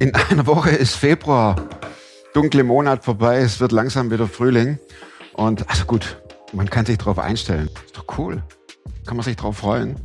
In 0.00 0.14
einer 0.14 0.46
Woche 0.46 0.70
ist 0.70 0.94
Februar. 0.94 1.56
Dunkle 2.32 2.64
Monat 2.64 3.04
vorbei. 3.04 3.36
Es 3.40 3.60
wird 3.60 3.70
langsam 3.70 4.10
wieder 4.10 4.26
Frühling. 4.26 4.78
Und 5.34 5.68
also 5.68 5.84
gut, 5.84 6.16
man 6.54 6.70
kann 6.70 6.86
sich 6.86 6.96
darauf 6.96 7.18
einstellen. 7.18 7.68
Ist 7.84 7.98
doch 7.98 8.06
cool. 8.16 8.42
Kann 9.04 9.18
man 9.18 9.24
sich 9.24 9.36
darauf 9.36 9.58
freuen, 9.58 9.96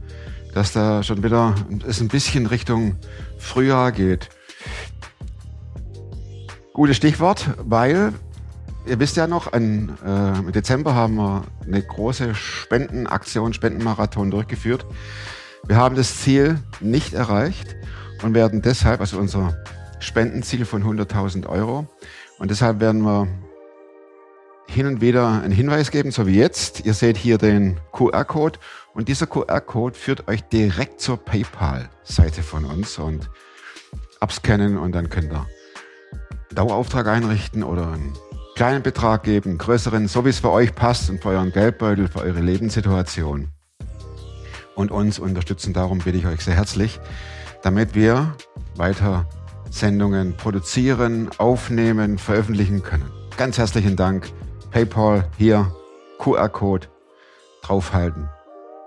dass 0.54 0.74
da 0.74 1.02
schon 1.02 1.24
wieder 1.24 1.56
es 1.88 2.02
ein 2.02 2.10
bisschen 2.10 2.46
Richtung 2.46 2.98
Frühjahr 3.38 3.94
geht. 3.94 4.28
Gutes 6.74 6.98
Stichwort, 6.98 7.52
weil 7.64 8.12
ihr 8.86 9.00
wisst 9.00 9.16
ja 9.16 9.28
noch, 9.28 9.54
an, 9.54 9.98
äh, 10.06 10.40
im 10.40 10.52
Dezember 10.52 10.94
haben 10.94 11.16
wir 11.16 11.44
eine 11.66 11.82
große 11.82 12.36
Spendenaktion, 12.36 13.54
Spendenmarathon 13.54 14.30
durchgeführt. 14.30 14.86
Wir 15.66 15.78
haben 15.78 15.96
das 15.96 16.18
Ziel 16.20 16.60
nicht 16.82 17.14
erreicht 17.14 17.78
und 18.24 18.34
werden 18.34 18.62
deshalb, 18.62 19.00
also 19.00 19.18
unser 19.20 19.56
Spendenziel 20.06 20.66
von 20.66 20.84
100.000 20.84 21.48
Euro. 21.48 21.88
Und 22.38 22.52
deshalb 22.52 22.80
werden 22.80 23.04
wir 23.04 23.28
hin 24.68 24.88
und 24.88 25.02
wieder 25.02 25.42
einen 25.42 25.54
Hinweis 25.54 25.92
geben, 25.92 26.12
so 26.12 26.28
wie 26.28 26.38
jetzt. 26.38 26.86
Ihr 26.86 26.94
seht 26.94 27.18
hier 27.18 27.38
den 27.38 27.80
QR-Code 27.92 28.60
und 28.94 29.08
dieser 29.08 29.28
QR-Code 29.28 29.98
führt 29.98 30.28
euch 30.28 30.44
direkt 30.44 31.02
zur 31.02 31.18
PayPal-Seite 31.18 32.44
von 32.44 32.66
uns 32.66 32.98
und 32.98 33.30
abscannen 34.20 34.78
und 34.78 34.94
dann 34.94 35.10
könnt 35.10 35.32
ihr 35.32 35.40
einen 35.40 36.56
Dauerauftrag 36.56 37.08
einrichten 37.08 37.64
oder 37.64 37.92
einen 37.92 38.14
kleinen 38.56 38.82
Betrag 38.82 39.24
geben, 39.24 39.52
einen 39.52 39.58
größeren, 39.58 40.08
so 40.08 40.26
wie 40.26 40.30
es 40.30 40.40
für 40.40 40.52
euch 40.52 40.74
passt 40.74 41.10
und 41.10 41.22
für 41.22 41.30
euren 41.30 41.52
Geldbeutel, 41.52 42.08
für 42.08 42.20
eure 42.20 42.40
Lebenssituation. 42.40 43.50
Und 44.76 44.92
uns 44.92 45.20
unterstützen, 45.20 45.74
darum 45.74 46.00
bitte 46.00 46.18
ich 46.18 46.26
euch 46.26 46.42
sehr 46.42 46.56
herzlich, 46.56 47.00
damit 47.62 47.96
wir 47.96 48.36
weiter 48.76 49.28
Sendungen 49.76 50.38
produzieren, 50.38 51.30
aufnehmen, 51.38 52.18
veröffentlichen 52.18 52.82
können. 52.82 53.12
Ganz 53.36 53.58
herzlichen 53.58 53.98
Dank. 53.98 54.32
PayPal 54.72 55.30
hier, 55.38 55.70
QR-Code 56.18 56.88
draufhalten 57.62 58.30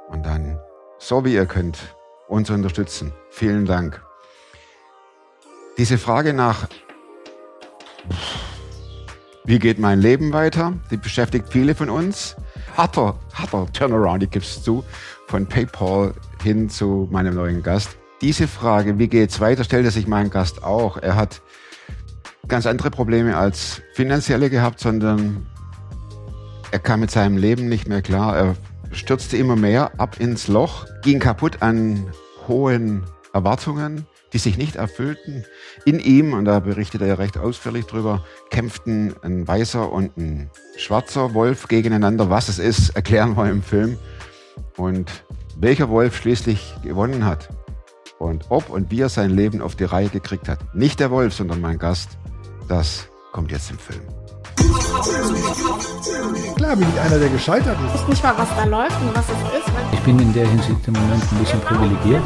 und 0.08 0.24
dann, 0.24 0.58
so 0.98 1.26
wie 1.26 1.34
ihr 1.34 1.44
könnt, 1.44 1.94
uns 2.26 2.48
unterstützen. 2.48 3.12
Vielen 3.28 3.66
Dank. 3.66 4.00
Diese 5.76 5.98
Frage 5.98 6.32
nach, 6.32 6.68
wie 9.44 9.58
geht 9.58 9.78
mein 9.78 10.00
Leben 10.00 10.32
weiter, 10.32 10.72
die 10.90 10.96
beschäftigt 10.96 11.48
viele 11.50 11.74
von 11.74 11.90
uns. 11.90 12.34
Harter, 12.78 13.18
harter 13.34 13.70
Turnaround, 13.74 14.22
ich 14.22 14.30
gebe 14.30 14.44
es 14.44 14.62
zu, 14.62 14.82
von 15.26 15.46
PayPal 15.46 16.14
hin 16.42 16.70
zu 16.70 17.06
meinem 17.10 17.34
neuen 17.34 17.62
Gast 17.62 17.97
diese 18.20 18.48
Frage, 18.48 18.98
wie 18.98 19.08
geht's 19.08 19.40
weiter, 19.40 19.64
stellte 19.64 19.90
sich 19.90 20.06
mein 20.06 20.30
Gast 20.30 20.64
auch. 20.64 20.96
Er 20.96 21.16
hat 21.16 21.40
ganz 22.48 22.66
andere 22.66 22.90
Probleme 22.90 23.36
als 23.36 23.82
finanzielle 23.94 24.50
gehabt, 24.50 24.80
sondern 24.80 25.46
er 26.70 26.78
kam 26.78 27.00
mit 27.00 27.10
seinem 27.10 27.36
Leben 27.36 27.68
nicht 27.68 27.88
mehr 27.88 28.02
klar. 28.02 28.36
Er 28.36 28.56
stürzte 28.92 29.36
immer 29.36 29.56
mehr 29.56 29.92
ab 29.98 30.18
ins 30.18 30.48
Loch, 30.48 30.86
ging 31.02 31.18
kaputt 31.18 31.62
an 31.62 32.06
hohen 32.46 33.04
Erwartungen, 33.32 34.06
die 34.32 34.38
sich 34.38 34.58
nicht 34.58 34.76
erfüllten. 34.76 35.44
In 35.84 36.00
ihm, 36.00 36.32
und 36.32 36.44
da 36.44 36.60
berichtet 36.60 37.02
er 37.02 37.18
recht 37.18 37.38
ausführlich 37.38 37.86
drüber, 37.86 38.24
kämpften 38.50 39.14
ein 39.22 39.46
weißer 39.46 39.90
und 39.90 40.16
ein 40.16 40.50
schwarzer 40.76 41.34
Wolf 41.34 41.68
gegeneinander. 41.68 42.30
Was 42.30 42.48
es 42.48 42.58
ist, 42.58 42.90
erklären 42.96 43.36
wir 43.36 43.48
im 43.48 43.62
Film. 43.62 43.98
Und 44.76 45.24
welcher 45.56 45.88
Wolf 45.88 46.16
schließlich 46.16 46.74
gewonnen 46.82 47.24
hat, 47.24 47.48
und 48.18 48.46
ob 48.48 48.70
und 48.70 48.90
wie 48.90 49.00
er 49.00 49.08
sein 49.08 49.30
Leben 49.30 49.62
auf 49.62 49.76
die 49.76 49.84
Reihe 49.84 50.08
gekriegt 50.08 50.48
hat. 50.48 50.58
Nicht 50.74 51.00
der 51.00 51.10
Wolf, 51.10 51.34
sondern 51.34 51.60
mein 51.60 51.78
Gast. 51.78 52.10
Das 52.68 53.08
kommt 53.32 53.50
jetzt 53.50 53.70
im 53.70 53.78
Film. 53.78 54.02
Klar 56.56 56.76
bin 56.76 56.86
ich 56.92 57.00
einer, 57.00 57.18
der 57.18 57.28
gescheitert 57.28 57.76
ist. 57.86 57.94
Ich 57.94 58.00
weiß 58.02 58.08
nicht 58.08 58.22
mal, 58.24 58.34
was 58.36 58.48
da 58.56 58.64
läuft 58.64 59.00
und 59.00 59.14
was 59.16 59.24
es 59.26 59.58
ist. 59.58 59.72
Ich 59.92 60.00
bin 60.00 60.18
in 60.18 60.32
der 60.32 60.46
Hinsicht 60.48 60.86
im 60.86 60.94
Moment 60.94 61.22
ein 61.32 61.38
bisschen 61.38 61.60
privilegiert. 61.60 62.22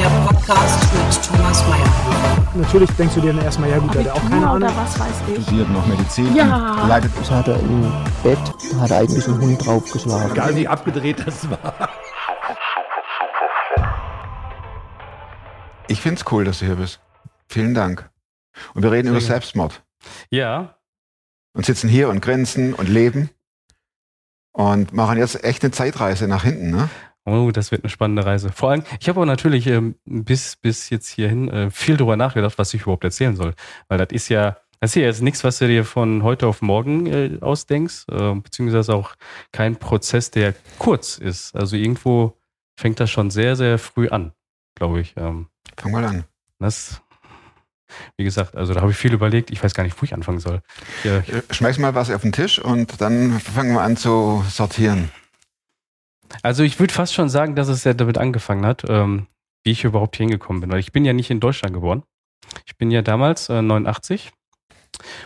Der 0.00 0.10
Podcast 0.26 0.80
mit 0.92 1.22
Thomas 1.24 1.66
Mayer. 1.68 2.44
Natürlich 2.56 2.90
denkst 2.92 3.14
du 3.14 3.20
dir 3.20 3.32
dann 3.32 3.44
erstmal, 3.44 3.70
ja 3.70 3.78
gut, 3.78 3.94
der 3.94 4.04
hat 4.04 4.10
auch 4.10 4.28
keine 4.28 4.46
Ahnung. 4.46 4.56
oder 4.56 4.76
was 4.76 5.00
weiß 5.00 5.22
ich. 5.34 5.42
Studiert 5.42 5.70
noch 5.70 5.86
Medizin. 5.86 6.34
Ja. 6.36 6.86
Leidet 6.86 7.10
Das 7.18 7.30
hat 7.30 7.48
er 7.48 7.58
im 7.58 7.90
Bett, 8.22 8.38
da 8.72 8.80
hat 8.80 8.90
er 8.90 8.98
eigentlich 8.98 9.26
einen 9.26 9.40
Hund 9.40 9.66
draufgeschlagen. 9.66 10.32
Egal 10.32 10.54
wie 10.54 10.68
abgedreht 10.68 11.26
das 11.26 11.50
war. 11.50 11.88
Ich 15.94 16.00
find's 16.00 16.24
cool, 16.32 16.44
dass 16.44 16.58
du 16.58 16.66
hier 16.66 16.74
bist. 16.74 16.98
Vielen 17.46 17.72
Dank. 17.72 18.10
Und 18.74 18.82
wir 18.82 18.90
reden 18.90 19.10
über 19.10 19.20
Sehr 19.20 19.28
Selbstmord. 19.28 19.84
Ja, 20.28 20.76
Und 21.54 21.64
sitzen 21.64 21.88
hier 21.88 22.08
und 22.08 22.20
grinsen 22.20 22.74
und 22.74 22.88
leben. 22.88 23.30
Und 24.50 24.92
machen 24.92 25.18
jetzt 25.18 25.44
echt 25.44 25.62
eine 25.62 25.70
Zeitreise 25.70 26.26
nach 26.26 26.42
hinten, 26.42 26.72
ne? 26.72 26.90
oh, 27.26 27.52
das 27.52 27.70
wird 27.70 27.84
eine 27.84 27.90
spannende 27.90 28.26
Reise. 28.26 28.50
Vor 28.50 28.72
allem, 28.72 28.82
ich 28.98 29.08
habe 29.08 29.20
auch 29.20 29.24
natürlich 29.24 29.68
ähm, 29.68 29.94
bis, 30.04 30.56
bis 30.56 30.90
jetzt 30.90 31.08
hierhin 31.10 31.48
äh, 31.48 31.70
viel 31.70 31.96
darüber 31.96 32.16
nachgedacht, 32.16 32.58
was 32.58 32.74
ich 32.74 32.82
überhaupt 32.82 33.04
erzählen 33.04 33.36
soll. 33.36 33.54
Weil 33.86 33.98
das 33.98 34.08
ist 34.10 34.28
ja, 34.28 34.56
das 34.80 34.90
ist 34.90 34.96
ja 34.96 35.02
jetzt 35.02 35.22
nichts, 35.22 35.44
was 35.44 35.60
du 35.60 35.68
dir 35.68 35.84
von 35.84 36.24
heute 36.24 36.48
auf 36.48 36.60
morgen 36.60 37.06
äh, 37.06 37.38
ausdenkst, 37.40 38.06
äh, 38.10 38.34
beziehungsweise 38.34 38.96
auch 38.96 39.14
kein 39.52 39.76
Prozess, 39.76 40.32
der 40.32 40.56
kurz 40.80 41.18
ist. 41.18 41.54
Also 41.54 41.76
irgendwo 41.76 42.36
fängt 42.76 42.98
das 42.98 43.12
schon 43.12 43.30
sehr, 43.30 43.54
sehr 43.54 43.78
früh 43.78 44.08
an, 44.08 44.32
glaube 44.74 45.00
ich. 45.00 45.14
Ähm, 45.16 45.46
Fang 45.76 45.92
mal 45.92 46.04
an. 46.04 46.24
das, 46.58 47.00
wie 48.16 48.24
gesagt, 48.24 48.56
also 48.56 48.74
da 48.74 48.80
habe 48.80 48.90
ich 48.90 48.96
viel 48.96 49.12
überlegt. 49.12 49.50
Ich 49.50 49.62
weiß 49.62 49.74
gar 49.74 49.84
nicht, 49.84 50.00
wo 50.00 50.04
ich 50.04 50.14
anfangen 50.14 50.40
soll. 50.40 50.62
Ja, 51.04 51.18
Äh, 51.18 51.42
Schmeiß 51.50 51.78
mal 51.78 51.94
was 51.94 52.10
auf 52.10 52.22
den 52.22 52.32
Tisch 52.32 52.58
und 52.58 53.00
dann 53.00 53.38
fangen 53.40 53.72
wir 53.74 53.82
an 53.82 53.96
zu 53.96 54.44
sortieren. 54.48 55.10
Also 56.42 56.62
ich 56.62 56.80
würde 56.80 56.92
fast 56.92 57.14
schon 57.14 57.28
sagen, 57.28 57.54
dass 57.54 57.68
es 57.68 57.84
ja 57.84 57.94
damit 57.94 58.18
angefangen 58.18 58.66
hat, 58.66 58.84
ähm, 58.88 59.26
wie 59.62 59.70
ich 59.70 59.84
überhaupt 59.84 60.16
hier 60.16 60.24
hingekommen 60.24 60.60
bin. 60.60 60.70
Weil 60.72 60.80
ich 60.80 60.92
bin 60.92 61.04
ja 61.04 61.12
nicht 61.12 61.30
in 61.30 61.40
Deutschland 61.40 61.74
geboren. 61.74 62.02
Ich 62.66 62.76
bin 62.76 62.90
ja 62.90 63.02
damals 63.02 63.48
äh, 63.48 63.62
89. 63.62 64.32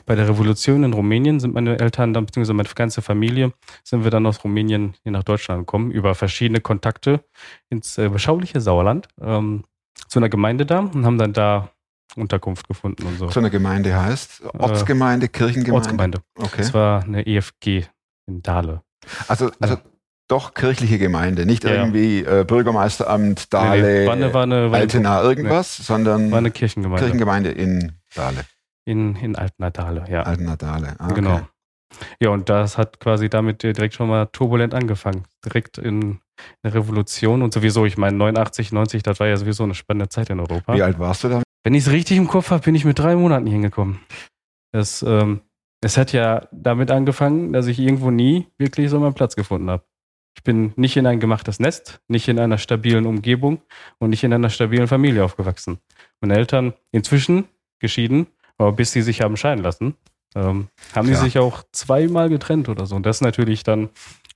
Bei 0.06 0.14
der 0.14 0.28
Revolution 0.28 0.82
in 0.84 0.92
Rumänien 0.94 1.40
sind 1.40 1.54
meine 1.54 1.78
Eltern 1.78 2.14
dann, 2.14 2.26
beziehungsweise 2.26 2.54
meine 2.54 2.68
ganze 2.70 3.02
Familie, 3.02 3.52
sind 3.84 4.02
wir 4.02 4.10
dann 4.10 4.26
aus 4.26 4.42
Rumänien 4.42 4.94
hier 5.02 5.12
nach 5.12 5.24
Deutschland 5.24 5.60
gekommen, 5.62 5.90
über 5.90 6.14
verschiedene 6.14 6.60
Kontakte 6.60 7.22
ins 7.68 7.98
äh, 7.98 8.08
beschauliche 8.08 8.60
Sauerland, 8.60 9.08
ähm, 9.20 9.64
zu 10.06 10.18
einer 10.18 10.28
Gemeinde 10.28 10.66
da 10.66 10.80
und 10.80 11.04
haben 11.04 11.18
dann 11.18 11.32
da 11.32 11.70
Unterkunft 12.16 12.68
gefunden 12.68 13.06
und 13.06 13.18
so. 13.18 13.28
So 13.28 13.40
eine 13.40 13.50
Gemeinde 13.50 13.94
heißt 14.00 14.42
Ortsgemeinde, 14.58 15.28
Kirchengemeinde. 15.28 15.74
Ortsgemeinde. 15.74 16.18
Okay. 16.36 16.58
Das 16.58 16.74
war 16.74 17.02
eine 17.02 17.26
EFG 17.26 17.86
in 18.26 18.42
Dahle. 18.42 18.82
Also, 19.28 19.50
also 19.60 19.76
doch 20.28 20.54
kirchliche 20.54 20.98
Gemeinde, 20.98 21.46
nicht 21.46 21.64
Ja, 21.64 21.70
ja. 21.70 21.76
irgendwie 21.76 22.20
äh, 22.20 22.44
Bürgermeisteramt, 22.46 23.48
Nee, 23.52 23.80
nee, 23.80 24.04
Dahle, 24.04 24.32
war 24.34 24.42
eine, 24.42 24.56
eine, 24.64 24.76
Altena, 24.76 25.22
irgendwas, 25.22 25.76
sondern 25.76 26.30
War 26.30 26.38
eine 26.38 26.50
Kirchengemeinde. 26.50 27.02
Kirchengemeinde 27.02 27.50
in 27.50 27.92
Dahle. 28.14 28.44
In, 28.84 29.16
in 29.16 29.36
Altena 29.36 29.70
Dahle, 29.70 30.04
ja. 30.08 30.22
Altena, 30.22 30.56
Dahle. 30.56 30.96
Ah, 30.98 31.06
okay. 31.06 31.14
Genau. 31.14 31.40
Ja, 32.20 32.30
und 32.30 32.48
das 32.48 32.76
hat 32.76 33.00
quasi 33.00 33.30
damit 33.30 33.64
äh, 33.64 33.72
direkt 33.72 33.94
schon 33.94 34.08
mal 34.08 34.26
turbulent 34.26 34.74
angefangen. 34.74 35.24
Direkt 35.44 35.78
in 35.78 36.20
eine 36.62 36.74
Revolution 36.74 37.42
und 37.42 37.52
sowieso, 37.52 37.84
ich 37.86 37.96
meine, 37.98 38.16
89, 38.16 38.72
90, 38.72 39.02
das 39.02 39.20
war 39.20 39.26
ja 39.26 39.36
sowieso 39.36 39.64
eine 39.64 39.74
spannende 39.74 40.08
Zeit 40.08 40.30
in 40.30 40.40
Europa. 40.40 40.74
Wie 40.74 40.82
alt 40.82 40.98
warst 40.98 41.24
du 41.24 41.28
da? 41.28 41.42
Wenn 41.64 41.74
ich 41.74 41.86
es 41.86 41.92
richtig 41.92 42.16
im 42.16 42.28
Kopf 42.28 42.50
habe, 42.50 42.62
bin 42.62 42.74
ich 42.74 42.84
mit 42.84 42.98
drei 42.98 43.16
Monaten 43.16 43.46
hingekommen. 43.46 44.00
Es, 44.72 45.02
ähm, 45.02 45.40
es 45.82 45.96
hat 45.96 46.12
ja 46.12 46.48
damit 46.52 46.90
angefangen, 46.90 47.52
dass 47.52 47.66
ich 47.66 47.78
irgendwo 47.78 48.10
nie 48.10 48.46
wirklich 48.58 48.90
so 48.90 48.98
meinen 49.00 49.14
Platz 49.14 49.36
gefunden 49.36 49.70
habe. 49.70 49.84
Ich 50.36 50.44
bin 50.44 50.72
nicht 50.76 50.96
in 50.96 51.06
ein 51.06 51.18
gemachtes 51.20 51.58
Nest, 51.58 52.00
nicht 52.06 52.28
in 52.28 52.38
einer 52.38 52.58
stabilen 52.58 53.06
Umgebung 53.06 53.60
und 53.98 54.10
nicht 54.10 54.22
in 54.22 54.32
einer 54.32 54.50
stabilen 54.50 54.86
Familie 54.86 55.24
aufgewachsen. 55.24 55.78
Meine 56.20 56.36
Eltern 56.36 56.74
inzwischen 56.92 57.48
geschieden, 57.80 58.28
aber 58.56 58.72
bis 58.72 58.92
sie 58.92 59.02
sich 59.02 59.20
haben 59.20 59.36
scheiden 59.36 59.64
lassen, 59.64 59.94
ähm, 60.36 60.68
haben 60.94 61.08
Ja. 61.08 61.14
die 61.14 61.20
sich 61.20 61.38
auch 61.38 61.64
zweimal 61.72 62.28
getrennt 62.28 62.68
oder 62.68 62.86
so. 62.86 62.94
Und 62.94 63.04
das 63.06 63.16
ist 63.16 63.22
natürlich 63.22 63.62
dann 63.64 63.88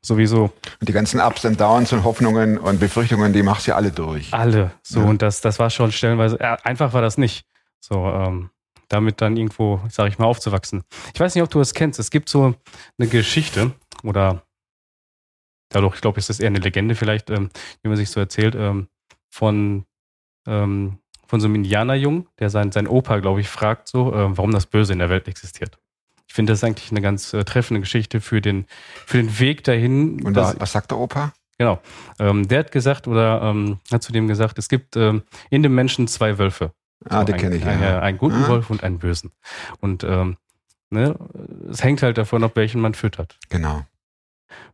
sowieso 0.05 0.45
Und 0.81 0.89
die 0.89 0.93
ganzen 0.93 1.21
Ups 1.21 1.45
und 1.45 1.61
Downs 1.61 1.93
und 1.93 2.05
Hoffnungen 2.05 2.59
und 2.59 2.81
Befürchtungen, 2.81 3.33
die 3.33 3.43
machst 3.43 3.67
du 3.67 3.71
ja 3.71 3.77
alle 3.77 3.91
durch. 3.93 4.33
alle. 4.35 4.73
So, 4.83 5.01
Ja. 5.01 5.07
und 5.07 5.23
das, 5.23 5.41
das 5.41 5.59
war 5.59 5.71
schon 5.71 5.93
stellenweise, 5.93 6.39
äh, 6.41 6.57
einfach 6.65 6.93
war 6.93 7.03
das 7.03 7.19
nicht. 7.19 7.47
So, 7.81 8.07
ähm, 8.07 8.51
damit 8.89 9.21
dann 9.21 9.37
irgendwo, 9.37 9.81
sag 9.89 10.09
ich 10.09 10.19
mal, 10.19 10.27
aufzuwachsen. 10.27 10.83
Ich 11.15 11.21
weiß 11.21 11.35
nicht, 11.35 11.43
ob 11.43 11.51
du 11.51 11.59
das 11.59 11.73
kennst. 11.75 11.99
Es 11.99 12.11
gibt 12.11 12.29
so 12.29 12.55
eine 12.99 13.09
Geschichte 13.09 13.73
oder 14.03 14.43
dadurch, 15.71 15.95
ich 15.97 16.01
glaube, 16.03 16.19
ist 16.19 16.41
eher 16.41 16.49
eine 16.49 16.59
Legende 16.59 16.95
vielleicht, 16.95 17.31
ähm, 17.31 17.49
wie 17.83 17.89
man 17.89 17.97
sich 17.97 18.11
so 18.11 18.21
erzählt, 18.21 18.55
ähm, 18.55 18.89
von, 19.31 19.87
ähm, 20.47 20.99
von 21.27 21.41
so 21.41 21.47
einem 21.47 21.55
Indianerjungen, 21.55 22.29
der 22.39 22.51
sein, 22.51 22.73
sein 22.73 22.87
Opa, 22.87 23.19
glaube 23.21 23.41
ich, 23.41 23.49
fragt 23.49 23.89
so, 23.89 24.15
ähm, 24.15 24.37
warum 24.37 24.51
das 24.53 24.67
Böse 24.67 24.93
in 24.93 24.99
der 24.99 25.09
Welt 25.09 25.27
existiert. 25.29 25.79
Ich 26.33 26.35
finde 26.35 26.55
das 26.55 26.65
eigentlich 26.65 26.91
eine 26.91 27.03
ganz 27.03 27.35
äh, 27.35 27.45
treffende 27.45 27.81
Geschichte 27.83 28.23
für 28.23 28.41
den, 28.41 28.65
für 29.05 29.19
den 29.19 29.39
Weg 29.39 29.65
dahin. 29.65 30.25
Und 30.25 30.33
da, 30.33 30.55
was 30.59 30.73
sagt 30.73 30.91
der 30.91 30.97
Opa? 30.97 31.35
Genau. 31.59 31.79
Ähm, 32.19 32.49
der 32.49 32.61
hat 32.61 32.73
gesagt 32.73 33.07
oder 33.07 33.43
ähm, 33.43 33.81
hat 33.93 34.03
zu 34.03 34.13
dem 34.13 34.29
gesagt, 34.29 34.59
es 34.59 34.71
gibt 34.71 34.97
ähm, 34.97 35.25
in 35.51 35.63
dem 35.63 35.75
Menschen 35.75 36.09
zwei 36.09 36.39
Wölfe. 36.39 36.73
Ah, 37.07 37.25
die 37.25 37.35
ein, 37.35 37.39
kenne 37.39 37.57
ich, 37.57 37.67
ein, 37.67 37.83
ja. 37.83 38.01
Einen 38.01 38.17
guten 38.17 38.45
Ah. 38.45 38.49
Wolf 38.49 38.71
und 38.71 38.83
einen 38.83 38.99
bösen. 38.99 39.31
Und 39.81 40.05
ähm, 40.05 40.39
ne, 40.89 41.15
es 41.71 41.85
hängt 41.85 42.03
halt 42.03 42.17
davon 42.17 42.43
ab, 42.45 42.53
welchen 42.55 42.81
man 42.81 42.95
füttert. 42.95 43.39
Genau. 43.51 43.85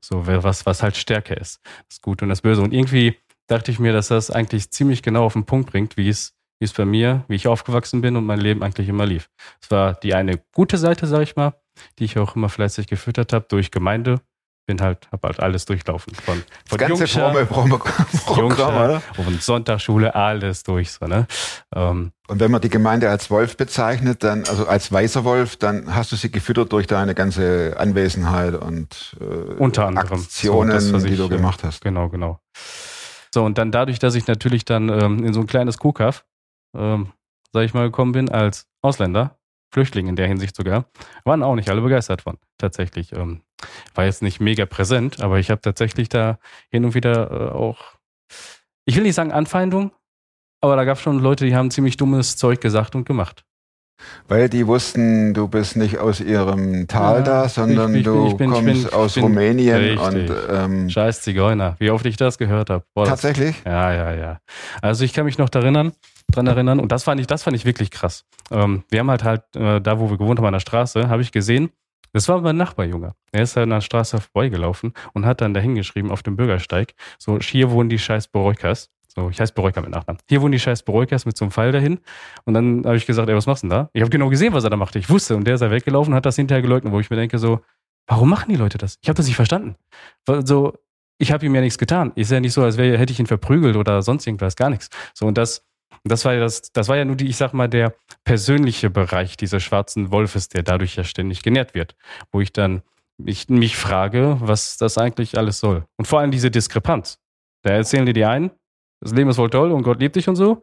So, 0.01 0.29
was, 0.29 0.65
was 0.65 0.85
halt 0.85 0.97
stärker 0.97 1.37
ist. 1.39 1.59
Das 1.89 2.01
Gute 2.01 2.25
und 2.25 2.29
das 2.29 2.43
Böse. 2.43 2.63
Und 2.63 2.73
irgendwie 2.73 3.17
dachte 3.49 3.73
ich 3.73 3.81
mir, 3.81 3.93
dass 3.93 4.07
das 4.07 4.31
eigentlich 4.31 4.71
ziemlich 4.71 5.03
genau 5.03 5.25
auf 5.25 5.33
den 5.33 5.45
Punkt 5.45 5.73
bringt, 5.73 5.97
wie 5.97 6.09
es, 6.09 6.35
wie 6.59 6.65
es 6.65 6.73
bei 6.73 6.85
mir, 6.85 7.25
wie 7.29 7.37
ich 7.37 7.47
aufgewachsen 7.49 8.01
bin 8.01 8.17
und 8.17 8.27
mein 8.27 8.41
Leben 8.41 8.63
eigentlich 8.63 8.89
immer 8.89 9.07
lief. 9.07 9.29
Es 9.63 9.71
war 9.71 9.95
die 9.95 10.15
eine 10.15 10.41
gute 10.53 10.77
Seite, 10.79 11.07
sag 11.07 11.23
ich 11.23 11.37
mal, 11.37 11.55
die 11.99 12.05
ich 12.05 12.19
auch 12.19 12.35
immer 12.37 12.49
fleißig 12.49 12.87
gefüttert 12.89 13.33
habe 13.33 13.47
durch 13.49 13.71
Gemeinde. 13.71 14.21
Bin 14.67 14.83
halt, 14.83 15.09
hab 15.11 15.23
halt 15.23 15.41
alles 15.41 15.65
durchlaufen. 15.65 16.15
Von, 16.15 16.43
Das 16.65 16.69
von 16.69 16.79
ganze 16.79 17.05
Jungschar- 17.05 17.47
fromme 17.47 17.47
Programm, 17.47 19.01
und 19.27 19.43
Sonntagsschule, 19.43 20.15
alles 20.15 20.63
durch, 20.63 20.91
so, 20.93 21.07
ne? 21.07 21.27
Ähm, 21.75 22.13
Und 22.27 22.41
wenn 22.41 22.51
man 22.51 22.61
die 22.61 22.69
Gemeinde 22.69 23.09
als 23.09 23.31
Wolf 23.31 23.57
bezeichnet, 23.57 24.23
dann, 24.23 24.41
also 24.47 24.67
als 24.67 24.93
weißer 24.93 25.25
Wolf, 25.25 25.57
dann 25.57 25.95
hast 25.95 26.13
du 26.13 26.17
sie 26.17 26.31
gefüttert 26.31 26.71
durch 26.73 26.87
deine 26.87 27.15
ganze 27.15 27.77
Anwesenheit 27.79 28.57
und 28.57 29.17
äh, 29.21 29.25
Unter 29.55 29.87
anderem. 29.87 30.21
Aktionen, 30.21 30.69
So, 30.71 30.75
das, 30.75 30.93
was 30.93 31.05
die 31.05 31.11
ich, 31.13 31.17
du 31.19 31.25
äh, 31.27 31.29
gemacht 31.29 31.65
hast. 31.65 31.81
Genau, 31.83 32.11
genau. 32.11 32.39
So, 33.33 33.45
und 33.45 33.57
dann 33.57 33.73
dadurch, 33.73 33.99
dass 33.99 34.15
ich 34.17 34.27
natürlich 34.27 34.67
dann 34.67 34.91
ähm, 34.91 35.25
in 35.25 35.33
so 35.33 35.41
ein 35.41 35.47
kleines 35.47 35.79
Kuhkaff, 35.79 36.27
ähm, 36.76 37.12
sag 37.53 37.65
ich 37.65 37.75
mal, 37.75 37.85
gekommen 37.85 38.12
bin, 38.12 38.29
als 38.31 38.67
Ausländer, 38.82 39.37
Flüchtling 39.73 40.06
in 40.09 40.17
der 40.17 40.26
Hinsicht 40.29 40.56
sogar, 40.56 40.87
waren 41.25 41.43
auch 41.43 41.55
nicht 41.55 41.69
alle 41.70 41.81
begeistert 41.82 42.23
von, 42.23 42.38
tatsächlich. 42.59 43.12
Ähm, 43.12 43.43
war 43.94 44.05
jetzt 44.05 44.23
nicht 44.23 44.41
mega 44.41 44.67
präsent, 44.67 45.20
aber 45.20 45.38
ich 45.38 45.50
habe 45.50 45.61
tatsächlich 45.61 46.09
da 46.09 46.38
hin 46.70 46.85
und 46.85 46.94
wieder 46.94 47.31
äh, 47.31 47.50
auch, 47.55 47.79
ich 48.87 48.97
will 48.97 49.03
nicht 49.03 49.15
sagen 49.15 49.32
Anfeindung, 49.32 49.91
aber 50.61 50.76
da 50.76 50.85
gab 50.85 50.97
es 50.97 51.03
schon 51.03 51.19
Leute, 51.19 51.44
die 51.44 51.55
haben 51.55 51.70
ziemlich 51.70 51.97
dummes 51.97 52.37
Zeug 52.37 52.61
gesagt 52.61 52.94
und 52.94 53.05
gemacht. 53.06 53.44
Weil 54.29 54.49
die 54.49 54.64
wussten, 54.67 55.35
du 55.35 55.49
bist 55.49 55.76
nicht 55.76 55.99
aus 55.99 56.21
ihrem 56.21 56.87
Tal 56.87 57.17
Ja, 57.17 57.23
da, 57.23 57.49
sondern 57.49 57.91
ich- 57.93 57.99
ich 57.99 58.05
du 58.05 58.29
ich 58.29 58.37
bin- 58.37 58.50
kommst 58.53 58.64
bin- 58.85 58.93
aus 58.93 59.17
Rumänien 59.19 59.76
Richtig. 59.76 60.00
und 60.31 60.32
ähm, 60.50 60.88
Scheiß 60.88 61.23
Zigeuner, 61.23 61.75
wie 61.81 61.91
oft 61.91 62.06
ich 62.06 62.17
das 62.17 62.38
gehört 62.38 62.71
habe. 62.71 62.85
tatsächlich. 62.94 63.61
Ja, 63.67 63.93
ja, 63.93 64.14
ja. 64.14 64.41
Also 64.82 65.05
ich 65.05 65.12
kann 65.12 65.25
mich 65.25 65.37
noch 65.38 65.49
erinnern, 65.53 65.93
dran 66.31 66.47
erinnern 66.47 66.81
und 66.81 66.93
das 66.93 67.05
fand 67.05 67.21
ich, 67.21 67.27
das 67.27 67.43
fand 67.43 67.57
ich 67.57 67.65
wirklich 67.65 67.91
krass. 67.91 68.25
Ähm, 68.51 68.85
wir 68.91 69.01
haben 69.01 69.11
halt 69.11 69.25
halt, 69.25 69.57
äh, 69.57 69.81
da 69.81 69.99
wo 69.99 70.11
wir 70.11 70.19
gewohnt 70.19 70.39
haben 70.39 70.47
an 70.47 70.53
der 70.53 70.61
Straße, 70.61 71.09
habe 71.09 71.23
ich 71.23 71.33
gesehen, 71.33 71.71
das 72.13 72.29
war 72.29 72.41
mein 72.41 72.57
Nachbarjunge. 72.57 73.15
Er 73.33 73.43
ist 73.43 73.57
halt 73.57 73.65
an 73.65 73.71
der 73.71 73.81
Straße 73.81 74.19
vorbeigelaufen 74.21 74.93
und 75.13 75.27
hat 75.27 75.41
dann 75.41 75.55
dahin 75.55 75.75
geschrieben 75.75 76.11
auf 76.11 76.23
dem 76.23 76.37
Bürgersteig, 76.37 76.95
so, 77.19 77.39
hier 77.39 77.71
wohnen 77.71 77.89
die 77.91 77.99
scheiß 77.99 78.29
Beräukers. 78.29 78.91
So, 79.15 79.31
ich 79.31 79.41
heiße 79.41 79.53
Beräuker 79.55 79.81
mit 79.81 79.91
Nachnamen. 79.91 80.21
Hier 80.29 80.43
wohnen 80.43 80.53
die 80.53 80.61
scheiß 80.61 80.83
Beräukers 80.83 81.25
mit 81.27 81.37
so 81.37 81.45
einem 81.45 81.51
Pfeil 81.51 81.73
dahin. 81.73 81.99
Und 82.45 82.55
dann 82.55 82.85
habe 82.85 82.97
ich 82.97 83.07
gesagt, 83.07 83.29
ey, 83.29 83.35
was 83.35 83.47
machst 83.47 83.65
du 83.65 83.69
denn 83.69 83.77
da? 83.77 83.91
Ich 83.93 84.03
habe 84.03 84.11
genau 84.11 84.29
gesehen, 84.29 84.53
was 84.53 84.65
er 84.65 84.71
da 84.71 84.77
machte. 84.77 84.99
Ich 84.99 85.11
wusste 85.11 85.35
und 85.35 85.45
der 85.45 85.55
ist 85.55 85.61
ja 85.61 85.71
weggelaufen 85.71 86.13
und 86.13 86.17
hat 86.17 86.27
das 86.27 86.37
hinterher 86.37 86.63
geleugnet, 86.63 86.93
wo 86.93 87.01
ich 87.01 87.11
mir 87.11 87.17
denke 87.17 87.39
so, 87.39 87.61
warum 88.07 88.29
machen 88.29 88.51
die 88.51 88.57
Leute 88.57 88.79
das? 88.79 88.99
Ich 89.03 89.09
habe 89.09 89.17
das 89.17 89.27
nicht 89.27 89.37
verstanden. 89.37 89.77
So, 90.45 90.75
ich 91.19 91.33
habe 91.33 91.45
ihm 91.45 91.55
ja 91.55 91.61
nichts 91.61 91.79
getan. 91.79 92.13
Ist 92.15 92.31
ja 92.31 92.39
nicht 92.39 92.53
so, 92.53 92.63
als 92.63 92.77
wäre, 92.77 92.97
hätte 92.97 93.13
ich 93.13 93.19
ihn 93.19 93.27
verprügelt 93.27 93.77
oder 93.77 94.03
sonst 94.03 94.27
irgendwas, 94.27 94.55
gar 94.57 94.71
nichts. 94.71 94.89
So, 95.15 95.27
und 95.27 95.37
das, 95.37 95.67
das 96.05 96.25
war 96.25 96.35
ja 96.35 96.41
das, 96.41 96.62
das 96.73 96.89
war 96.89 96.97
ja 96.97 97.05
nur 97.05 97.17
die, 97.17 97.27
ich 97.29 97.37
sag 97.37 97.53
mal, 97.53 97.69
der 97.69 97.95
persönliche 98.25 98.91
Bereich 98.91 99.37
dieses 99.37 99.62
schwarzen 99.62 100.11
Wolfes, 100.11 100.49
der 100.49 100.62
dadurch 100.62 100.97
ja 100.97 101.05
ständig 101.05 101.43
genährt 101.43 101.75
wird. 101.75 101.95
Wo 102.33 102.41
ich 102.41 102.53
dann 102.53 102.83
mich, 103.19 103.49
mich 103.49 103.77
frage, 103.77 104.37
was 104.41 104.77
das 104.77 104.99
eigentlich 104.99 105.37
alles 105.37 105.61
soll. 105.61 105.85
Und 105.97 106.06
vor 106.06 106.21
allem 106.21 106.31
diese 106.31 106.50
Diskrepanz. 106.50 107.19
Da 107.62 107.71
erzählen 107.71 108.06
die 108.06 108.12
dir 108.12 108.31
einen, 108.31 108.50
das 109.00 109.12
Leben 109.12 109.31
ist 109.31 109.39
wohl 109.39 109.50
toll 109.50 109.73
und 109.73 109.83
Gott 109.83 110.00
liebt 110.00 110.17
dich 110.17 110.29
und 110.29 110.37
so. 110.37 110.62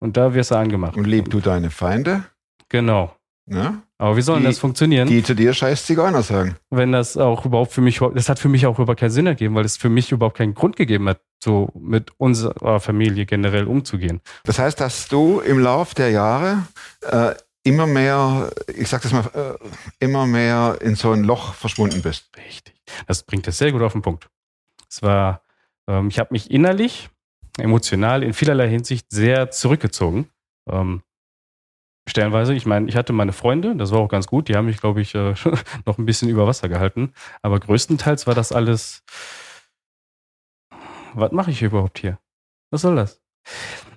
Und 0.00 0.16
da 0.16 0.32
wirst 0.34 0.50
du 0.50 0.54
angemacht. 0.56 0.96
Und 0.96 1.06
lieb 1.06 1.28
du 1.30 1.40
deine 1.40 1.70
Feinde, 1.70 2.24
Genau. 2.68 3.14
ne? 3.46 3.82
Aber 4.00 4.16
wie 4.16 4.22
soll 4.22 4.36
denn 4.36 4.44
das 4.44 4.58
funktionieren? 4.58 5.06
die 5.06 5.22
zu 5.22 5.34
dir 5.34 5.52
scheiß 5.52 5.84
Zigeuner 5.84 6.22
sagen. 6.22 6.56
wenn 6.70 6.90
das 6.90 7.18
auch 7.18 7.44
überhaupt 7.44 7.72
für 7.72 7.82
mich, 7.82 8.00
das 8.14 8.30
hat 8.30 8.38
für 8.38 8.48
mich 8.48 8.64
auch 8.64 8.78
überhaupt 8.78 8.98
keinen 8.98 9.10
Sinn 9.10 9.26
ergeben, 9.26 9.54
weil 9.54 9.66
es 9.66 9.76
für 9.76 9.90
mich 9.90 10.10
überhaupt 10.10 10.38
keinen 10.38 10.54
Grund 10.54 10.76
gegeben 10.76 11.06
hat, 11.06 11.20
so 11.44 11.68
mit 11.78 12.10
unserer 12.16 12.80
Familie 12.80 13.26
generell 13.26 13.66
umzugehen. 13.66 14.22
Das 14.44 14.58
heißt, 14.58 14.80
dass 14.80 15.08
du 15.08 15.40
im 15.40 15.58
Lauf 15.58 15.92
der 15.92 16.10
Jahre 16.10 16.62
äh, 17.02 17.34
immer 17.62 17.86
mehr, 17.86 18.50
ich 18.74 18.88
sag 18.88 19.02
das 19.02 19.12
mal, 19.12 19.24
äh, 19.34 20.04
immer 20.04 20.26
mehr 20.26 20.78
in 20.80 20.94
so 20.94 21.12
ein 21.12 21.22
Loch 21.22 21.52
verschwunden 21.52 22.00
bist. 22.00 22.30
Richtig. 22.38 22.80
Das 23.06 23.22
bringt 23.22 23.46
es 23.48 23.58
sehr 23.58 23.70
gut 23.70 23.82
auf 23.82 23.92
den 23.92 24.00
Punkt. 24.00 24.30
Es 24.88 25.02
war, 25.02 25.42
ähm, 25.86 26.08
ich 26.08 26.18
habe 26.18 26.30
mich 26.32 26.50
innerlich, 26.50 27.10
emotional 27.58 28.22
in 28.22 28.32
vielerlei 28.32 28.70
Hinsicht 28.70 29.08
sehr 29.10 29.50
zurückgezogen. 29.50 30.30
Ähm, 30.70 31.02
stellenweise, 32.10 32.54
ich 32.54 32.66
meine, 32.66 32.88
ich 32.88 32.96
hatte 32.96 33.12
meine 33.12 33.32
Freunde, 33.32 33.74
das 33.76 33.92
war 33.92 34.00
auch 34.00 34.08
ganz 34.08 34.26
gut, 34.26 34.48
die 34.48 34.56
haben 34.56 34.66
mich, 34.66 34.80
glaube 34.80 35.00
ich, 35.00 35.14
äh, 35.14 35.34
noch 35.86 35.98
ein 35.98 36.06
bisschen 36.06 36.28
über 36.28 36.46
Wasser 36.46 36.68
gehalten. 36.68 37.12
Aber 37.42 37.58
größtenteils 37.58 38.26
war 38.26 38.34
das 38.34 38.52
alles, 38.52 39.02
was 41.14 41.32
mache 41.32 41.50
ich 41.50 41.62
überhaupt 41.62 41.98
hier? 41.98 42.18
Was 42.70 42.82
soll 42.82 42.96
das? 42.96 43.20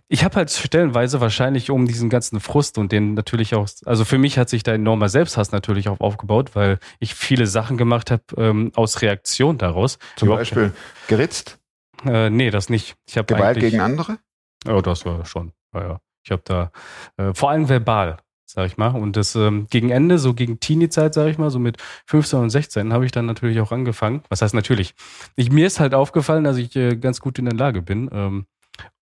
Ich 0.07 0.23
habe 0.23 0.35
halt 0.35 0.51
stellenweise 0.51 1.21
wahrscheinlich 1.21 1.71
um 1.71 1.87
diesen 1.87 2.09
ganzen 2.09 2.39
Frust 2.39 2.77
und 2.77 2.91
den 2.91 3.15
natürlich 3.15 3.55
auch, 3.55 3.67
also 3.85 4.05
für 4.05 4.17
mich 4.17 4.37
hat 4.37 4.49
sich 4.49 4.61
da 4.61 4.73
enormer 4.73 5.09
Selbsthass 5.09 5.51
natürlich 5.51 5.89
auch 5.89 5.99
aufgebaut, 6.01 6.51
weil 6.55 6.79
ich 6.99 7.15
viele 7.15 7.47
Sachen 7.47 7.77
gemacht 7.77 8.11
habe 8.11 8.23
ähm, 8.37 8.71
aus 8.75 9.01
Reaktion 9.01 9.57
daraus. 9.57 9.97
Zum 10.15 10.27
Überhaupt 10.27 10.41
Beispiel 10.41 10.73
geritzt, 11.07 11.59
Äh, 12.05 12.29
nee, 12.29 12.51
das 12.51 12.69
nicht. 12.69 12.95
Ich 13.07 13.15
Gewalt 13.15 13.59
gegen 13.59 13.79
andere. 13.79 14.19
Oh, 14.67 14.81
das 14.81 15.05
war 15.05 15.25
schon. 15.25 15.51
Ja, 15.73 15.81
ja. 15.81 16.01
Ich 16.23 16.31
habe 16.31 16.41
da 16.45 16.71
äh, 17.17 17.33
vor 17.33 17.49
allem 17.49 17.69
verbal, 17.69 18.17
sag 18.45 18.67
ich 18.67 18.77
mal. 18.77 18.89
Und 18.89 19.15
das 19.15 19.35
ähm, 19.35 19.67
gegen 19.69 19.89
Ende, 19.89 20.19
so 20.19 20.33
gegen 20.33 20.59
Teenie-Zeit, 20.59 21.13
sag 21.13 21.27
ich 21.27 21.37
mal, 21.37 21.49
so 21.49 21.59
mit 21.59 21.77
15 22.07 22.39
und 22.39 22.49
16, 22.49 22.93
habe 22.93 23.05
ich 23.05 23.11
dann 23.11 23.25
natürlich 23.25 23.59
auch 23.59 23.71
angefangen. 23.71 24.23
Was 24.29 24.41
heißt 24.41 24.53
natürlich? 24.53 24.95
Ich, 25.35 25.51
mir 25.51 25.67
ist 25.67 25.79
halt 25.79 25.93
aufgefallen, 25.93 26.43
dass 26.43 26.57
ich 26.57 26.75
äh, 26.75 26.95
ganz 26.95 27.19
gut 27.19 27.39
in 27.39 27.45
der 27.45 27.55
Lage 27.55 27.81
bin, 27.81 28.09
ähm, 28.11 28.45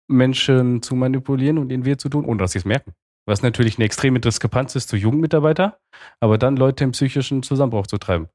Menschen 0.09 0.83
zu 0.83 0.95
manipulieren 0.95 1.59
und 1.59 1.71
ihnen 1.71 1.85
weh 1.85 1.97
zu 1.97 2.09
tun, 2.09 2.25
ohne 2.25 2.39
dass 2.39 2.53
sie 2.53 2.59
es 2.59 2.65
merken. 2.65 2.93
Was 3.27 3.43
natürlich 3.43 3.77
eine 3.77 3.85
extreme 3.85 4.21
Diskrepanz 4.21 4.75
ist 4.75 4.89
zu 4.89 4.97
Jugendmitarbeiter, 4.97 5.79
aber 6.19 6.39
dann 6.39 6.57
Leute 6.57 6.85
im 6.85 6.93
psychischen 6.93 7.43
Zusammenbruch 7.43 7.87
zu 7.87 7.99
treiben. 7.99 8.29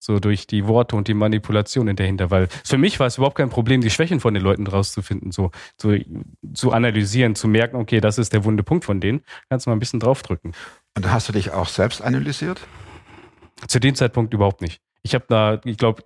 So 0.00 0.20
durch 0.20 0.46
die 0.46 0.66
Worte 0.66 0.94
und 0.96 1.08
die 1.08 1.14
Manipulationen 1.14 1.96
dahinter, 1.96 2.30
weil 2.30 2.48
für 2.64 2.78
mich 2.78 3.00
war 3.00 3.08
es 3.08 3.16
überhaupt 3.16 3.36
kein 3.36 3.50
Problem, 3.50 3.80
die 3.80 3.90
Schwächen 3.90 4.20
von 4.20 4.32
den 4.32 4.42
Leuten 4.42 4.66
rauszufinden, 4.66 5.32
so 5.32 5.50
zu, 5.76 5.96
zu 6.54 6.72
analysieren, 6.72 7.34
zu 7.34 7.48
merken, 7.48 7.76
okay, 7.76 8.00
das 8.00 8.18
ist 8.18 8.32
der 8.32 8.44
wunde 8.44 8.62
Punkt 8.62 8.84
von 8.84 9.00
denen, 9.00 9.22
kannst 9.50 9.66
du 9.66 9.70
mal 9.70 9.76
ein 9.76 9.80
bisschen 9.80 10.00
draufdrücken. 10.00 10.52
Und 10.96 11.10
hast 11.10 11.28
du 11.28 11.32
dich 11.32 11.50
auch 11.50 11.68
selbst 11.68 12.00
analysiert? 12.02 12.60
Zu 13.66 13.80
dem 13.80 13.94
Zeitpunkt 13.94 14.32
überhaupt 14.34 14.60
nicht. 14.60 14.80
Ich 15.02 15.14
habe 15.14 15.24
da, 15.28 15.60
ich 15.64 15.76
glaube, 15.78 16.04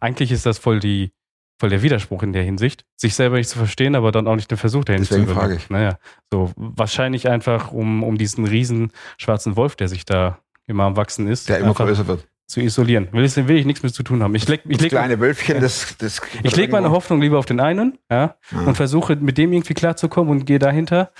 eigentlich 0.00 0.32
ist 0.32 0.46
das 0.46 0.58
voll 0.58 0.80
die, 0.80 1.12
voll 1.58 1.70
der 1.70 1.82
Widerspruch 1.82 2.22
in 2.22 2.32
der 2.32 2.42
Hinsicht, 2.42 2.84
sich 2.96 3.14
selber 3.14 3.36
nicht 3.36 3.48
zu 3.48 3.58
verstehen, 3.58 3.94
aber 3.94 4.12
dann 4.12 4.26
auch 4.28 4.36
nicht 4.36 4.50
den 4.50 4.58
Versuch 4.58 4.84
dahin 4.84 5.02
Deswegen 5.02 5.26
zu 5.26 5.34
frage 5.34 5.56
ich. 5.56 5.70
Naja, 5.70 5.98
so 6.30 6.52
wahrscheinlich 6.56 7.28
einfach 7.28 7.72
um, 7.72 8.02
um 8.02 8.18
diesen 8.18 8.46
riesen 8.46 8.92
schwarzen 9.18 9.56
Wolf, 9.56 9.76
der 9.76 9.88
sich 9.88 10.04
da 10.04 10.38
immer 10.66 10.84
am 10.84 10.96
wachsen 10.96 11.28
ist, 11.28 11.48
Der 11.48 11.58
immer 11.58 11.74
größer 11.74 12.06
wird. 12.06 12.26
Zu 12.46 12.60
isolieren. 12.60 13.12
Will, 13.12 13.24
ich- 13.24 13.36
will 13.36 13.56
ich 13.56 13.66
nichts 13.66 13.82
mit 13.82 13.94
zu 13.94 14.02
tun 14.02 14.22
haben. 14.22 14.34
Ich 14.34 14.46
leg, 14.48 14.62
ich 14.64 14.72
Das 14.76 14.82
leg, 14.82 14.90
kleine 14.90 15.18
Wölfchen, 15.20 15.60
das, 15.60 15.96
das 15.98 16.20
ich 16.42 16.54
leg 16.56 16.70
meine 16.70 16.90
Hoffnung 16.90 17.20
lieber 17.20 17.38
auf 17.38 17.46
den 17.46 17.60
einen, 17.60 17.98
ja, 18.10 18.36
Ja. 18.50 18.60
und 18.60 18.76
versuche 18.76 19.16
mit 19.16 19.36
dem 19.38 19.52
irgendwie 19.52 19.74
klarzukommen 19.74 20.30
und 20.30 20.44
gehe 20.44 20.58
dahinter 20.58 21.12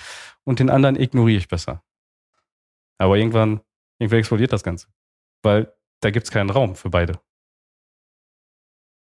und 0.45 0.59
den 0.59 0.69
anderen 0.69 0.95
ignoriere 0.99 1.37
ich 1.39 1.47
besser. 1.47 1.83
Aber 2.97 3.17
irgendwann, 3.17 3.61
irgendwann 3.99 4.19
explodiert 4.19 4.53
das 4.53 4.63
Ganze. 4.63 4.87
Weil 5.43 5.73
da 6.01 6.09
gibt 6.11 6.25
es 6.25 6.31
keinen 6.31 6.49
Raum 6.49 6.75
für 6.75 6.89
beide. 6.89 7.19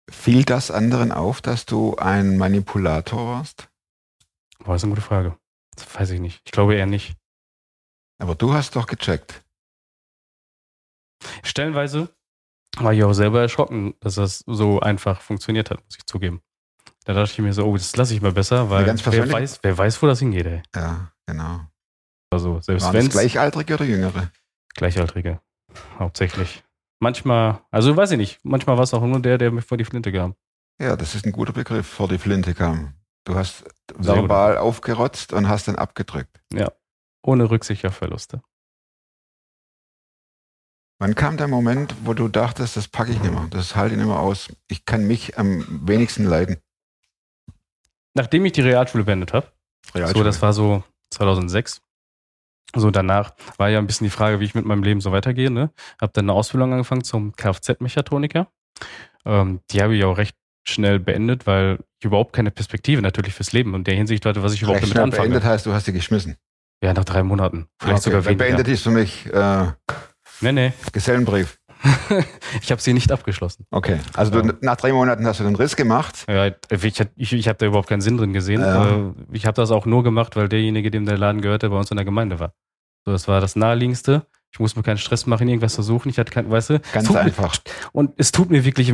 Fiel 0.10 0.44
das 0.44 0.70
anderen 0.72 1.12
auf, 1.12 1.42
dass 1.42 1.66
du 1.66 1.96
ein 1.96 2.38
Manipulator 2.38 3.26
warst? 3.38 3.70
Boah, 4.60 4.74
das 4.74 4.82
ist 4.82 4.84
eine 4.86 4.92
gute 4.96 5.02
Frage. 5.06 5.38
Das 5.76 5.96
weiß 5.96 6.12
ich 6.12 6.20
nicht. 6.20 6.42
Ich 6.46 6.52
glaube 6.52 6.76
eher 6.76 6.86
nicht. 6.86 7.16
Aber 8.20 8.36
du 8.36 8.54
hast 8.54 8.76
doch 8.76 8.86
gecheckt. 8.88 9.44
Stellenweise 11.44 12.10
war 12.78 12.94
ich 12.94 13.04
auch 13.04 13.14
selber 13.14 13.42
erschrocken, 13.42 13.96
dass 14.00 14.16
das 14.16 14.44
so 14.48 14.80
einfach 14.80 15.22
funktioniert 15.22 15.70
hat, 15.70 15.84
muss 15.84 15.98
ich 15.98 16.06
zugeben. 16.06 16.42
Da 17.06 17.14
dachte 17.14 17.32
ich 17.32 17.40
mir 17.40 17.54
so, 17.54 17.66
oh, 17.66 17.76
das 17.76 17.96
lasse 17.96 18.14
ich 18.14 18.22
mal 18.22 18.32
besser, 18.32 18.70
weil 18.70 18.86
ganz 18.86 19.06
wer 19.06 19.32
weiß, 19.32 19.60
wer 19.64 19.78
weiß, 19.78 20.02
wo 20.02 20.08
das 20.08 20.20
hingeht, 20.20 20.46
ey. 20.46 20.62
Ja, 20.76 21.12
genau. 21.26 21.62
Also 22.32 22.62
selbst 22.62 22.86
Waren 22.86 22.94
wenn 22.94 23.08
es 23.08 23.12
Gleichaltrige 23.12 23.74
oder 23.74 23.86
Jüngere? 23.86 24.32
Gleichaltrige, 24.76 25.42
hauptsächlich. 26.00 26.64
Manchmal, 27.00 27.62
also 27.72 27.98
weiß 27.98 28.12
ich 28.12 28.18
nicht, 28.18 28.40
manchmal 28.44 28.78
war 28.78 28.84
es 28.84 28.94
auch 28.94 29.02
nur 29.02 29.20
der, 29.20 29.38
der 29.38 29.52
mir 29.52 29.64
vor 29.64 29.78
die 29.78 29.86
Flinte 29.86 30.12
kam. 30.12 30.36
Ja, 30.80 30.96
das 30.96 31.16
ist 31.16 31.26
ein 31.26 31.32
guter 31.32 31.54
Begriff, 31.54 31.88
vor 31.88 32.08
die 32.08 32.20
Flinte 32.20 32.54
kam. 32.54 32.94
Du 33.26 33.36
hast 33.36 33.66
verbal 33.94 34.58
aufgerotzt 34.58 35.34
und 35.34 35.48
hast 35.48 35.68
dann 35.68 35.76
abgedrückt. 35.76 36.42
Ohne 37.24 37.50
Rücksicht 37.50 37.86
auf 37.86 37.96
Verluste. 37.96 38.42
Wann 41.02 41.16
kam 41.16 41.36
der 41.36 41.48
Moment, 41.48 41.96
wo 42.04 42.14
du 42.14 42.28
dachtest, 42.28 42.78
das 42.78 42.88
packe 42.88 43.12
ich 43.12 43.20
nicht 43.20 43.34
mehr, 43.34 43.48
das 43.50 43.76
halte 43.76 43.96
ich 43.96 43.98
nicht 43.98 44.08
mehr 44.08 44.20
aus. 44.20 44.50
Ich 44.68 44.86
kann 44.86 45.08
mich 45.08 45.36
am 45.40 45.66
wenigsten 45.88 46.26
leiden. 46.26 46.58
Nachdem 48.14 48.46
ich 48.46 48.52
die 48.52 48.62
Realschule 48.62 49.04
beendet 49.04 49.34
habe, 49.34 49.48
so, 49.96 50.24
das 50.24 50.44
war 50.44 50.54
so 50.54 50.84
2006, 51.10 51.82
So 52.76 52.92
danach 52.92 53.34
war 53.58 53.70
ja 53.70 53.80
ein 53.80 53.88
bisschen 53.88 54.06
die 54.06 54.12
Frage, 54.12 54.40
wie 54.40 54.46
ich 54.46 54.54
mit 54.54 54.64
meinem 54.64 54.84
Leben 54.84 55.02
so 55.02 55.12
weitergehe. 55.12 55.50
Ne? 55.50 55.72
Habe 56.00 56.12
dann 56.14 56.26
eine 56.26 56.34
Ausbildung 56.34 56.72
angefangen 56.72 57.04
zum 57.04 57.36
Kfz-Mechatroniker. 57.36 58.46
Ähm, 59.26 59.62
die 59.72 59.82
habe 59.82 59.96
ich 59.96 60.04
auch 60.04 60.20
recht 60.20 60.36
schnell 60.68 61.00
beendet, 61.00 61.48
weil 61.48 61.80
ich 61.98 62.06
überhaupt 62.06 62.34
keine 62.34 62.52
Perspektive 62.52 63.02
natürlich 63.02 63.34
fürs 63.34 63.54
Leben 63.54 63.74
und 63.74 63.88
der 63.88 63.96
Hinsicht 63.96 64.24
hatte, 64.28 64.44
was 64.44 64.54
ich 64.54 64.62
überhaupt 64.62 64.84
Recht 64.84 64.96
damit 64.96 65.16
anfange. 65.16 65.30
beendet 65.30 65.50
heißt, 65.50 65.66
du 65.66 65.74
hast 65.74 65.86
sie 65.86 65.94
geschmissen. 65.94 66.38
Ja, 66.84 66.94
nach 66.94 67.06
drei 67.06 67.24
Monaten. 67.24 67.66
Vielleicht 67.80 68.02
Okay, 68.02 68.04
sogar 68.04 68.26
weniger. 68.26 68.46
Beendet 68.46 68.68
ist 68.68 68.84
für 68.84 68.92
mich 68.92 69.26
äh, 69.34 69.72
Nee, 70.42 70.52
nee. 70.52 70.74
Gesellenbrief. 70.92 71.58
ich 72.62 72.72
habe 72.72 72.80
sie 72.82 72.94
nicht 72.94 73.12
abgeschlossen. 73.12 73.66
Okay, 73.72 74.00
also 74.14 74.32
du, 74.42 74.54
nach 74.62 74.76
drei 74.78 74.94
Monaten 74.94 75.26
hast 75.26 75.40
du 75.40 75.44
den 75.44 75.56
Riss 75.56 75.76
gemacht. 75.76 76.26
Ja, 76.30 76.48
ich, 76.48 77.02
ich, 77.16 77.34
ich 77.34 77.48
habe 77.48 77.58
da 77.58 77.66
überhaupt 77.66 77.90
keinen 77.90 78.02
Sinn 78.02 78.18
drin 78.18 78.34
gesehen. 78.34 78.62
Ja. 78.62 78.98
Äh, 79.08 79.14
Ich 79.32 79.46
habe 79.48 79.56
das 79.56 79.72
auch 79.72 79.86
nur 79.88 80.04
gemacht, 80.04 80.36
weil 80.36 80.48
derjenige, 80.48 80.92
dem 80.92 81.06
der 81.06 81.18
Laden 81.18 81.42
gehörte, 81.42 81.70
bei 81.70 81.78
uns 81.78 81.90
in 81.90 81.98
der 81.98 82.06
Gemeinde 82.06 82.40
war. 82.40 82.54
So, 83.06 83.12
das 83.12 83.28
war 83.28 83.42
das 83.42 83.56
Naheliegendste. 83.56 84.28
Ich 84.54 84.60
muss 84.60 84.76
mir 84.76 84.84
keinen 84.84 84.98
Stress 85.00 85.26
machen, 85.26 85.48
irgendwas 85.48 85.74
zu 85.74 85.82
suchen. 85.82 86.10
Ich 86.10 86.20
hatte 86.20 86.32
kein, 86.32 86.52
weißt 86.52 86.70
du, 86.72 86.80
Ganz 86.94 87.08
tut 87.08 87.16
mir- 87.16 87.22
einfach. 87.22 87.56
Und 87.94 88.12
es 88.18 88.32
tut 88.32 88.52
mir 88.52 88.64
wirklich 88.64 88.94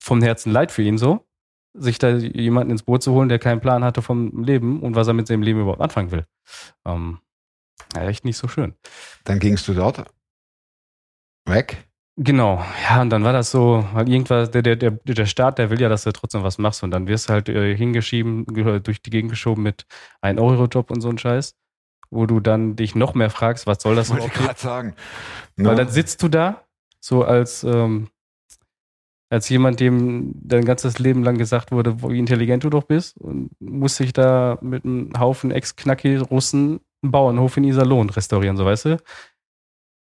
vom 0.00 0.20
Herzen 0.22 0.52
leid 0.52 0.70
für 0.70 0.82
ihn 0.82 0.98
so, 0.98 1.24
sich 1.72 1.98
da 1.98 2.10
jemanden 2.16 2.72
ins 2.72 2.82
Boot 2.82 3.02
zu 3.02 3.12
holen, 3.12 3.30
der 3.30 3.38
keinen 3.38 3.60
Plan 3.60 3.84
hatte 3.84 4.02
vom 4.02 4.42
Leben 4.44 4.80
und 4.82 4.96
was 4.96 5.06
er 5.06 5.14
mit 5.14 5.28
seinem 5.28 5.42
Leben 5.42 5.60
überhaupt 5.60 5.80
anfangen 5.80 6.10
will. 6.10 6.26
Ähm, 6.84 7.20
ja, 7.94 8.06
echt 8.08 8.26
nicht 8.26 8.36
so 8.36 8.48
schön. 8.48 8.74
Dann 9.24 9.38
gingst 9.38 9.66
du 9.68 9.72
dort 9.72 10.04
weg. 11.46 11.88
Genau, 12.16 12.62
ja, 12.88 13.00
und 13.00 13.08
dann 13.10 13.24
war 13.24 13.32
das 13.32 13.50
so, 13.50 13.86
weil 13.94 14.06
irgendwas, 14.08 14.50
der, 14.50 14.60
der, 14.60 14.76
der, 14.76 14.90
der 14.90 15.26
Staat, 15.26 15.58
der 15.58 15.70
will 15.70 15.80
ja, 15.80 15.88
dass 15.88 16.04
du 16.04 16.12
trotzdem 16.12 16.42
was 16.42 16.58
machst 16.58 16.82
und 16.82 16.90
dann 16.90 17.06
wirst 17.08 17.28
du 17.28 17.32
halt 17.32 17.48
äh, 17.48 17.74
hingeschieben, 17.74 18.44
ge- 18.46 18.80
durch 18.80 19.00
die 19.00 19.08
Gegend 19.10 19.30
geschoben 19.30 19.62
mit 19.62 19.86
ein 20.20 20.38
Euro-Job 20.38 20.90
und 20.90 21.00
so 21.00 21.08
ein 21.08 21.16
Scheiß, 21.16 21.54
wo 22.10 22.26
du 22.26 22.40
dann 22.40 22.76
dich 22.76 22.94
noch 22.94 23.14
mehr 23.14 23.30
fragst, 23.30 23.66
was 23.66 23.82
soll 23.82 23.96
das 23.96 24.10
Wollte 24.10 24.26
ich 24.26 24.32
überhaupt? 24.34 24.46
gerade 24.46 24.60
sagen. 24.60 24.94
Weil 25.56 25.74
Ne? 25.74 25.76
dann 25.76 25.88
sitzt 25.88 26.22
du 26.22 26.28
da, 26.28 26.62
so 27.00 27.24
als, 27.24 27.64
ähm, 27.64 28.08
als 29.30 29.48
jemand, 29.48 29.80
dem 29.80 30.32
dein 30.34 30.66
ganzes 30.66 30.98
Leben 30.98 31.24
lang 31.24 31.38
gesagt 31.38 31.72
wurde, 31.72 32.02
wie 32.02 32.18
intelligent 32.18 32.62
du 32.64 32.68
doch 32.70 32.84
bist, 32.84 33.16
und 33.16 33.50
musst 33.58 33.98
dich 33.98 34.12
da 34.12 34.58
mit 34.60 34.84
einem 34.84 35.12
Haufen 35.18 35.50
Ex-Knacki-Russen 35.50 36.80
einen 37.02 37.10
Bauernhof 37.10 37.56
in 37.56 37.64
Iserlohn 37.64 38.10
restaurieren, 38.10 38.58
so 38.58 38.66
weißt 38.66 38.84
du? 38.84 38.96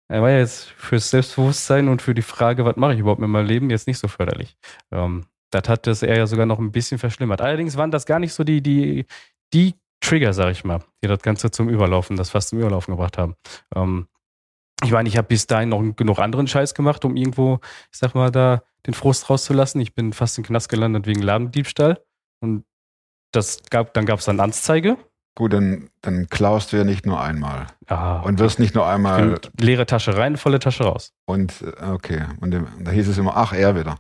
Er 0.09 0.23
war 0.23 0.31
ja 0.31 0.39
jetzt 0.39 0.71
fürs 0.71 1.11
Selbstbewusstsein 1.11 1.89
und 1.89 2.01
für 2.01 2.15
die 2.15 2.23
Frage, 2.23 2.65
was 2.65 2.77
mache 2.77 2.95
ich 2.95 3.01
überhaupt 3.01 3.21
mit 3.21 3.29
meinem 3.29 3.47
Leben, 3.47 3.71
jetzt 3.71 3.87
nicht 3.87 3.99
so 3.99 4.09
förderlich. 4.09 4.57
Ähm, 4.93 5.27
das 5.51 5.69
hat 5.69 5.87
das 5.87 6.03
er 6.03 6.17
ja 6.17 6.27
sogar 6.27 6.47
noch 6.47 6.59
ein 6.59 6.73
bisschen 6.73 6.99
verschlimmert. 6.99 7.41
Allerdings 7.41 7.77
waren 7.77 7.91
das 7.91 8.07
gar 8.07 8.19
nicht 8.19 8.33
so 8.33 8.45
die, 8.45 8.63
die, 8.63 9.07
die 9.53 9.75
Trigger, 10.01 10.33
sag 10.33 10.53
ich 10.53 10.65
mal, 10.65 10.81
die 11.03 11.09
das 11.09 11.21
Ganze 11.21 11.51
zum 11.51 11.69
Überlaufen, 11.69 12.17
das 12.17 12.31
fast 12.31 12.51
zum 12.51 12.61
Überlaufen 12.61 12.95
gebracht 12.95 13.19
haben. 13.19 13.35
Ähm, 13.75 14.07
ich 14.85 14.93
meine, 14.93 15.09
ich 15.09 15.17
habe 15.17 15.29
bis 15.29 15.47
dahin 15.47 15.71
noch 15.71 15.83
genug 15.97 16.19
anderen 16.19 16.47
Scheiß 16.47 16.75
gemacht, 16.75 17.05
um 17.05 17.17
irgendwo, 17.17 17.61
ich 17.91 17.99
sag 17.99 18.15
mal, 18.15 18.31
da 18.31 18.63
den 18.87 18.95
Frust 18.95 19.31
rauszulassen. 19.31 19.81
Ich 19.81 19.95
bin 19.95 20.13
fast 20.13 20.39
im 20.39 20.45
Knast 20.45 20.69
gelandet 20.69 21.07
wegen 21.07 21.23
Ladendiebstahl. 21.23 22.03
Und 22.41 22.65
das 23.33 23.63
gab, 23.71 23.95
dann 23.95 24.07
gab 24.07 24.19
es 24.19 24.27
dann 24.27 24.39
Anzeige. 24.39 24.99
Gut, 25.37 25.52
dann, 25.52 25.90
dann 26.00 26.28
klaust 26.28 26.73
du 26.73 26.78
ja 26.78 26.85
nicht 26.85 27.05
nur 27.07 27.21
einmal. 27.21 27.66
Ah, 27.87 28.21
Und 28.21 28.38
wirst 28.38 28.59
nicht 28.59 28.75
nur 28.75 28.87
einmal. 28.88 29.38
leere 29.61 29.85
Tasche 29.87 30.16
rein, 30.16 30.37
volle 30.38 30.59
Tasche 30.59 30.85
raus. 30.85 31.12
Und 31.26 31.62
äh, 31.62 31.85
okay. 31.85 32.25
Und 32.40 32.50
dem- 32.52 32.66
da 32.81 32.90
hieß 32.90 33.07
es 33.07 33.19
immer, 33.19 33.37
ach, 33.37 33.52
er 33.52 33.76
wieder. 33.76 33.97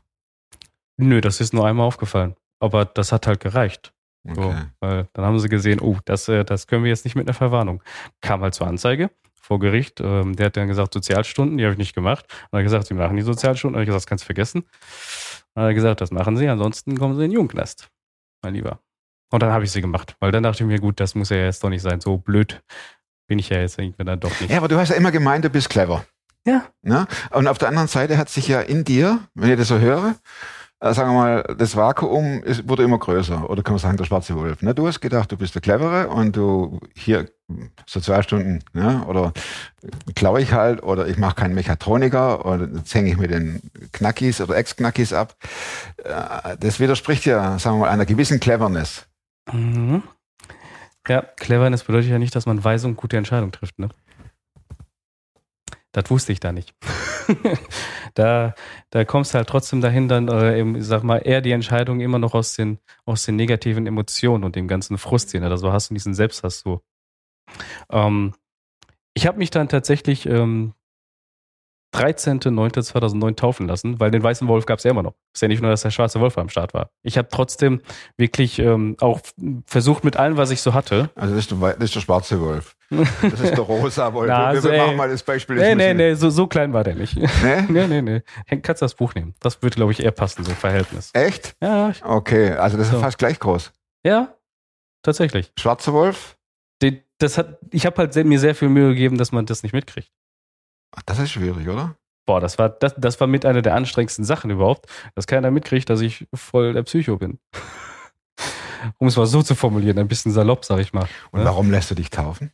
Nö, 0.96 1.20
das 1.20 1.40
ist 1.42 1.52
nur 1.52 1.66
einmal 1.66 1.86
aufgefallen. 1.86 2.34
Aber 2.58 2.86
das 2.86 3.12
hat 3.12 3.26
halt 3.26 3.40
gereicht. 3.40 3.92
So, 4.24 4.40
Okay. 4.42 4.62
weil 4.80 5.08
dann 5.12 5.24
haben 5.26 5.38
sie 5.38 5.48
gesehen, 5.50 5.78
oh, 5.80 5.98
das, 6.06 6.26
äh, 6.28 6.42
das 6.44 6.66
können 6.66 6.84
wir 6.84 6.88
jetzt 6.90 7.04
nicht 7.04 7.14
mit 7.16 7.28
einer 7.28 7.34
Verwarnung. 7.34 7.82
Kam 8.22 8.40
halt 8.40 8.54
zur 8.54 8.66
Anzeige 8.66 9.10
vor 9.34 9.58
Gericht. 9.60 10.00
Ähm, 10.00 10.34
der 10.36 10.46
hat 10.46 10.56
dann 10.56 10.68
gesagt, 10.68 10.94
Sozialstunden, 10.94 11.58
die 11.58 11.64
habe 11.64 11.72
ich 11.74 11.78
nicht 11.78 11.94
gemacht. 11.94 12.24
Und 12.50 12.56
er 12.56 12.60
hat 12.60 12.64
gesagt, 12.64 12.86
sie 12.86 12.94
machen 12.94 13.14
die 13.16 13.22
Sozialstunden. 13.22 13.76
Und 13.76 13.82
ich 13.82 13.86
gesagt, 13.86 14.02
das 14.04 14.06
kannst 14.06 14.24
du 14.24 14.26
vergessen. 14.26 14.62
Und 15.54 15.62
er 15.62 15.68
hat 15.68 15.74
gesagt, 15.74 16.00
das 16.00 16.10
machen 16.10 16.36
sie, 16.38 16.48
ansonsten 16.48 16.96
kommen 16.98 17.14
sie 17.14 17.24
in 17.24 17.30
den 17.30 17.34
Jugendknast. 17.34 17.88
Mein 18.42 18.54
Lieber. 18.54 18.80
Und 19.30 19.42
dann 19.42 19.52
habe 19.52 19.64
ich 19.64 19.72
sie 19.72 19.80
gemacht. 19.80 20.16
Weil 20.20 20.32
dann 20.32 20.42
dachte 20.42 20.62
ich 20.62 20.66
mir, 20.68 20.78
gut, 20.78 21.00
das 21.00 21.14
muss 21.14 21.30
ja 21.30 21.36
jetzt 21.36 21.62
doch 21.64 21.68
nicht 21.68 21.82
sein. 21.82 22.00
So 22.00 22.16
blöd 22.16 22.62
bin 23.26 23.38
ich 23.38 23.48
ja 23.48 23.58
jetzt 23.58 23.78
irgendwie 23.78 24.04
dann 24.04 24.20
doch 24.20 24.40
nicht. 24.40 24.50
Ja, 24.50 24.58
aber 24.58 24.68
du 24.68 24.78
hast 24.78 24.90
ja 24.90 24.96
immer 24.96 25.10
gemeint, 25.10 25.44
du 25.44 25.50
bist 25.50 25.68
clever. 25.68 26.04
Ja. 26.46 26.64
Ne? 26.82 27.06
Und 27.32 27.48
auf 27.48 27.58
der 27.58 27.68
anderen 27.68 27.88
Seite 27.88 28.18
hat 28.18 28.28
sich 28.28 28.46
ja 28.46 28.60
in 28.60 28.84
dir, 28.84 29.18
wenn 29.34 29.50
ich 29.50 29.58
das 29.58 29.68
so 29.68 29.80
höre, 29.80 30.14
äh, 30.78 30.94
sagen 30.94 31.10
wir 31.10 31.14
mal, 31.14 31.54
das 31.58 31.74
Vakuum 31.74 32.42
ist, 32.44 32.68
wurde 32.68 32.84
immer 32.84 32.98
größer. 32.98 33.48
Oder 33.50 33.62
kann 33.62 33.74
man 33.74 33.80
sagen, 33.80 33.96
der 33.96 34.04
schwarze 34.04 34.36
Wolf. 34.36 34.62
Ne? 34.62 34.74
Du 34.74 34.86
hast 34.86 35.00
gedacht, 35.00 35.32
du 35.32 35.36
bist 35.36 35.54
der 35.54 35.62
Clevere 35.62 36.08
und 36.08 36.36
du 36.36 36.78
hier 36.94 37.28
Sozialstunden 37.86 38.62
ne? 38.74 39.04
oder 39.06 39.32
klaue 40.14 40.40
ich 40.40 40.52
halt 40.52 40.82
oder 40.82 41.06
ich 41.08 41.16
mache 41.16 41.34
keinen 41.36 41.54
Mechatroniker 41.54 42.44
oder 42.44 42.68
jetzt 42.68 42.94
hänge 42.94 43.10
ich 43.10 43.16
mit 43.16 43.30
den 43.30 43.62
Knackis 43.92 44.40
oder 44.40 44.56
Ex-Knackis 44.56 45.12
ab. 45.12 45.34
Äh, 46.04 46.56
Das 46.60 46.78
widerspricht 46.78 47.24
ja, 47.24 47.58
sagen 47.58 47.76
wir 47.76 47.86
mal, 47.86 47.90
einer 47.90 48.06
gewissen 48.06 48.38
Cleverness. 48.38 49.06
Mhm. 49.52 50.02
Ja, 51.08 51.22
Cleverness 51.22 51.84
bedeutet 51.84 52.10
ja 52.10 52.18
nicht, 52.18 52.34
dass 52.34 52.46
man 52.46 52.64
weise 52.64 52.88
und 52.88 52.96
gute 52.96 53.16
Entscheidungen 53.16 53.52
trifft, 53.52 53.78
ne? 53.78 53.88
Das 55.92 56.10
wusste 56.10 56.32
ich 56.32 56.40
da 56.40 56.52
nicht. 56.52 56.74
da, 58.14 58.54
da 58.90 59.04
kommst 59.04 59.32
du 59.32 59.38
halt 59.38 59.48
trotzdem 59.48 59.80
dahin, 59.80 60.08
dann, 60.08 60.28
äh, 60.28 60.58
eben, 60.58 60.82
sag 60.82 61.02
mal, 61.04 61.18
eher 61.18 61.40
die 61.40 61.52
Entscheidung 61.52 62.00
immer 62.00 62.18
noch 62.18 62.34
aus 62.34 62.54
den, 62.54 62.78
aus 63.06 63.24
den 63.24 63.36
negativen 63.36 63.86
Emotionen 63.86 64.44
und 64.44 64.56
dem 64.56 64.68
ganzen 64.68 64.98
Frust, 64.98 65.32
den 65.32 65.42
du 65.42 65.48
da 65.48 65.56
so 65.56 65.72
hast 65.72 65.90
und 65.90 65.94
diesen 65.94 66.14
Selbsthass 66.14 66.60
so. 66.60 66.82
Ähm, 67.90 68.34
ich 69.14 69.26
habe 69.26 69.38
mich 69.38 69.50
dann 69.50 69.68
tatsächlich 69.68 70.26
ähm, 70.26 70.74
13.09.2009 71.94 73.36
taufen 73.36 73.66
lassen, 73.66 74.00
weil 74.00 74.10
den 74.10 74.22
weißen 74.22 74.46
Wolf 74.48 74.66
gab 74.66 74.78
es 74.78 74.84
ja 74.84 74.90
immer 74.90 75.02
noch. 75.02 75.14
Ist 75.34 75.40
ja 75.42 75.48
nicht 75.48 75.62
nur, 75.62 75.70
dass 75.70 75.82
der 75.82 75.90
schwarze 75.90 76.20
Wolf 76.20 76.36
am 76.38 76.48
Start 76.48 76.74
war. 76.74 76.90
Ich 77.02 77.16
habe 77.18 77.28
trotzdem 77.30 77.80
wirklich 78.16 78.58
ähm, 78.58 78.96
auch 79.00 79.20
versucht 79.66 80.04
mit 80.04 80.16
allem, 80.16 80.36
was 80.36 80.50
ich 80.50 80.60
so 80.60 80.74
hatte. 80.74 81.10
Also 81.14 81.34
das 81.34 81.44
ist 81.46 81.50
der, 81.60 81.80
ist 81.80 81.94
der 81.94 82.00
schwarze 82.00 82.40
Wolf. 82.40 82.76
Das 82.90 83.40
ist 83.40 83.50
der 83.56 83.60
rosa 83.60 84.12
Wolf. 84.12 84.28
Na, 84.28 84.38
wir 84.38 84.46
also, 84.48 84.70
wir 84.70 84.78
machen 84.78 84.96
mal 84.96 85.08
das 85.08 85.22
Beispiel. 85.22 85.56
Nee, 85.56 85.74
nee, 85.74 85.94
nee, 85.94 86.14
so, 86.14 86.30
so 86.30 86.46
klein 86.46 86.72
war 86.72 86.84
der 86.84 86.94
nicht. 86.94 87.16
Nee? 87.16 87.62
nee, 87.68 87.86
nee, 87.86 88.02
nee. 88.02 88.22
Henk, 88.46 88.64
kannst 88.64 88.82
du 88.82 88.84
das 88.84 88.94
Buch 88.94 89.14
nehmen? 89.14 89.34
Das 89.40 89.62
würde, 89.62 89.76
glaube 89.76 89.92
ich, 89.92 90.02
eher 90.02 90.12
passen, 90.12 90.44
so 90.44 90.52
Verhältnis. 90.52 91.10
Echt? 91.14 91.56
Ja, 91.62 91.92
Okay, 92.02 92.52
also 92.52 92.76
das 92.76 92.90
So. 92.90 92.96
ist 92.96 93.02
fast 93.02 93.18
gleich 93.18 93.38
groß. 93.38 93.72
ja, 94.04 94.34
tatsächlich. 95.02 95.52
Schwarzer 95.58 95.92
Wolf? 95.92 96.36
Den, 96.82 97.00
das 97.18 97.38
hat, 97.38 97.58
ich 97.70 97.86
habe 97.86 97.96
halt 97.96 98.12
sehr, 98.12 98.24
mir 98.24 98.38
sehr 98.38 98.54
viel 98.54 98.68
Mühe 98.68 98.88
gegeben, 98.90 99.16
dass 99.18 99.32
man 99.32 99.46
das 99.46 99.62
nicht 99.62 99.72
mitkriegt. 99.72 100.10
Ach, 100.94 101.02
Das 101.06 101.18
ist 101.18 101.30
schwierig, 101.30 101.68
oder? 101.68 101.96
Boah, 102.26 102.40
das 102.40 102.58
war, 102.58 102.68
das, 102.68 102.94
das 102.96 103.20
war 103.20 103.28
mit 103.28 103.46
einer 103.46 103.62
der 103.62 103.74
anstrengendsten 103.74 104.24
Sachen 104.24 104.50
überhaupt, 104.50 104.86
dass 105.14 105.26
keiner 105.26 105.50
mitkriegt, 105.50 105.88
dass 105.88 106.00
ich 106.00 106.26
voll 106.34 106.72
der 106.72 106.82
Psycho 106.82 107.16
bin. 107.16 107.38
um 108.98 109.06
es 109.08 109.16
mal 109.16 109.26
so 109.26 109.42
zu 109.42 109.54
formulieren, 109.54 109.98
ein 109.98 110.08
bisschen 110.08 110.32
salopp, 110.32 110.64
sag 110.64 110.80
ich 110.80 110.92
mal. 110.92 111.06
Und 111.30 111.40
Ja. 111.40 111.46
warum 111.46 111.70
lässt 111.70 111.90
du 111.90 111.94
dich 111.94 112.10
taufen? 112.10 112.50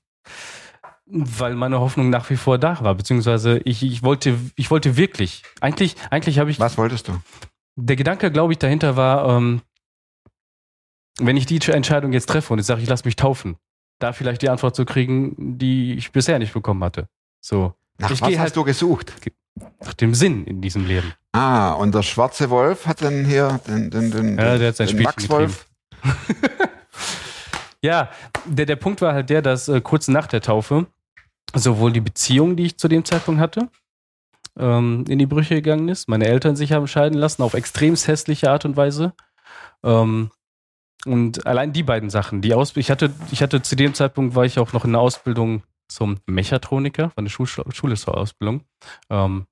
Weil 1.06 1.54
meine 1.54 1.80
Hoffnung 1.80 2.10
nach 2.10 2.28
wie 2.30 2.36
vor 2.36 2.58
da 2.58 2.80
war, 2.82 2.94
beziehungsweise 2.94 3.58
ich, 3.64 3.82
ich 3.82 4.02
wollte, 4.02 4.38
ich 4.56 4.70
wollte 4.70 4.96
wirklich. 4.96 5.42
Eigentlich, 5.60 5.96
eigentlich 6.10 6.38
habe 6.38 6.50
ich. 6.50 6.60
Was 6.60 6.78
wolltest 6.78 7.08
du? 7.08 7.20
Der 7.76 7.96
Gedanke, 7.96 8.30
glaube 8.30 8.52
ich, 8.52 8.58
dahinter 8.58 8.96
war, 8.96 9.28
ähm, 9.28 9.62
wenn 11.18 11.36
ich 11.36 11.46
die 11.46 11.60
Entscheidung 11.70 12.12
jetzt 12.12 12.28
treffe 12.28 12.52
und 12.52 12.58
ich 12.58 12.66
sage, 12.66 12.82
ich 12.82 12.88
lasse 12.88 13.04
mich 13.04 13.16
taufen, 13.16 13.56
da 13.98 14.12
vielleicht 14.12 14.42
die 14.42 14.48
Antwort 14.48 14.76
zu 14.76 14.84
kriegen, 14.84 15.58
die 15.58 15.94
ich 15.94 16.12
bisher 16.12 16.38
nicht 16.38 16.52
bekommen 16.54 16.82
hatte. 16.84 17.08
So, 17.40 17.74
Nach 17.98 18.10
Ich 18.10 18.20
was 18.20 18.30
hast 18.30 18.38
halt- 18.38 18.56
du 18.56 18.64
gesucht? 18.64 19.12
nach 19.84 19.92
dem 19.94 20.14
Sinn 20.14 20.44
in 20.46 20.60
diesem 20.62 20.86
Leben. 20.86 21.12
Ah, 21.32 21.72
und 21.74 21.94
der 21.94 22.02
schwarze 22.02 22.48
Wolf 22.50 22.86
hat 22.86 23.02
dann 23.02 23.24
hier 23.24 23.60
den, 23.66 23.90
den, 23.90 24.10
den, 24.10 24.38
Ja, 24.38 24.56
der 24.56 24.68
hat 24.68 24.76
sein 24.76 24.86
den 24.86 24.96
Spielchen 24.96 25.04
Max 25.04 25.28
Wolf. 25.28 25.66
Ja, 27.84 28.10
der, 28.46 28.66
der 28.66 28.76
Punkt 28.76 29.00
war 29.00 29.12
halt 29.12 29.28
der, 29.28 29.42
dass 29.42 29.68
äh, 29.68 29.80
kurz 29.80 30.06
nach 30.08 30.26
der 30.28 30.40
Taufe 30.40 30.86
sowohl 31.54 31.92
die 31.92 32.00
Beziehung, 32.00 32.54
die 32.56 32.66
ich 32.66 32.78
zu 32.78 32.86
dem 32.86 33.04
Zeitpunkt 33.04 33.40
hatte, 33.40 33.68
ähm, 34.56 35.04
in 35.08 35.18
die 35.18 35.26
Brüche 35.26 35.56
gegangen 35.56 35.88
ist. 35.88 36.08
Meine 36.08 36.26
Eltern 36.26 36.54
sich 36.54 36.72
haben 36.72 36.86
scheiden 36.86 37.18
lassen 37.18 37.42
auf 37.42 37.54
extremst 37.54 38.06
hässliche 38.06 38.50
Art 38.50 38.64
und 38.64 38.76
Weise. 38.76 39.14
Ähm, 39.82 40.30
und 41.04 41.44
allein 41.46 41.72
die 41.72 41.82
beiden 41.82 42.08
Sachen, 42.08 42.40
die 42.40 42.54
Aus 42.54 42.76
ich 42.76 42.88
hatte, 42.90 43.12
ich 43.32 43.42
hatte 43.42 43.62
zu 43.62 43.74
dem 43.74 43.94
Zeitpunkt 43.94 44.36
war 44.36 44.44
ich 44.44 44.60
auch 44.60 44.72
noch 44.72 44.84
in 44.84 44.92
der 44.92 45.00
Ausbildung 45.00 45.64
zum 45.94 46.18
Mechatroniker, 46.26 47.04
war 47.04 47.18
eine 47.18 47.30
Schul 47.30 47.46
schulische 47.46 48.14
Ausbildung. 48.14 48.64
Ähm, 49.10 49.46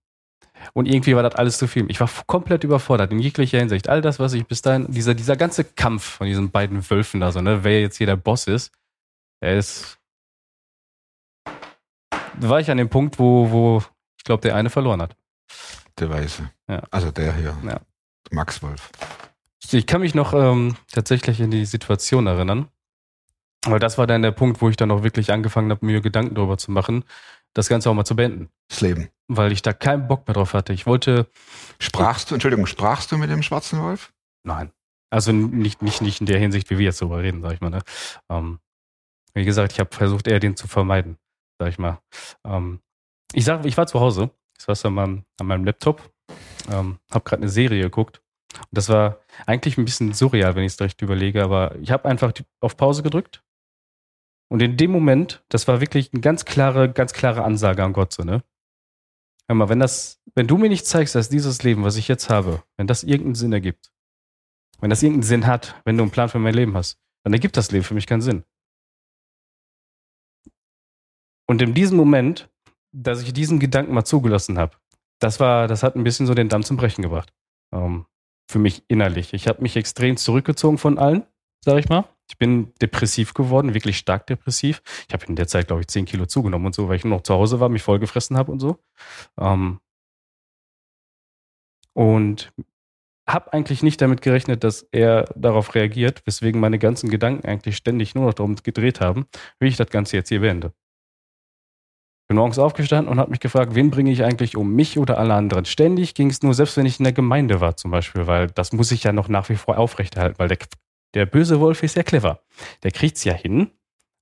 und 0.73 0.87
irgendwie 0.87 1.17
war 1.17 1.23
das 1.23 1.35
alles 1.35 1.59
zu 1.59 1.67
viel. 1.67 1.91
Ich 1.91 2.01
war 2.01 2.11
komplett 2.27 2.65
überfordert 2.65 3.13
in 3.13 3.19
jeglicher 3.19 3.59
Hinsicht. 3.59 3.89
All 3.89 4.03
das, 4.03 4.19
was 4.19 4.33
ich 4.33 4.47
bis 4.47 4.63
dahin, 4.63 4.91
dieser, 4.91 5.15
dieser 5.15 5.37
ganze 5.37 5.65
Kampf 5.65 6.05
von 6.05 6.27
diesen 6.27 6.51
beiden 6.51 6.89
Wölfen 6.91 7.21
da, 7.21 7.33
so, 7.33 7.41
ne, 7.41 7.65
wer 7.65 7.81
jetzt 7.81 7.97
hier 7.97 8.07
der 8.07 8.17
Boss 8.17 8.47
ist, 8.47 8.73
er 9.41 9.57
ist. 9.57 9.99
Da 11.45 12.49
war 12.49 12.61
ich 12.61 12.71
an 12.71 12.79
dem 12.79 12.89
Punkt, 12.89 13.19
wo, 13.19 13.51
wo 13.51 13.83
ich 14.19 14.25
glaube, 14.25 14.43
der 14.43 14.55
eine 14.55 14.71
verloren 14.71 15.03
hat. 15.03 15.17
Der 15.99 16.11
Weiße. 16.11 16.51
Ja. 16.69 16.83
Also 16.91 17.11
der 17.11 17.35
hier. 17.35 17.57
Ja. 17.67 17.81
Max 18.31 18.63
Wolf. 18.63 18.91
Ich, 19.63 19.75
ich 19.75 19.87
kann 19.87 20.01
mich 20.01 20.15
noch 20.15 20.33
ähm, 20.33 20.77
tatsächlich 20.93 21.41
in 21.41 21.51
die 21.51 21.65
Situation 21.65 22.27
erinnern. 22.27 22.69
Aber 23.67 23.79
das 23.79 23.99
war 23.99 24.07
dann 24.07 24.23
der 24.23 24.31
Punkt, 24.31 24.63
wo 24.63 24.69
ich 24.69 24.77
dann 24.77 24.91
auch 24.91 25.03
wirklich 25.03 25.33
angefangen 25.33 25.71
habe, 25.71 25.85
mir 25.85 26.01
Gedanken 26.01 26.35
darüber 26.35 26.57
zu 26.57 26.71
machen, 26.71 27.05
das 27.53 27.69
Ganze 27.69 27.91
auch 27.91 27.95
mal 27.95 28.05
zu 28.05 28.17
beenden. 28.17 28.49
Das 28.69 28.81
Leben. 28.81 29.11
Weil 29.29 29.53
ich 29.53 29.63
da 29.63 29.73
keinen 29.73 30.09
Bock 30.09 30.27
mehr 30.27 30.35
drauf 30.35 30.55
hatte. 30.55 30.73
Ich 30.73 30.87
wollte. 30.87 31.27
Sprachst 31.79 32.31
du, 32.31 32.35
Entschuldigung, 32.35 32.67
sprachst 32.67 33.13
du 33.13 33.19
mit 33.19 33.31
dem 33.31 33.43
schwarzen 33.43 33.83
Wolf? 33.83 34.13
Nein. 34.45 34.73
Also 35.11 35.33
nicht, 35.33 35.83
nicht, 35.83 36.03
nicht 36.03 36.21
in 36.21 36.27
der 36.27 36.39
Hinsicht, 36.39 36.71
wie 36.71 36.79
wir 36.79 36.87
jetzt 36.87 37.03
darüber 37.03 37.23
reden, 37.23 37.43
sag 37.43 37.53
ich 37.53 37.61
mal. 37.61 37.71
Ne? 37.71 37.81
Ähm, 38.31 38.61
wie 39.35 39.45
gesagt, 39.45 39.73
ich 39.73 39.81
habe 39.81 39.95
versucht, 39.95 40.29
eher 40.29 40.39
den 40.39 40.57
zu 40.57 40.69
vermeiden, 40.69 41.19
sag 41.59 41.69
ich 41.69 41.79
mal. 41.79 41.99
Ähm, 42.45 42.81
ich 43.33 43.45
sag, 43.45 43.65
ich 43.65 43.77
war 43.77 43.87
zu 43.87 44.01
Hause, 44.01 44.31
ich 44.57 44.65
saß 44.65 44.85
an 44.87 44.95
meinem, 44.95 45.25
an 45.41 45.47
meinem 45.47 45.65
Laptop, 45.65 46.11
ähm, 46.71 46.99
habe 47.11 47.25
gerade 47.25 47.43
eine 47.43 47.51
Serie 47.51 47.83
geguckt. 47.83 48.23
Und 48.57 48.69
das 48.71 48.89
war 48.89 49.19
eigentlich 49.47 49.79
ein 49.79 49.85
bisschen 49.85 50.13
surreal, 50.13 50.55
wenn 50.55 50.65
ich 50.65 50.73
es 50.73 50.81
recht 50.81 51.03
überlege, 51.03 51.43
aber 51.43 51.77
ich 51.81 51.91
habe 51.91 52.09
einfach 52.09 52.33
auf 52.61 52.77
Pause 52.77 53.03
gedrückt. 53.03 53.43
Und 54.51 54.63
in 54.63 54.77
dem 54.77 54.91
Moment, 54.91 55.45
das 55.49 55.69
war 55.69 55.81
wirklich 55.81 56.13
eine 56.13 56.21
ganz 56.21 56.45
klare, 56.45 56.91
ganz 56.91 57.13
klare 57.13 57.45
Ansage 57.45 57.85
an 57.85 57.93
Gott, 57.93 58.13
so, 58.13 58.25
ne? 58.25 58.43
Hör 59.49 59.57
mal, 59.57 59.69
wenn 59.69 59.81
das, 59.81 60.21
wenn 60.35 60.47
du 60.47 60.57
mir 60.59 60.69
nicht 60.69 60.87
zeigst, 60.87 61.15
dass 61.15 61.29
dieses 61.29 61.63
Leben, 61.63 61.85
was 61.85 61.97
ich 61.97 62.09
jetzt 62.09 62.31
habe, 62.31 62.63
wenn 62.77 62.87
das 62.87 63.03
irgendeinen 63.03 63.35
Sinn 63.35 63.53
ergibt, 63.53 63.93
wenn 64.81 64.91
das 64.91 65.03
irgendeinen 65.03 65.23
Sinn 65.25 65.47
hat, 65.47 65.81
wenn 65.85 65.97
du 65.97 66.03
einen 66.03 66.11
Plan 66.11 66.29
für 66.29 66.39
mein 66.39 66.55
Leben 66.55 66.77
hast, 66.77 66.99
dann 67.25 67.33
ergibt 67.33 67.57
das 67.57 67.71
Leben 67.71 67.85
für 67.85 67.95
mich 67.95 68.07
keinen 68.07 68.23
Sinn. 68.23 68.45
Und 71.49 71.63
in 71.63 71.75
diesem 71.75 71.97
Moment, 71.97 72.49
dass 72.93 73.23
ich 73.23 73.33
diesen 73.33 73.59
Gedanken 73.61 73.93
mal 73.93 74.05
zugelassen 74.05 74.59
habe, 74.59 74.77
das 75.21 75.39
war, 75.39 75.69
das 75.69 75.83
hat 75.83 75.97
ein 75.97 76.05
bisschen 76.05 76.27
so 76.27 76.35
den 76.35 76.49
Damm 76.49 76.63
zum 76.63 76.77
Brechen 76.77 77.03
gebracht. 77.03 77.33
Ähm, 77.73 78.07
für 78.51 78.59
mich 78.59 78.85
innerlich. 78.89 79.33
Ich 79.33 79.47
habe 79.47 79.63
mich 79.63 79.77
extrem 79.77 80.17
zurückgezogen 80.17 80.79
von 80.79 80.99
allen, 80.99 81.25
sag 81.65 81.79
ich 81.79 81.89
mal. 81.89 82.05
Ich 82.29 82.39
bin 82.39 82.73
depressiv 82.81 83.35
geworden, 83.35 83.75
wirklich 83.75 83.99
stark 83.99 84.27
depressiv. 84.27 84.83
Ich 85.09 85.13
habe 85.13 85.27
in 85.27 85.37
der 85.37 85.49
Zeit, 85.49 85.67
glaube 85.67 85.83
ich, 85.83 85.89
10 85.89 86.05
Kilo 86.07 86.27
zugenommen 86.27 86.67
und 86.67 86.75
so, 86.75 86.89
weil 86.89 86.97
ich 86.97 87.05
nur 87.05 87.17
noch 87.17 87.23
zu 87.23 87.35
Hause 87.35 87.59
war, 87.59 87.69
mich 87.69 87.83
vollgefressen 87.83 88.37
habe 88.37 88.53
und 88.53 88.61
so. 88.61 88.79
Ähm, 89.39 89.81
und 91.93 92.53
habe 93.29 93.53
eigentlich 93.53 93.83
nicht 93.83 94.01
damit 94.01 94.23
gerechnet, 94.23 94.65
dass 94.65 94.87
er 94.93 95.25
darauf 95.37 95.75
reagiert, 95.75 96.23
weswegen 96.27 96.61
meine 96.61 96.79
ganzen 96.79 97.11
Gedanken 97.11 97.47
eigentlich 97.47 97.77
ständig 97.77 98.15
nur 98.15 98.27
noch 98.27 98.35
darum 98.35 98.57
gedreht 98.57 99.01
haben, 99.01 99.27
wie 99.59 99.69
ich 99.69 99.77
das 99.77 99.89
Ganze 99.89 100.17
jetzt 100.17 100.29
hier 100.29 100.41
beende. 100.41 100.73
Bin 102.29 102.37
morgens 102.37 102.61
aufgestanden 102.61 103.11
und 103.11 103.19
habe 103.19 103.31
mich 103.31 103.41
gefragt, 103.41 103.75
wen 103.75 103.91
bringe 103.91 104.13
ich 104.13 104.23
eigentlich 104.23 104.57
um 104.57 104.73
mich 104.73 104.99
oder 104.99 105.19
alle 105.19 105.35
anderen? 105.35 105.65
Ständig 105.65 106.15
ging 106.15 106.31
es 106.31 106.43
nur, 106.43 106.55
selbst 106.55 106.77
wenn 106.77 106.87
ich 106.87 107.01
in 107.01 107.05
der 107.05 107.13
Gemeinde 107.13 107.61
war 107.61 107.77
zum 107.77 107.91
Beispiel, 107.91 108.29
weil 108.29 108.47
das 108.47 108.73
muss 108.73 108.93
ich 108.93 109.03
ja 109.03 109.13
noch 109.13 109.29
nach 109.29 109.49
wie 109.49 109.57
vor 109.57 109.79
aufrechterhalten, 109.79 110.39
weil 110.39 110.47
der, 110.47 110.59
der 111.15 111.27
böse 111.27 111.61
Wolf 111.61 111.83
ist 111.83 111.97
ja 111.97 112.03
clever. 112.03 112.43
Der 112.83 112.91
kriegt 112.91 113.17
es 113.17 113.25
ja 113.25 113.33
hin, 113.33 113.71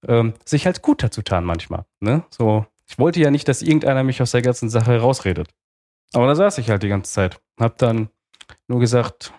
ähm, 0.07 0.35
sich 0.45 0.67
als 0.67 0.83
guter 0.83 1.11
zu 1.11 1.23
tarnen 1.23 1.47
manchmal. 1.47 1.85
Ne? 2.01 2.25
So, 2.31 2.67
ich 2.87 2.99
wollte 2.99 3.21
ja 3.21 3.31
nicht, 3.31 3.49
dass 3.49 3.63
irgendeiner 3.63 4.05
mich 4.05 4.23
aus 4.23 4.31
der 4.31 4.43
ganzen 4.43 4.71
Sache 4.71 4.99
rausredet. 4.99 5.49
Aber 6.13 6.27
da 6.27 6.35
saß 6.35 6.59
ich 6.59 6.71
halt 6.71 6.83
die 6.83 6.89
ganze 6.89 7.13
Zeit. 7.13 7.41
Hab 7.59 7.79
dann 7.79 8.09
nur 8.67 8.81
gesagt 8.81 9.33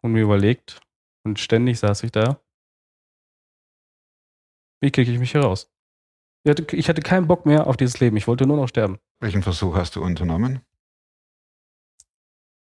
und 0.00 0.12
mir 0.12 0.22
überlegt 0.22 0.80
und 1.24 1.38
ständig 1.38 1.78
saß 1.78 2.02
ich 2.04 2.12
da. 2.12 2.40
Wie 4.80 4.90
kriege 4.90 5.12
ich 5.12 5.18
mich 5.18 5.32
hier 5.32 5.42
raus? 5.42 5.70
Ich 6.44 6.50
hatte, 6.50 6.76
ich 6.76 6.88
hatte 6.88 7.02
keinen 7.02 7.28
Bock 7.28 7.46
mehr 7.46 7.66
auf 7.66 7.76
dieses 7.76 8.00
Leben. 8.00 8.16
Ich 8.16 8.26
wollte 8.26 8.46
nur 8.46 8.56
noch 8.56 8.68
sterben. 8.68 8.98
Welchen 9.20 9.42
Versuch 9.42 9.76
hast 9.76 9.94
du 9.94 10.02
unternommen? 10.02 10.60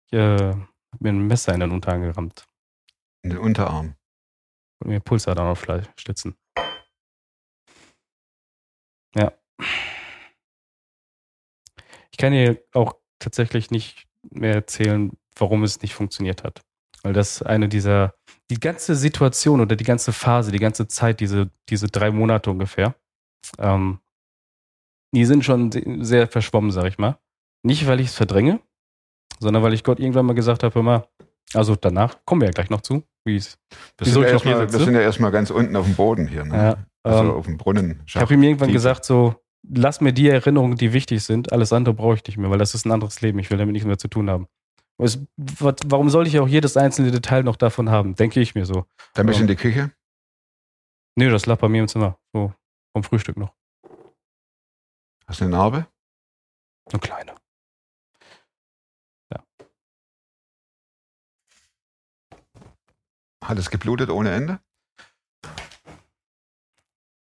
Ich 0.07 0.13
äh, 0.13 0.53
habe 0.53 0.69
mir 0.99 1.11
ein 1.11 1.27
Messer 1.27 1.55
in 1.55 1.61
den 1.61 1.71
Unterarm 1.71 2.03
gerammt. 2.03 2.47
In 3.25 3.31
den 3.31 3.39
Unterarm. 3.39 3.97
Und 4.81 4.91
mir 4.91 5.01
Pulsadern 5.01 5.47
auf 5.47 5.59
Fleisch 5.59 5.87
schlitzen. 5.97 6.37
Ja. 9.17 9.33
Ich 12.11 12.19
kann 12.19 12.33
dir 12.33 12.63
auch 12.75 12.97
tatsächlich 13.19 13.71
nicht 13.71 14.07
mehr 14.31 14.55
erzählen, 14.55 15.17
warum 15.37 15.65
es 15.65 15.81
nicht 15.81 15.95
funktioniert 15.95 16.45
hat. 16.45 16.61
Weil 17.03 17.15
das 17.15 17.43
eine 17.43 17.69
dieser, 17.69 18.15
die 18.51 18.61
ganze 18.61 18.95
Situation 18.95 19.61
oder 19.63 19.75
die 19.75 19.85
ganze 19.85 20.13
Phase, 20.13 20.53
die 20.53 20.59
ganze 20.59 20.87
Zeit, 20.87 21.21
diese, 21.21 21.51
diese 21.71 21.89
drei 21.89 22.11
Monate 22.11 22.51
ungefähr, 22.51 22.95
ähm, 23.59 24.01
die 25.15 25.25
sind 25.25 25.45
schon 25.45 25.71
sehr 26.05 26.29
verschwommen, 26.29 26.73
sag 26.73 26.87
ich 26.87 26.99
mal. 26.99 27.19
Nicht, 27.63 27.87
weil 27.87 28.01
ich 28.01 28.09
es 28.09 28.15
verdränge, 28.15 28.61
sondern 29.39 29.63
weil 29.63 29.73
ich 29.73 29.85
Gott 29.85 29.99
irgendwann 29.99 30.27
mal 30.27 30.35
gesagt 30.35 30.63
habe, 30.63 30.79
immer, 30.79 31.09
also 31.55 31.77
danach 31.77 32.25
kommen 32.25 32.41
wir 32.43 32.49
ja 32.49 32.53
gleich 32.53 32.71
noch 32.71 32.81
zu, 32.81 33.05
wie 33.25 33.37
es. 33.37 33.59
Wir 33.99 34.07
sind, 34.07 34.23
ja 34.23 34.29
erstmal, 34.29 34.73
wir 34.73 34.79
sind 34.79 34.95
ja 34.95 35.01
erstmal 35.01 35.31
ganz 35.31 35.51
unten 35.51 35.77
auf 35.77 35.87
dem 35.87 35.95
Boden 35.95 36.27
hier, 36.27 36.45
ne? 36.45 36.57
Ja, 36.57 36.87
also 37.03 37.25
ähm, 37.25 37.31
auf 37.31 37.47
dem 37.47 37.57
Brunnen. 37.57 38.03
Ich 38.07 38.17
habe 38.17 38.35
ihm 38.35 38.43
irgendwann 38.43 38.73
gesagt, 38.73 39.05
so, 39.05 39.35
lass 39.69 40.01
mir 40.01 40.13
die 40.13 40.29
Erinnerungen, 40.29 40.77
die 40.77 40.93
wichtig 40.93 41.23
sind, 41.25 41.53
alles 41.53 41.73
andere 41.73 41.95
brauche 41.95 42.15
ich 42.15 42.25
nicht 42.27 42.37
mehr, 42.37 42.51
weil 42.51 42.59
das 42.59 42.75
ist 42.75 42.87
ein 42.87 42.93
anderes 42.93 43.21
Leben. 43.21 43.39
Ich 43.39 43.51
will 43.51 43.59
damit 43.59 43.73
nichts 43.73 43.87
mehr 43.87 43.99
zu 43.99 44.09
tun 44.09 44.31
haben. 44.31 44.47
Es, 44.99 45.19
was, 45.37 45.75
warum 45.87 46.09
soll 46.09 46.27
ich 46.27 46.39
auch 46.39 46.47
jedes 46.47 46.77
einzelne 46.77 47.11
Detail 47.11 47.43
noch 47.43 47.57
davon 47.57 47.91
haben? 47.91 48.15
Denke 48.15 48.41
ich 48.41 48.55
mir 48.55 48.65
so. 48.65 48.87
Dann 49.15 49.27
bist 49.27 49.39
du 49.39 49.43
in 49.43 49.49
die 49.49 49.57
Küche? 49.57 49.91
Nee, 51.17 51.29
das 51.31 51.47
lag 51.47 51.59
bei 51.59 51.69
mir 51.69 51.83
im 51.83 51.89
Zimmer. 51.89 52.19
So, 52.33 52.53
vom 52.93 53.03
Frühstück 53.03 53.37
noch. 53.37 53.53
Hast 55.27 55.41
du 55.41 55.45
eine 55.45 55.57
Narbe? 55.57 55.87
Eine 56.93 57.01
kleine. 57.01 57.35
Hat 63.45 63.59
es 63.59 63.69
geblutet 63.69 64.09
ohne 64.09 64.35
Ende? 64.35 64.59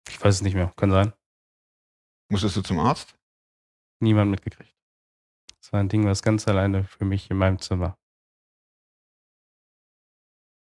Ich 0.09 0.23
weiß 0.23 0.35
es 0.35 0.43
nicht 0.43 0.55
mehr. 0.55 0.71
Kann 0.77 0.91
sein. 0.91 1.15
Musstest 2.29 2.57
du 2.57 2.63
zum 2.63 2.79
Arzt? 2.79 3.19
Niemand 4.01 4.31
mitgekriegt. 4.31 4.77
Das 5.59 5.73
war 5.73 5.81
ein 5.81 5.89
Ding, 5.89 6.05
was 6.05 6.23
ganz 6.23 6.47
alleine 6.47 6.85
für 6.85 7.07
mich 7.07 7.31
in 7.31 7.39
meinem 7.39 7.59
Zimmer. 7.59 7.99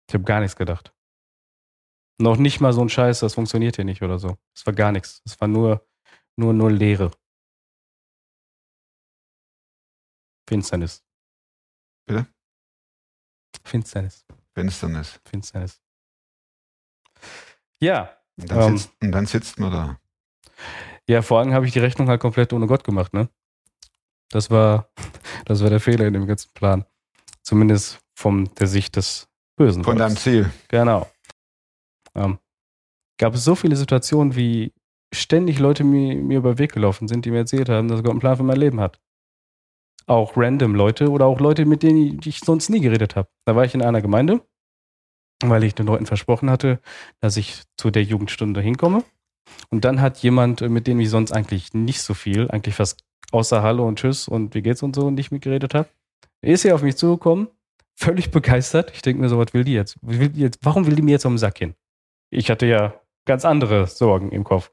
Ich 0.09 0.15
habe 0.15 0.25
gar 0.25 0.41
nichts 0.41 0.57
gedacht. 0.57 0.93
Noch 2.21 2.37
nicht 2.37 2.61
mal 2.61 2.73
so 2.73 2.81
ein 2.81 2.89
Scheiß, 2.89 3.21
das 3.21 3.35
funktioniert 3.35 3.77
hier 3.77 3.85
nicht 3.85 4.03
oder 4.03 4.19
so. 4.19 4.39
Es 4.55 4.67
war 4.67 4.73
gar 4.73 4.91
nichts. 4.91 5.23
Es 5.25 5.41
war 5.41 5.47
nur, 5.47 5.87
nur, 6.37 6.53
nur 6.53 6.73
Leere. 6.73 7.13
Finsternis. 10.49 11.05
Bitte? 12.07 12.27
Finsternis. 13.65 14.27
Finsternis. 14.59 15.21
Finsternis. 15.25 15.81
Ja. 17.81 18.11
Und 18.37 18.51
dann, 18.51 18.61
Ähm. 18.61 18.77
sitzt, 18.79 18.93
und 19.03 19.13
dann 19.13 19.27
sitzt 19.27 19.59
man 19.59 19.73
da. 19.73 19.99
Ja, 21.09 21.23
vor 21.23 21.39
allem 21.41 21.53
habe 21.55 21.67
ich 21.67 21.73
die 21.73 21.79
Rechnung 21.79 22.09
halt 22.09 22.21
komplett 22.21 22.53
ohne 22.53 22.67
Gott 22.67 22.85
gemacht, 22.85 23.15
ne? 23.15 23.29
Das 24.31 24.51
war, 24.51 24.91
das 25.47 25.63
war 25.63 25.71
der 25.71 25.81
Fehler 25.81 26.07
in 26.07 26.15
dem 26.15 26.27
ganzen 26.27 26.51
Plan. 26.55 26.85
Zumindest 27.43 27.99
von 28.15 28.51
der 28.59 28.67
Sicht 28.67 28.97
des 28.97 29.29
Bösen. 29.57 29.85
Von 29.85 29.97
deinem. 29.97 30.17
Ziel. 30.17 30.51
Genau. 30.69 31.11
Ähm, 32.15 32.39
gab 33.19 33.35
es 33.35 33.45
so 33.45 33.55
viele 33.55 33.77
Situationen, 33.77 34.37
wie 34.37 34.73
ständig 35.15 35.59
Leute 35.59 35.85
mir, 35.85 36.17
mir 36.17 36.39
über 36.39 36.55
den 36.55 36.59
Weg 36.59 36.73
gelaufen 36.73 37.09
sind, 37.09 37.25
die 37.25 37.31
mir 37.31 37.39
erzählt 37.39 37.69
haben, 37.69 37.89
dass 37.89 38.03
Gott 38.03 38.11
einen 38.11 38.21
Plan 38.21 38.37
für 38.37 38.43
mein 38.43 38.59
Leben 38.59 38.81
hat. 38.81 39.01
Auch 40.09 40.37
random 40.37 40.75
Leute 40.75 41.11
oder 41.11 41.27
auch 41.27 41.39
Leute, 41.39 41.65
mit 41.67 41.83
denen 41.83 42.21
ich 42.25 42.41
sonst 42.41 42.71
nie 42.71 42.81
geredet 42.81 43.15
habe. 43.15 43.29
Da 43.45 43.55
war 43.55 43.65
ich 43.65 43.75
in 43.75 43.83
einer 43.83 44.01
Gemeinde, 44.01 44.41
weil 45.43 45.65
ich 45.65 45.75
den 45.75 45.87
Leuten 45.87 46.07
versprochen 46.07 46.51
hatte, 46.51 46.81
dass 47.21 47.37
ich 47.37 47.63
zu 47.77 47.91
der 47.91 48.03
Jugendstunde 48.03 48.61
hinkomme. 48.61 49.05
Und 49.71 49.85
dann 49.85 50.01
hat 50.01 50.19
jemand, 50.19 50.61
mit 50.63 50.87
dem 50.87 51.01
ich 51.01 51.11
sonst 51.11 51.33
eigentlich 51.33 51.75
nicht 51.75 52.03
so 52.03 52.15
viel, 52.15 52.51
eigentlich 52.51 52.75
fast 52.75 53.05
außer 53.33 53.63
Hallo 53.63 53.87
und 53.87 53.99
Tschüss 53.99 54.29
und 54.29 54.55
wie 54.55 54.63
geht's 54.63 54.83
und 54.83 54.97
so 54.97 55.11
nicht 55.11 55.31
mitgeredet 55.31 55.75
habe, 55.75 55.89
ist 56.41 56.63
hier 56.63 56.75
auf 56.75 56.83
mich 56.83 56.97
zugekommen, 56.97 57.49
völlig 57.95 58.31
begeistert. 58.31 58.93
Ich 58.95 59.03
denke 59.03 59.21
mir 59.21 59.29
so, 59.29 59.39
was 59.39 59.53
will 59.53 59.65
die 59.65 59.75
jetzt? 59.75 59.97
Will 60.01 60.31
die 60.31 60.41
jetzt? 60.41 60.59
Warum 60.63 60.87
will 60.87 60.95
die 60.95 61.03
mir 61.03 61.13
jetzt 61.13 61.27
um 61.27 61.35
den 61.35 61.39
Sack 61.39 61.59
hin? 61.59 61.75
Ich 62.31 62.51
hatte 62.51 62.67
ja 62.67 62.95
ganz 63.25 63.45
andere 63.45 63.87
Sorgen 63.87 64.31
im 64.33 64.45
Kopf. 64.45 64.71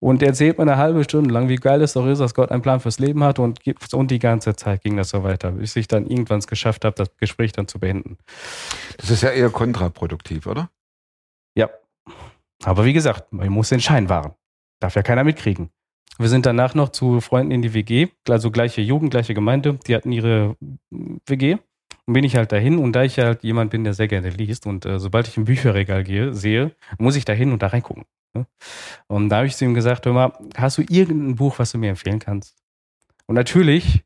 Und 0.00 0.22
er 0.22 0.28
erzählt 0.28 0.58
mir 0.58 0.62
eine 0.62 0.76
halbe 0.76 1.02
Stunde 1.02 1.30
lang, 1.32 1.48
wie 1.48 1.56
geil 1.56 1.82
es 1.82 1.94
doch 1.94 2.06
ist, 2.06 2.20
dass 2.20 2.34
Gott 2.34 2.52
einen 2.52 2.62
Plan 2.62 2.78
fürs 2.78 3.00
Leben 3.00 3.24
hat 3.24 3.38
und, 3.38 3.60
und 3.92 4.10
die 4.10 4.20
ganze 4.20 4.54
Zeit 4.54 4.82
ging 4.82 4.96
das 4.96 5.08
so 5.10 5.24
weiter, 5.24 5.50
bis 5.52 5.74
ich 5.74 5.88
dann 5.88 6.06
irgendwann 6.06 6.38
es 6.38 6.46
geschafft 6.46 6.84
habe, 6.84 6.94
das 6.94 7.16
Gespräch 7.16 7.52
dann 7.52 7.66
zu 7.66 7.80
beenden. 7.80 8.16
Das 8.96 9.10
ist 9.10 9.22
ja 9.22 9.30
eher 9.30 9.50
kontraproduktiv, 9.50 10.46
oder? 10.46 10.70
Ja. 11.56 11.68
Aber 12.64 12.84
wie 12.84 12.92
gesagt, 12.92 13.32
man 13.32 13.48
muss 13.48 13.70
den 13.70 13.80
Schein 13.80 14.08
wahren. 14.08 14.34
Darf 14.80 14.94
ja 14.94 15.02
keiner 15.02 15.24
mitkriegen. 15.24 15.70
Wir 16.18 16.28
sind 16.28 16.46
danach 16.46 16.74
noch 16.74 16.90
zu 16.90 17.20
Freunden 17.20 17.52
in 17.52 17.62
die 17.62 17.74
WG, 17.74 18.08
also 18.28 18.50
gleiche 18.50 18.80
Jugend, 18.80 19.10
gleiche 19.10 19.34
Gemeinde, 19.34 19.78
die 19.86 19.94
hatten 19.94 20.12
ihre 20.12 20.56
WG. 21.26 21.58
Und 22.06 22.14
bin 22.14 22.24
ich 22.24 22.36
halt 22.36 22.52
dahin 22.52 22.78
und 22.78 22.92
da 22.92 23.02
ich 23.02 23.18
halt 23.18 23.42
jemand 23.42 23.70
bin, 23.70 23.84
der 23.84 23.94
sehr 23.94 24.08
gerne 24.08 24.30
liest 24.30 24.66
und 24.66 24.86
äh, 24.86 24.98
sobald 24.98 25.28
ich 25.28 25.36
im 25.36 25.44
Bücherregal 25.44 26.04
gehe, 26.04 26.32
sehe, 26.32 26.74
muss 26.98 27.16
ich 27.16 27.24
da 27.24 27.34
hin 27.34 27.52
und 27.52 27.62
da 27.62 27.66
reingucken. 27.66 28.04
Ne? 28.34 28.46
Und 29.06 29.28
da 29.28 29.38
habe 29.38 29.46
ich 29.46 29.56
zu 29.56 29.64
ihm 29.64 29.74
gesagt, 29.74 30.06
hör 30.06 30.12
mal, 30.12 30.32
hast 30.56 30.78
du 30.78 30.82
irgendein 30.82 31.36
Buch, 31.36 31.58
was 31.58 31.72
du 31.72 31.78
mir 31.78 31.90
empfehlen 31.90 32.18
kannst? 32.18 32.56
Und 33.26 33.34
natürlich 33.34 34.04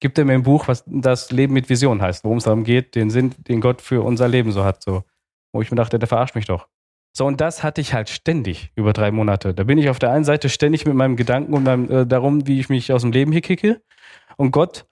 gibt 0.00 0.18
er 0.18 0.24
mir 0.24 0.34
ein 0.34 0.42
Buch, 0.42 0.68
was 0.68 0.84
das 0.86 1.30
Leben 1.30 1.54
mit 1.54 1.68
Vision 1.68 2.02
heißt, 2.02 2.24
worum 2.24 2.38
es 2.38 2.44
darum 2.44 2.64
geht, 2.64 2.94
den 2.94 3.10
Sinn, 3.10 3.34
den 3.46 3.60
Gott 3.60 3.80
für 3.80 4.02
unser 4.02 4.28
Leben 4.28 4.50
so 4.50 4.64
hat. 4.64 4.82
So. 4.82 5.04
Wo 5.52 5.62
ich 5.62 5.70
mir 5.70 5.76
dachte, 5.76 5.98
der 5.98 6.08
verarscht 6.08 6.34
mich 6.34 6.46
doch. 6.46 6.68
So, 7.14 7.26
und 7.26 7.40
das 7.40 7.62
hatte 7.62 7.80
ich 7.80 7.92
halt 7.92 8.08
ständig 8.08 8.72
über 8.74 8.92
drei 8.94 9.10
Monate. 9.10 9.52
Da 9.52 9.64
bin 9.64 9.78
ich 9.78 9.90
auf 9.90 9.98
der 9.98 10.10
einen 10.10 10.24
Seite 10.24 10.48
ständig 10.48 10.86
mit 10.86 10.94
meinem 10.94 11.16
Gedanken 11.16 11.52
und 11.52 11.62
meinem, 11.62 11.90
äh, 11.90 12.06
darum, 12.06 12.46
wie 12.46 12.58
ich 12.58 12.70
mich 12.70 12.92
aus 12.92 13.02
dem 13.02 13.12
Leben 13.12 13.32
hier 13.32 13.42
kicke. 13.42 13.82
Und 14.36 14.50
Gott 14.50 14.86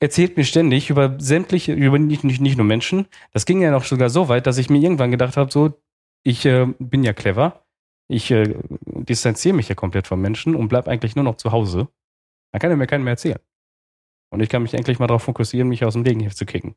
erzählt 0.00 0.36
mir 0.36 0.44
ständig 0.44 0.90
über 0.90 1.14
sämtliche, 1.18 1.72
über 1.72 1.98
nicht, 1.98 2.24
nicht, 2.24 2.40
nicht 2.40 2.56
nur 2.56 2.66
Menschen. 2.66 3.06
Das 3.32 3.46
ging 3.46 3.62
ja 3.62 3.70
noch 3.70 3.84
sogar 3.84 4.10
so 4.10 4.28
weit, 4.28 4.46
dass 4.46 4.58
ich 4.58 4.68
mir 4.68 4.82
irgendwann 4.82 5.12
gedacht 5.12 5.36
habe, 5.36 5.50
so, 5.50 5.80
ich 6.24 6.44
äh, 6.44 6.66
bin 6.78 7.04
ja 7.04 7.12
clever. 7.12 7.63
Ich 8.08 8.30
äh, 8.30 8.54
distanziere 8.84 9.54
mich 9.54 9.68
ja 9.68 9.74
komplett 9.74 10.06
vom 10.06 10.20
Menschen 10.20 10.54
und 10.54 10.68
bleib 10.68 10.88
eigentlich 10.88 11.16
nur 11.16 11.24
noch 11.24 11.36
zu 11.36 11.52
Hause. 11.52 11.88
Dann 12.52 12.60
kann 12.60 12.70
er 12.70 12.76
mir 12.76 12.86
keinen 12.86 13.04
mehr 13.04 13.12
erzählen. 13.12 13.38
Und 14.30 14.40
ich 14.40 14.48
kann 14.48 14.62
mich 14.62 14.74
endlich 14.74 14.98
mal 14.98 15.06
darauf 15.06 15.22
fokussieren, 15.22 15.68
mich 15.68 15.84
aus 15.84 15.94
dem 15.94 16.04
Leben 16.04 16.20
hier 16.20 16.30
zu 16.30 16.44
kicken. 16.44 16.74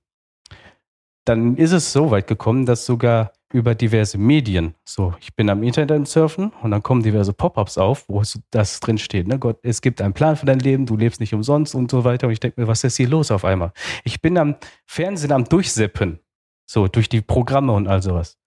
Dann 1.25 1.57
ist 1.57 1.71
es 1.71 1.91
so 1.91 2.11
weit 2.11 2.27
gekommen, 2.27 2.65
dass 2.65 2.85
sogar 2.85 3.33
über 3.51 3.75
diverse 3.75 4.17
Medien, 4.17 4.75
so, 4.85 5.13
ich 5.19 5.35
bin 5.35 5.49
am 5.49 5.63
Internet 5.63 6.07
surfen 6.07 6.51
und 6.61 6.71
dann 6.71 6.83
kommen 6.83 7.01
diverse 7.01 7.33
Pop-ups 7.33 7.77
auf, 7.77 8.07
wo 8.07 8.21
das 8.51 8.79
drin 8.79 8.97
steht, 8.97 9.27
ne, 9.27 9.39
Gott, 9.39 9.59
es 9.63 9.81
gibt 9.81 10.01
einen 10.01 10.13
Plan 10.13 10.35
für 10.35 10.45
dein 10.45 10.59
Leben, 10.59 10.85
du 10.85 10.97
lebst 10.97 11.19
nicht 11.19 11.33
umsonst 11.33 11.73
und 11.73 11.89
so 11.89 12.03
weiter. 12.03 12.27
Und 12.27 12.33
ich 12.33 12.39
denke 12.39 12.61
mir, 12.61 12.67
was 12.67 12.83
ist 12.83 12.97
hier 12.97 13.07
los 13.07 13.31
auf 13.31 13.45
einmal? 13.45 13.71
Ich 14.03 14.21
bin 14.21 14.37
am 14.37 14.55
Fernsehen 14.85 15.31
am 15.31 15.45
Durchsippen, 15.45 16.19
so, 16.65 16.87
durch 16.87 17.09
die 17.09 17.21
Programme 17.21 17.73
und 17.73 17.87
all 17.87 18.01
sowas. 18.01 18.37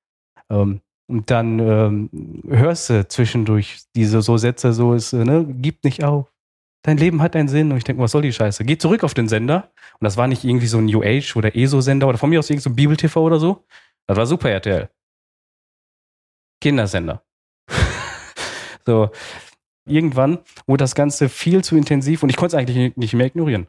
Ähm, 0.50 0.80
und 1.10 1.30
dann 1.30 1.58
ähm, 1.58 2.42
hörst 2.48 2.88
du 2.90 3.06
zwischendurch 3.08 3.80
diese 3.96 4.22
so 4.22 4.36
Sätze, 4.36 4.72
so 4.72 4.94
ist, 4.94 5.12
äh, 5.12 5.24
ne, 5.24 5.44
gib 5.48 5.84
nicht 5.84 6.04
auf. 6.04 6.32
Dein 6.82 6.96
Leben 6.96 7.20
hat 7.20 7.36
einen 7.36 7.48
Sinn. 7.48 7.70
Und 7.72 7.76
ich 7.78 7.84
denke, 7.84 8.00
was 8.02 8.12
soll 8.12 8.22
die 8.22 8.32
Scheiße? 8.32 8.64
Geh 8.64 8.78
zurück 8.78 9.04
auf 9.04 9.12
den 9.12 9.28
Sender. 9.28 9.70
Und 9.98 10.04
das 10.04 10.16
war 10.16 10.26
nicht 10.28 10.44
irgendwie 10.44 10.66
so 10.66 10.78
ein 10.78 10.86
New 10.86 11.02
Age 11.02 11.36
oder 11.36 11.54
ESO-Sender 11.54 12.08
oder 12.08 12.16
von 12.16 12.30
mir 12.30 12.38
aus 12.38 12.48
irgend 12.48 12.62
so 12.62 12.70
ein 12.70 12.76
Bibel-TV 12.76 13.20
oder 13.20 13.38
so. 13.38 13.64
Das 14.06 14.16
war 14.16 14.24
Super 14.26 14.50
RTL. 14.50 14.88
Kindersender. 16.62 17.22
so. 18.86 19.10
Irgendwann 19.86 20.38
wurde 20.66 20.84
das 20.84 20.94
Ganze 20.94 21.28
viel 21.28 21.64
zu 21.64 21.76
intensiv 21.76 22.22
und 22.22 22.28
ich 22.30 22.36
konnte 22.36 22.56
es 22.56 22.60
eigentlich 22.60 22.96
nicht 22.96 23.14
mehr 23.14 23.26
ignorieren. 23.26 23.66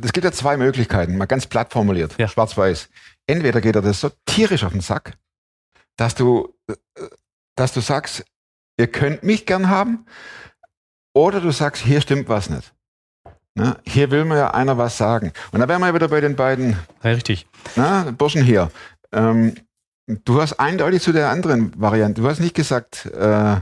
Es 0.00 0.12
gibt 0.12 0.24
ja 0.24 0.32
zwei 0.32 0.56
Möglichkeiten, 0.56 1.16
mal 1.18 1.26
ganz 1.26 1.46
platt 1.46 1.72
formuliert, 1.72 2.14
Ja. 2.18 2.28
schwarz-weiß. 2.28 2.88
Entweder 3.26 3.60
geht 3.60 3.74
er 3.74 3.82
das 3.82 4.00
so 4.00 4.10
tierisch 4.26 4.64
auf 4.64 4.72
den 4.72 4.80
Sack, 4.80 5.18
dass 6.00 6.14
du, 6.14 6.54
äh, 6.66 6.74
dass 7.56 7.74
du 7.74 7.80
sagst, 7.80 8.24
ihr 8.78 8.86
könnt 8.86 9.22
mich 9.22 9.44
gern 9.44 9.68
haben, 9.68 10.06
oder 11.14 11.40
du 11.42 11.50
sagst, 11.50 11.82
hier 11.82 12.00
stimmt 12.00 12.28
was 12.30 12.48
nicht. 12.48 12.72
Ne? 13.54 13.76
Hier 13.84 14.10
will 14.10 14.24
mir 14.24 14.38
ja 14.38 14.54
einer 14.54 14.78
was 14.78 14.96
sagen. 14.96 15.32
Und 15.52 15.60
da 15.60 15.68
wären 15.68 15.82
wir 15.82 15.92
wieder 15.92 16.08
bei 16.08 16.22
den 16.22 16.36
beiden 16.36 16.78
Ja, 17.02 17.10
richtig. 17.10 17.46
na, 17.76 18.10
Burschen 18.16 18.42
hier. 18.42 18.70
Ähm, 19.12 19.54
du 20.06 20.40
hast 20.40 20.58
eindeutig 20.58 21.02
zu 21.02 21.12
der 21.12 21.28
anderen 21.28 21.78
Variante, 21.78 22.22
du 22.22 22.28
hast 22.28 22.40
nicht 22.40 22.54
gesagt, 22.54 23.04
äh, 23.06 23.56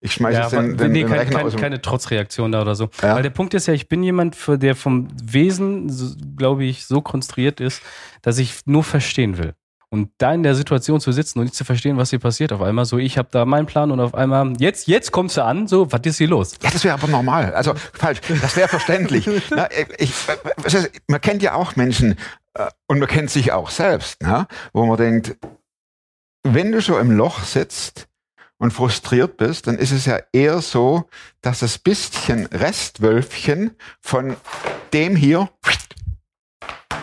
ich 0.00 0.12
schmeiße 0.12 0.36
Ja, 0.36 0.42
jetzt 0.42 0.52
den, 0.52 0.76
den, 0.76 0.92
nee, 0.92 1.04
den 1.04 1.08
kein, 1.08 1.30
kein, 1.30 1.56
keine 1.56 1.80
Trotzreaktion 1.80 2.52
da 2.52 2.60
oder 2.60 2.74
so. 2.74 2.90
Ja. 3.00 3.14
Weil 3.14 3.22
der 3.22 3.30
Punkt 3.30 3.54
ist 3.54 3.66
ja, 3.66 3.72
ich 3.72 3.88
bin 3.88 4.02
jemand, 4.02 4.36
der 4.46 4.74
vom 4.74 5.08
Wesen, 5.22 5.88
so, 5.88 6.14
glaube 6.36 6.64
ich, 6.64 6.84
so 6.84 7.00
konstruiert 7.00 7.60
ist, 7.60 7.80
dass 8.20 8.36
ich 8.36 8.66
nur 8.66 8.84
verstehen 8.84 9.38
will. 9.38 9.54
Und 9.92 10.10
da 10.16 10.32
in 10.32 10.42
der 10.42 10.54
Situation 10.54 11.02
zu 11.02 11.12
sitzen 11.12 11.38
und 11.38 11.44
nicht 11.44 11.54
zu 11.54 11.64
verstehen, 11.64 11.98
was 11.98 12.08
hier 12.08 12.18
passiert 12.18 12.50
auf 12.54 12.62
einmal, 12.62 12.86
so 12.86 12.96
ich 12.96 13.18
habe 13.18 13.28
da 13.30 13.44
meinen 13.44 13.66
Plan 13.66 13.90
und 13.90 14.00
auf 14.00 14.14
einmal, 14.14 14.54
jetzt, 14.58 14.88
jetzt 14.88 15.12
kommst 15.12 15.36
du 15.36 15.44
an, 15.44 15.68
so, 15.68 15.92
was 15.92 16.00
ist 16.04 16.16
hier 16.16 16.28
los? 16.28 16.54
Ja, 16.62 16.70
das 16.70 16.82
wäre 16.82 16.94
aber 16.94 17.08
normal. 17.08 17.52
Also 17.52 17.74
falsch. 17.92 18.22
Das 18.40 18.56
wäre 18.56 18.68
verständlich. 18.68 19.28
Na, 19.50 19.68
ich, 19.98 20.14
heißt, 20.64 20.90
man 21.08 21.20
kennt 21.20 21.42
ja 21.42 21.52
auch 21.52 21.76
Menschen 21.76 22.16
äh, 22.54 22.70
und 22.86 23.00
man 23.00 23.08
kennt 23.08 23.28
sich 23.28 23.52
auch 23.52 23.68
selbst, 23.68 24.16
na, 24.20 24.48
wo 24.72 24.86
man 24.86 24.96
denkt, 24.96 25.36
wenn 26.42 26.72
du 26.72 26.80
schon 26.80 26.98
im 26.98 27.10
Loch 27.10 27.44
sitzt 27.44 28.08
und 28.56 28.70
frustriert 28.70 29.36
bist, 29.36 29.66
dann 29.66 29.76
ist 29.76 29.92
es 29.92 30.06
ja 30.06 30.20
eher 30.32 30.62
so, 30.62 31.04
dass 31.42 31.58
das 31.58 31.76
bisschen 31.76 32.46
Restwölfchen 32.46 33.76
von 34.00 34.36
dem 34.94 35.16
hier 35.16 35.50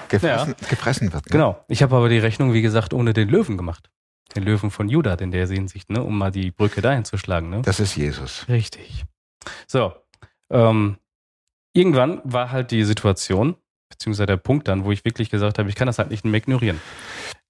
gefressen, 0.09 0.55
gefressen 0.69 1.13
wird. 1.13 1.25
ne? 1.25 1.31
Genau. 1.31 1.63
Ich 1.67 1.81
habe 1.83 1.95
aber 1.95 2.09
die 2.09 2.19
Rechnung, 2.19 2.53
wie 2.53 2.61
gesagt, 2.61 2.93
ohne 2.93 3.13
den 3.13 3.29
Löwen 3.29 3.57
gemacht. 3.57 3.89
Den 4.35 4.43
Löwen 4.43 4.69
von 4.69 4.89
Judah 4.89 5.19
in 5.19 5.31
der 5.31 5.47
Hinsicht, 5.47 5.89
ne, 5.89 6.03
um 6.03 6.17
mal 6.17 6.31
die 6.31 6.51
Brücke 6.51 6.81
dahin 6.81 7.03
zu 7.03 7.17
schlagen, 7.17 7.49
ne? 7.49 7.61
Das 7.63 7.79
ist 7.79 7.95
Jesus. 7.95 8.45
Richtig. 8.47 9.05
So, 9.67 9.93
ähm, 10.51 10.97
irgendwann 11.73 12.21
war 12.23 12.51
halt 12.51 12.69
die 12.71 12.83
Situation, 12.83 13.55
beziehungsweise 13.89 14.27
der 14.27 14.37
Punkt 14.37 14.67
dann, 14.67 14.85
wo 14.85 14.91
ich 14.91 15.03
wirklich 15.03 15.31
gesagt 15.31 15.57
habe, 15.57 15.69
ich 15.69 15.75
kann 15.75 15.87
das 15.87 15.97
halt 15.97 16.11
nicht 16.11 16.25
mehr 16.25 16.35
ignorieren. 16.35 16.79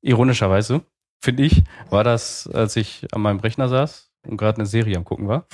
Ironischerweise, 0.02 0.82
finde 1.22 1.44
ich, 1.44 1.64
war 1.90 2.06
das, 2.06 2.48
als 2.48 2.78
ich 2.78 3.06
an 3.12 3.22
meinem 3.22 3.40
Rechner 3.40 3.68
saß 3.68 4.12
und 4.28 4.38
gerade 4.38 4.58
eine 4.60 4.66
Serie 4.66 4.96
am 4.96 5.04
gucken 5.04 5.28
war. 5.28 5.48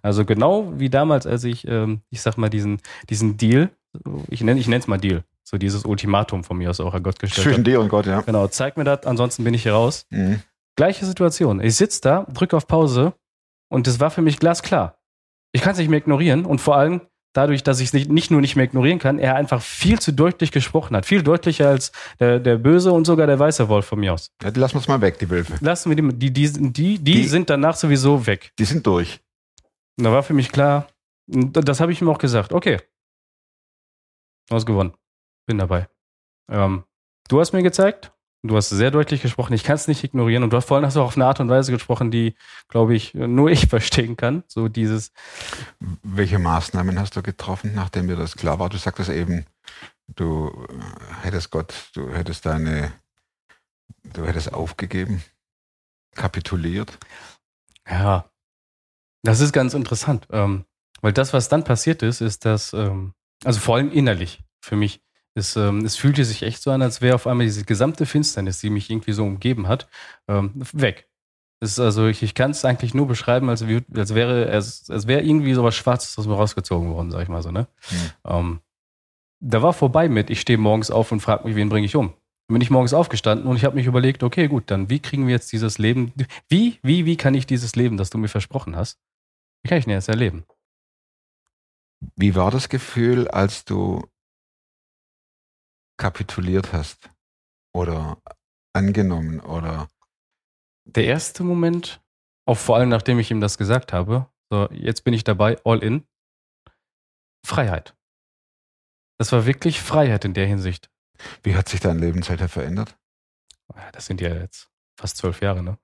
Also 0.00 0.24
genau 0.24 0.72
wie 0.78 0.88
damals, 0.88 1.26
als 1.26 1.44
ich, 1.44 1.66
ähm, 1.68 2.00
ich 2.08 2.22
sag 2.22 2.38
mal, 2.38 2.48
diesen, 2.48 2.80
diesen 3.10 3.36
Deal, 3.36 3.70
ich 4.30 4.42
nenne 4.42 4.58
ich 4.58 4.68
es 4.68 4.86
mal 4.86 4.96
Deal, 4.96 5.22
so 5.52 5.58
dieses 5.58 5.84
Ultimatum 5.84 6.44
von 6.44 6.56
mir 6.56 6.70
aus 6.70 6.80
auch 6.80 6.94
an 6.94 7.02
Gott 7.02 7.18
gestellt 7.18 7.44
Zwischen 7.44 7.64
dir 7.64 7.80
und 7.80 7.88
Gott, 7.88 8.06
ja. 8.06 8.22
Genau, 8.22 8.48
zeig 8.48 8.76
mir 8.76 8.84
das, 8.84 9.04
ansonsten 9.04 9.44
bin 9.44 9.54
ich 9.54 9.62
hier 9.62 9.74
raus. 9.74 10.06
Mhm. 10.10 10.42
Gleiche 10.76 11.04
Situation. 11.04 11.60
Ich 11.60 11.76
sitze 11.76 12.00
da, 12.00 12.26
drücke 12.32 12.56
auf 12.56 12.66
Pause 12.66 13.12
und 13.70 13.86
es 13.86 14.00
war 14.00 14.10
für 14.10 14.22
mich 14.22 14.38
glasklar. 14.38 14.98
Ich 15.52 15.60
kann 15.60 15.72
es 15.72 15.78
nicht 15.78 15.90
mehr 15.90 15.98
ignorieren 15.98 16.46
und 16.46 16.60
vor 16.60 16.76
allem 16.76 17.02
dadurch, 17.34 17.62
dass 17.62 17.80
ich 17.80 17.88
es 17.88 17.92
nicht, 17.92 18.10
nicht 18.10 18.30
nur 18.30 18.40
nicht 18.40 18.56
mehr 18.56 18.64
ignorieren 18.64 18.98
kann, 18.98 19.18
er 19.18 19.36
einfach 19.36 19.60
viel 19.60 19.98
zu 19.98 20.12
deutlich 20.12 20.52
gesprochen 20.52 20.96
hat. 20.96 21.04
Viel 21.04 21.22
deutlicher 21.22 21.68
als 21.68 21.92
der, 22.18 22.40
der 22.40 22.56
böse 22.56 22.92
und 22.92 23.06
sogar 23.06 23.26
der 23.26 23.38
weiße 23.38 23.68
Wolf 23.68 23.84
von 23.84 24.00
mir 24.00 24.14
aus. 24.14 24.30
Ja, 24.42 24.50
die 24.50 24.60
lassen 24.60 24.74
wir 24.74 24.80
es 24.80 24.88
mal 24.88 25.00
weg, 25.02 25.18
die 25.18 25.28
Wölfe. 25.28 25.54
Lassen 25.60 25.90
wir 25.90 25.96
die, 25.96 26.30
die, 26.30 26.32
die, 26.32 26.72
die, 26.72 26.98
die, 26.98 27.24
sind 27.24 27.50
danach 27.50 27.76
sowieso 27.76 28.26
weg. 28.26 28.52
Die 28.58 28.64
sind 28.64 28.86
durch. 28.86 29.20
Da 29.98 30.10
war 30.10 30.22
für 30.22 30.34
mich 30.34 30.50
klar, 30.50 30.88
das 31.26 31.80
habe 31.80 31.92
ich 31.92 32.00
ihm 32.00 32.08
auch 32.08 32.18
gesagt, 32.18 32.52
okay. 32.52 32.78
Du 34.48 34.56
hast 34.56 34.66
gewonnen. 34.66 34.94
Bin 35.46 35.58
dabei. 35.58 35.88
Ähm, 36.50 36.84
du 37.28 37.40
hast 37.40 37.52
mir 37.52 37.62
gezeigt, 37.62 38.12
du 38.42 38.56
hast 38.56 38.70
sehr 38.70 38.90
deutlich 38.90 39.22
gesprochen, 39.22 39.52
ich 39.52 39.64
kann 39.64 39.76
es 39.76 39.88
nicht 39.88 40.04
ignorieren 40.04 40.42
und 40.42 40.50
du 40.52 40.56
hast 40.56 40.66
vor 40.66 40.76
allem 40.76 40.86
hast 40.86 40.96
du 40.96 41.00
auch 41.00 41.06
auf 41.06 41.16
eine 41.16 41.26
Art 41.26 41.40
und 41.40 41.48
Weise 41.48 41.72
gesprochen, 41.72 42.10
die, 42.10 42.34
glaube 42.68 42.94
ich, 42.94 43.14
nur 43.14 43.50
ich 43.50 43.66
verstehen 43.68 44.16
kann. 44.16 44.44
So 44.48 44.68
dieses, 44.68 45.12
Welche 46.02 46.38
Maßnahmen 46.38 46.98
hast 46.98 47.16
du 47.16 47.22
getroffen, 47.22 47.72
nachdem 47.74 48.08
dir 48.08 48.16
das 48.16 48.36
klar 48.36 48.58
war? 48.58 48.68
Du 48.68 48.76
sagtest 48.78 49.10
eben, 49.10 49.46
du 50.08 50.66
hättest 51.22 51.50
Gott, 51.50 51.90
du 51.94 52.12
hättest 52.12 52.46
deine, 52.46 52.92
du 54.04 54.26
hättest 54.26 54.52
aufgegeben, 54.52 55.22
kapituliert. 56.14 56.98
ja, 57.88 58.28
das 59.22 59.40
ist 59.40 59.52
ganz 59.52 59.74
interessant. 59.74 60.26
Ähm, 60.30 60.64
weil 61.00 61.12
das, 61.12 61.32
was 61.32 61.48
dann 61.48 61.64
passiert 61.64 62.02
ist, 62.02 62.20
ist 62.20 62.44
das, 62.44 62.72
ähm, 62.72 63.14
also 63.44 63.60
vor 63.60 63.76
allem 63.76 63.90
innerlich 63.92 64.42
für 64.60 64.76
mich, 64.76 65.00
ist, 65.34 65.56
ähm, 65.56 65.84
es 65.84 65.96
fühlte 65.96 66.24
sich 66.24 66.42
echt 66.42 66.62
so 66.62 66.70
an, 66.70 66.82
als 66.82 67.00
wäre 67.00 67.14
auf 67.14 67.26
einmal 67.26 67.46
diese 67.46 67.64
gesamte 67.64 68.06
Finsternis, 68.06 68.60
die 68.60 68.70
mich 68.70 68.90
irgendwie 68.90 69.12
so 69.12 69.24
umgeben 69.24 69.68
hat, 69.68 69.88
ähm, 70.28 70.52
weg. 70.72 71.08
Es 71.60 71.72
ist 71.72 71.80
also, 71.80 72.06
ich, 72.06 72.22
ich 72.22 72.34
kann 72.34 72.50
es 72.50 72.64
eigentlich 72.64 72.92
nur 72.92 73.06
beschreiben, 73.06 73.48
als, 73.48 73.66
wie, 73.68 73.82
als 73.94 74.14
wäre 74.14 74.46
es, 74.46 74.90
als 74.90 75.06
wäre 75.06 75.22
irgendwie 75.22 75.54
sowas 75.54 75.74
Schwarzes 75.74 76.18
aus 76.18 76.26
mir 76.26 76.34
rausgezogen 76.34 76.90
worden, 76.90 77.10
sag 77.10 77.22
ich 77.22 77.28
mal 77.28 77.42
so, 77.42 77.52
ne? 77.52 77.68
Hm. 77.88 77.98
Ähm, 78.26 78.60
da 79.40 79.62
war 79.62 79.72
vorbei 79.72 80.08
mit, 80.08 80.28
ich 80.30 80.40
stehe 80.40 80.58
morgens 80.58 80.90
auf 80.90 81.12
und 81.12 81.20
frage 81.20 81.46
mich, 81.46 81.56
wen 81.56 81.68
bringe 81.68 81.86
ich 81.86 81.96
um? 81.96 82.08
Dann 82.08 82.54
bin 82.54 82.62
ich 82.62 82.70
morgens 82.70 82.94
aufgestanden 82.94 83.46
und 83.46 83.56
ich 83.56 83.64
habe 83.64 83.76
mich 83.76 83.86
überlegt, 83.86 84.22
okay, 84.22 84.48
gut, 84.48 84.70
dann 84.70 84.90
wie 84.90 84.98
kriegen 84.98 85.26
wir 85.26 85.34
jetzt 85.34 85.52
dieses 85.52 85.78
Leben, 85.78 86.12
wie, 86.48 86.78
wie, 86.82 87.06
wie 87.06 87.16
kann 87.16 87.34
ich 87.34 87.46
dieses 87.46 87.76
Leben, 87.76 87.96
das 87.96 88.10
du 88.10 88.18
mir 88.18 88.28
versprochen 88.28 88.76
hast, 88.76 89.00
wie 89.62 89.68
kann 89.68 89.78
ich 89.78 89.84
denn 89.84 89.94
jetzt 89.94 90.08
erleben? 90.08 90.44
Wie 92.16 92.34
war 92.34 92.50
das 92.50 92.68
Gefühl, 92.68 93.28
als 93.28 93.64
du 93.64 94.02
kapituliert 95.98 96.72
hast? 96.72 97.10
Oder 97.74 98.18
angenommen? 98.74 99.40
Oder 99.40 99.88
Der 100.84 101.04
erste 101.04 101.42
Moment, 101.44 102.00
auch 102.46 102.58
vor 102.58 102.76
allem 102.76 102.88
nachdem 102.88 103.18
ich 103.18 103.30
ihm 103.30 103.40
das 103.40 103.58
gesagt 103.58 103.92
habe, 103.92 104.28
so, 104.50 104.68
jetzt 104.70 105.04
bin 105.04 105.14
ich 105.14 105.24
dabei, 105.24 105.58
all 105.64 105.82
in, 105.82 106.06
Freiheit. 107.46 107.96
Das 109.18 109.32
war 109.32 109.46
wirklich 109.46 109.80
Freiheit 109.80 110.24
in 110.24 110.34
der 110.34 110.46
Hinsicht. 110.46 110.90
wie 111.42 111.54
hat 111.54 111.68
sich 111.68 111.80
dein 111.80 111.98
Leben 111.98 112.22
seither 112.22 112.48
verändert? 112.48 112.96
Ja, 113.74 113.90
Das 113.92 114.06
sind 114.06 114.20
ja 114.20 114.28
jetzt 114.34 114.70
fast 114.98 115.16
zwölf 115.16 115.40
Jahre, 115.40 115.62
ne? 115.62 115.78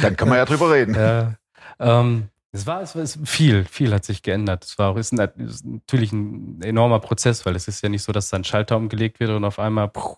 Dann 0.00 0.16
kann 0.16 0.28
man 0.28 0.38
ja 0.38 0.44
drüber 0.44 0.70
reden. 0.72 0.94
Ja, 0.98 1.36
ähm, 1.78 2.28
es 2.54 2.66
war, 2.66 2.82
es 2.82 2.94
war 2.94 3.02
es 3.02 3.18
viel, 3.24 3.64
viel 3.64 3.94
hat 3.94 4.04
sich 4.04 4.22
geändert. 4.22 4.64
Es 4.64 4.78
war 4.78 4.90
auch, 4.90 4.96
ist, 4.96 5.12
ein, 5.12 5.18
ist 5.38 5.64
natürlich 5.64 6.12
ein 6.12 6.60
enormer 6.62 7.00
Prozess, 7.00 7.46
weil 7.46 7.56
es 7.56 7.66
ist 7.66 7.82
ja 7.82 7.88
nicht 7.88 8.02
so, 8.02 8.12
dass 8.12 8.28
da 8.28 8.36
ein 8.36 8.44
Schalter 8.44 8.76
umgelegt 8.76 9.20
wird 9.20 9.30
und 9.30 9.44
auf 9.44 9.58
einmal 9.58 9.88
puh, 9.88 10.16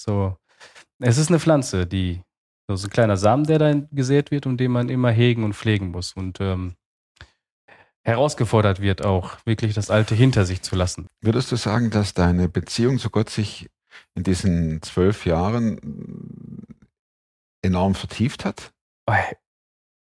so. 0.00 0.36
Es 0.98 1.18
ist 1.18 1.28
eine 1.28 1.38
Pflanze, 1.38 1.86
die 1.86 2.22
so 2.68 2.86
ein 2.86 2.90
kleiner 2.90 3.18
Samen, 3.18 3.44
der 3.44 3.58
da 3.58 3.74
gesät 3.92 4.30
wird 4.30 4.46
und 4.46 4.56
den 4.58 4.72
man 4.72 4.88
immer 4.88 5.10
hegen 5.10 5.44
und 5.44 5.54
pflegen 5.54 5.90
muss 5.90 6.14
und 6.14 6.40
ähm, 6.40 6.74
herausgefordert 8.02 8.80
wird, 8.80 9.04
auch 9.04 9.36
wirklich 9.44 9.74
das 9.74 9.90
Alte 9.90 10.14
hinter 10.14 10.46
sich 10.46 10.62
zu 10.62 10.76
lassen. 10.76 11.06
Würdest 11.20 11.52
du 11.52 11.56
sagen, 11.56 11.90
dass 11.90 12.14
deine 12.14 12.48
Beziehung 12.48 12.98
zu 12.98 13.10
Gott 13.10 13.28
sich 13.28 13.68
in 14.14 14.22
diesen 14.22 14.80
zwölf 14.80 15.26
Jahren 15.26 15.78
enorm 17.62 17.94
vertieft 17.94 18.44
hat? 18.44 18.72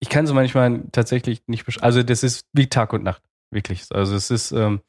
Ich 0.04 0.10
kann 0.10 0.26
so 0.26 0.34
manchmal 0.34 0.82
tatsächlich 0.92 1.40
nicht 1.46 1.66
besch- 1.66 1.80
Also 1.80 2.02
das 2.02 2.22
ist 2.22 2.46
wie 2.52 2.68
Tag 2.68 2.92
und 2.92 3.02
Nacht, 3.02 3.22
wirklich. 3.50 3.86
Also 3.90 4.14
es 4.14 4.30
ist, 4.30 4.52
ähm, 4.52 4.82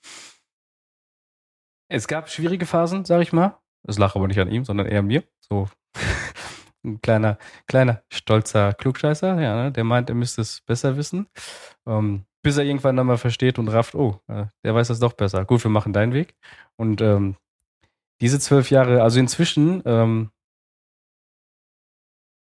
es 1.89 2.09
gab 2.09 2.29
schwierige 2.29 2.65
Phasen, 2.65 3.05
sag 3.05 3.21
ich 3.21 3.31
mal. 3.31 3.57
Es 3.87 3.97
lag 3.97 4.13
aber 4.17 4.27
nicht 4.27 4.41
an 4.41 4.51
ihm, 4.51 4.65
sondern 4.65 4.87
eher 4.87 4.99
an 4.99 5.07
mir. 5.07 5.23
So 5.39 5.69
ein 6.83 6.99
kleiner, 6.99 7.37
kleiner, 7.65 8.03
stolzer 8.11 8.73
Klugscheißer, 8.73 9.39
ja, 9.39 9.63
ne? 9.63 9.71
der 9.71 9.85
meint, 9.85 10.09
er 10.09 10.15
müsste 10.15 10.41
es 10.41 10.59
besser 10.59 10.97
wissen. 10.97 11.27
Ähm, 11.87 12.25
bis 12.43 12.57
er 12.57 12.65
irgendwann 12.65 12.97
dann 12.97 13.07
mal 13.07 13.17
versteht 13.17 13.57
und 13.57 13.69
rafft, 13.69 13.95
oh, 13.95 14.19
äh, 14.27 14.47
der 14.65 14.75
weiß 14.75 14.89
das 14.89 14.99
doch 14.99 15.13
besser. 15.13 15.45
Gut, 15.45 15.63
wir 15.63 15.71
machen 15.71 15.93
deinen 15.93 16.11
Weg. 16.11 16.35
Und 16.75 16.99
ähm, 16.99 17.37
diese 18.19 18.37
zwölf 18.41 18.69
Jahre, 18.69 19.01
also 19.01 19.17
inzwischen, 19.17 19.81
ähm, 19.85 20.31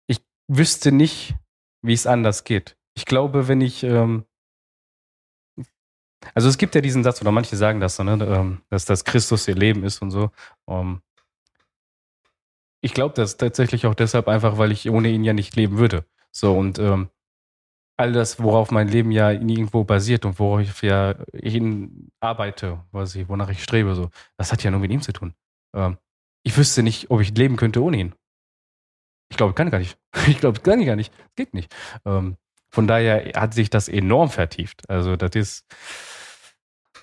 ich 0.07 0.23
wüsste 0.47 0.93
nicht, 0.93 1.35
wie 1.85 1.93
es 1.93 2.07
anders 2.07 2.43
geht. 2.43 2.77
Ich 2.95 3.05
glaube, 3.05 3.47
wenn 3.47 3.61
ich, 3.61 3.83
ähm, 3.83 4.25
also 6.33 6.49
es 6.49 6.57
gibt 6.57 6.75
ja 6.75 6.81
diesen 6.81 7.03
Satz, 7.03 7.21
oder 7.21 7.31
manche 7.31 7.55
sagen 7.55 7.79
das 7.79 7.95
so, 7.97 8.03
ne, 8.03 8.13
ähm, 8.25 8.61
dass 8.69 8.85
das 8.85 9.03
Christus 9.05 9.47
ihr 9.47 9.55
Leben 9.55 9.83
ist 9.83 10.01
und 10.01 10.11
so. 10.11 10.31
Ähm, 10.67 11.01
ich 12.81 12.93
glaube 12.93 13.15
das 13.15 13.37
tatsächlich 13.37 13.85
auch 13.87 13.95
deshalb 13.95 14.27
einfach, 14.27 14.57
weil 14.57 14.71
ich 14.71 14.89
ohne 14.89 15.09
ihn 15.09 15.23
ja 15.23 15.33
nicht 15.33 15.55
leben 15.55 15.77
würde. 15.77 16.05
So 16.31 16.57
und 16.57 16.79
ähm, 16.79 17.09
all 17.97 18.11
das, 18.11 18.39
worauf 18.39 18.71
mein 18.71 18.87
Leben 18.87 19.11
ja 19.11 19.31
irgendwo 19.31 19.83
basiert 19.83 20.25
und 20.25 20.39
worauf 20.39 20.61
ich 20.61 20.81
ja 20.81 21.15
hin 21.33 22.09
arbeite, 22.19 22.83
was 22.91 23.15
ich, 23.15 23.29
wonach 23.29 23.49
ich 23.49 23.63
strebe, 23.63 23.95
so, 23.95 24.09
das 24.37 24.51
hat 24.51 24.63
ja 24.63 24.71
nur 24.71 24.79
mit 24.79 24.91
ihm 24.91 25.01
zu 25.01 25.13
tun. 25.13 25.33
Ähm, 25.75 25.97
ich 26.43 26.57
wüsste 26.57 26.83
nicht, 26.83 27.09
ob 27.09 27.21
ich 27.21 27.35
leben 27.35 27.55
könnte 27.55 27.81
ohne 27.81 27.97
ihn. 27.97 28.15
Ich 29.35 29.37
glaube, 29.37 29.53
kann 29.53 29.69
gar 29.69 29.79
nicht. 29.79 29.97
Ich 30.27 30.39
glaube, 30.39 30.61
kann 30.61 30.79
ich 30.79 30.87
gar 30.87 30.95
nicht. 30.95 31.13
Geht 31.35 31.53
nicht. 31.53 31.75
Ähm, 32.05 32.37
von 32.69 32.87
daher 32.87 33.33
hat 33.35 33.53
sich 33.53 33.69
das 33.69 33.89
enorm 33.89 34.29
vertieft. 34.29 34.89
Also, 34.89 35.17
das 35.17 35.35
ist. 35.35 35.65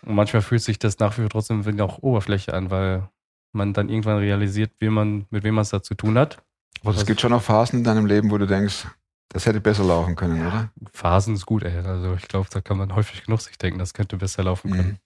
Und 0.06 0.14
manchmal 0.14 0.40
fühlt 0.40 0.62
sich 0.62 0.78
das 0.78 0.98
nach 0.98 1.18
wie 1.18 1.20
vor 1.20 1.28
trotzdem 1.28 1.78
auch 1.80 1.98
Oberfläche 1.98 2.54
an, 2.54 2.70
weil 2.70 3.06
man 3.52 3.74
dann 3.74 3.90
irgendwann 3.90 4.16
realisiert, 4.16 4.72
wie 4.78 4.88
man, 4.88 5.26
mit 5.28 5.44
wem 5.44 5.56
man 5.56 5.62
es 5.62 5.68
da 5.68 5.82
zu 5.82 5.94
tun 5.94 6.16
hat. 6.16 6.42
Aber 6.80 6.94
es 6.94 7.04
gibt 7.04 7.20
schon 7.20 7.32
noch 7.32 7.42
Phasen 7.42 7.80
in 7.80 7.84
deinem 7.84 8.06
Leben, 8.06 8.30
wo 8.30 8.38
du 8.38 8.46
denkst, 8.46 8.86
das 9.28 9.44
hätte 9.44 9.60
besser 9.60 9.84
laufen 9.84 10.16
können, 10.16 10.40
oder? 10.40 10.70
Phasen 10.94 11.34
ist 11.34 11.44
gut, 11.44 11.64
ey. 11.64 11.76
Also, 11.86 12.14
ich 12.14 12.28
glaube, 12.28 12.48
da 12.50 12.62
kann 12.62 12.78
man 12.78 12.94
häufig 12.94 13.24
genug 13.24 13.42
sich 13.42 13.58
denken, 13.58 13.78
das 13.78 13.92
könnte 13.92 14.16
besser 14.16 14.42
laufen 14.42 14.70
können. 14.70 14.88
Mhm. 14.88 14.98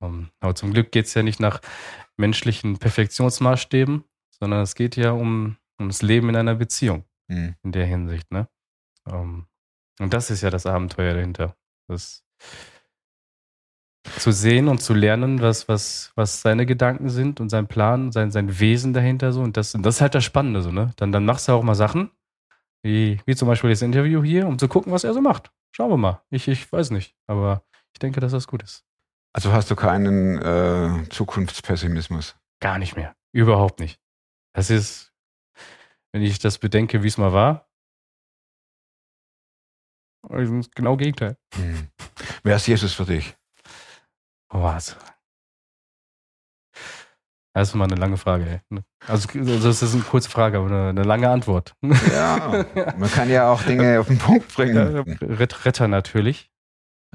Um, 0.00 0.30
aber 0.40 0.54
zum 0.54 0.74
Glück 0.74 0.92
geht 0.92 1.06
es 1.06 1.14
ja 1.14 1.22
nicht 1.22 1.40
nach 1.40 1.60
menschlichen 2.18 2.78
Perfektionsmaßstäben, 2.78 4.04
sondern 4.38 4.60
es 4.60 4.74
geht 4.74 4.96
ja 4.96 5.12
um, 5.12 5.56
um 5.78 5.88
das 5.88 6.02
Leben 6.02 6.28
in 6.28 6.36
einer 6.36 6.54
Beziehung 6.54 7.04
Mhm. 7.30 7.54
in 7.62 7.72
der 7.72 7.84
Hinsicht, 7.86 8.30
ne? 8.32 8.48
Um, 9.04 9.46
und 10.00 10.12
das 10.14 10.30
ist 10.30 10.42
ja 10.42 10.50
das 10.50 10.64
Abenteuer 10.66 11.14
dahinter. 11.14 11.54
Das 11.88 12.24
zu 14.18 14.32
sehen 14.32 14.68
und 14.68 14.78
zu 14.82 14.94
lernen, 14.94 15.42
was, 15.42 15.68
was, 15.68 16.12
was 16.14 16.40
seine 16.40 16.64
Gedanken 16.66 17.10
sind 17.10 17.40
und 17.40 17.50
sein 17.50 17.66
Plan, 17.66 18.12
sein, 18.12 18.30
sein 18.30 18.58
Wesen 18.58 18.92
dahinter 18.94 19.32
so. 19.32 19.42
Und 19.42 19.56
das, 19.56 19.74
und 19.74 19.82
das 19.84 19.96
ist 19.96 20.00
halt 20.00 20.14
das 20.14 20.24
Spannende, 20.24 20.62
so, 20.62 20.72
ne? 20.72 20.92
Dann, 20.96 21.12
dann 21.12 21.24
machst 21.26 21.48
du 21.48 21.52
auch 21.52 21.62
mal 21.62 21.74
Sachen, 21.74 22.10
wie, 22.82 23.20
wie 23.26 23.36
zum 23.36 23.48
Beispiel 23.48 23.70
das 23.70 23.82
Interview 23.82 24.22
hier, 24.22 24.46
um 24.46 24.58
zu 24.58 24.68
gucken, 24.68 24.92
was 24.92 25.04
er 25.04 25.12
so 25.12 25.20
macht. 25.20 25.50
Schauen 25.72 25.90
wir 25.90 25.96
mal. 25.98 26.22
Ich, 26.30 26.48
ich 26.48 26.70
weiß 26.72 26.90
nicht, 26.90 27.14
aber 27.26 27.62
ich 27.92 27.98
denke, 27.98 28.20
dass 28.20 28.32
das 28.32 28.46
gut 28.46 28.62
ist. 28.62 28.84
Also 29.34 29.52
hast 29.52 29.70
du 29.70 29.76
keinen 29.76 30.38
äh, 30.40 31.08
Zukunftspessimismus. 31.10 32.36
Gar 32.60 32.78
nicht 32.78 32.96
mehr. 32.96 33.14
Überhaupt 33.32 33.78
nicht. 33.80 34.00
Das 34.54 34.70
ist, 34.70 35.12
wenn 36.12 36.22
ich 36.22 36.38
das 36.38 36.58
bedenke, 36.58 37.02
wie 37.02 37.08
es 37.08 37.18
mal 37.18 37.32
war, 37.32 37.68
also 40.28 40.56
das 40.56 40.70
genau 40.72 40.96
Gegenteil. 40.96 41.36
Mhm. 41.56 41.88
Wer 42.42 42.56
ist 42.56 42.66
Jesus 42.66 42.92
für 42.94 43.04
dich? 43.04 43.36
Oh, 44.52 44.62
was? 44.62 44.96
Das 47.54 47.68
ist 47.70 47.74
mal 47.74 47.84
eine 47.84 47.96
lange 47.96 48.16
Frage, 48.16 48.62
ey. 48.70 48.80
Also, 49.06 49.28
das 49.42 49.82
ist 49.82 49.94
eine 49.94 50.02
kurze 50.04 50.30
Frage, 50.30 50.58
aber 50.58 50.66
eine, 50.66 50.88
eine 50.90 51.02
lange 51.02 51.28
Antwort. 51.28 51.74
Ja, 51.82 52.64
man 52.96 53.10
kann 53.10 53.28
ja 53.30 53.50
auch 53.50 53.62
Dinge 53.62 53.98
auf 53.98 54.06
den 54.06 54.18
Punkt 54.18 54.54
bringen. 54.54 54.76
Rett- 55.20 55.64
Retter 55.64 55.88
natürlich. 55.88 56.50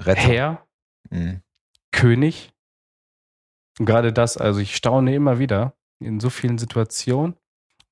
Retter. 0.00 0.20
Herr, 0.20 0.66
Mhm. 1.10 1.42
König. 1.92 2.52
Und 3.78 3.86
gerade 3.86 4.12
das, 4.12 4.36
also 4.36 4.58
ich 4.60 4.74
staune 4.74 5.14
immer 5.14 5.38
wieder 5.38 5.76
in 6.02 6.18
so 6.18 6.30
vielen 6.30 6.58
Situationen, 6.58 7.36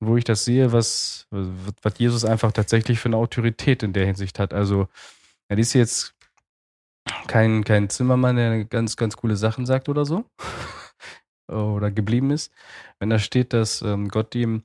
wo 0.05 0.17
ich 0.17 0.23
das 0.23 0.45
sehe, 0.45 0.71
was, 0.71 1.27
was 1.29 1.97
Jesus 1.97 2.25
einfach 2.25 2.51
tatsächlich 2.51 2.99
für 2.99 3.09
eine 3.09 3.17
Autorität 3.17 3.83
in 3.83 3.93
der 3.93 4.05
Hinsicht 4.05 4.39
hat. 4.39 4.53
Also, 4.53 4.87
er 5.47 5.57
ist 5.57 5.73
jetzt 5.73 6.15
kein, 7.27 7.63
kein 7.63 7.89
Zimmermann, 7.89 8.35
der 8.35 8.65
ganz, 8.65 8.95
ganz 8.95 9.17
coole 9.17 9.35
Sachen 9.35 9.65
sagt 9.65 9.89
oder 9.89 10.05
so. 10.05 10.25
oder 11.47 11.91
geblieben 11.91 12.31
ist. 12.31 12.51
Wenn 12.99 13.09
da 13.09 13.19
steht, 13.19 13.53
dass 13.53 13.81
ähm, 13.81 14.07
Gott 14.07 14.33
ihm 14.35 14.63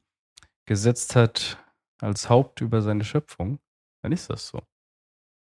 gesetzt 0.66 1.16
hat 1.16 1.58
als 2.00 2.28
Haupt 2.28 2.60
über 2.60 2.82
seine 2.82 3.04
Schöpfung, 3.04 3.58
dann 4.02 4.12
ist 4.12 4.30
das 4.30 4.48
so. 4.48 4.62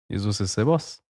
Jesus 0.10 0.39
ist 0.39 0.57
der 0.57 0.65
Boss. 0.65 1.03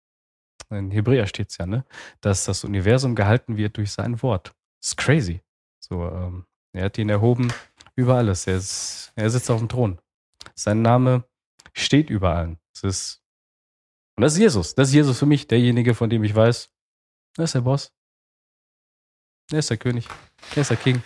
In 0.70 0.90
Hebräer 0.90 1.26
steht 1.26 1.50
es 1.50 1.58
ja, 1.58 1.66
ne? 1.66 1.84
Dass 2.20 2.44
das 2.44 2.64
Universum 2.64 3.14
gehalten 3.14 3.56
wird 3.56 3.76
durch 3.76 3.92
sein 3.92 4.20
Wort. 4.22 4.48
Das 4.80 4.88
ist 4.88 4.96
crazy. 4.96 5.42
So, 5.78 6.08
ähm, 6.08 6.46
er 6.72 6.86
hat 6.86 6.98
ihn 6.98 7.08
erhoben 7.08 7.52
über 7.96 8.16
alles. 8.16 8.46
Er, 8.46 8.56
ist, 8.56 9.12
er 9.16 9.30
sitzt 9.30 9.50
auf 9.50 9.58
dem 9.58 9.68
Thron. 9.68 9.98
Sein 10.54 10.82
Name 10.82 11.24
steht 11.72 12.10
über 12.10 12.34
allen. 12.34 12.58
Es 12.74 12.82
ist, 12.84 13.22
und 14.16 14.22
das 14.22 14.34
ist 14.34 14.38
Jesus. 14.38 14.74
Das 14.74 14.88
ist 14.88 14.94
Jesus 14.94 15.18
für 15.18 15.26
mich, 15.26 15.46
derjenige, 15.46 15.94
von 15.94 16.08
dem 16.08 16.24
ich 16.24 16.34
weiß, 16.34 16.70
er 17.36 17.44
ist 17.44 17.54
der 17.54 17.60
Boss. 17.62 17.92
Er 19.52 19.58
ist 19.58 19.70
der 19.70 19.76
König. 19.76 20.08
Er 20.54 20.62
ist 20.62 20.70
der 20.70 20.76
King. 20.76 21.02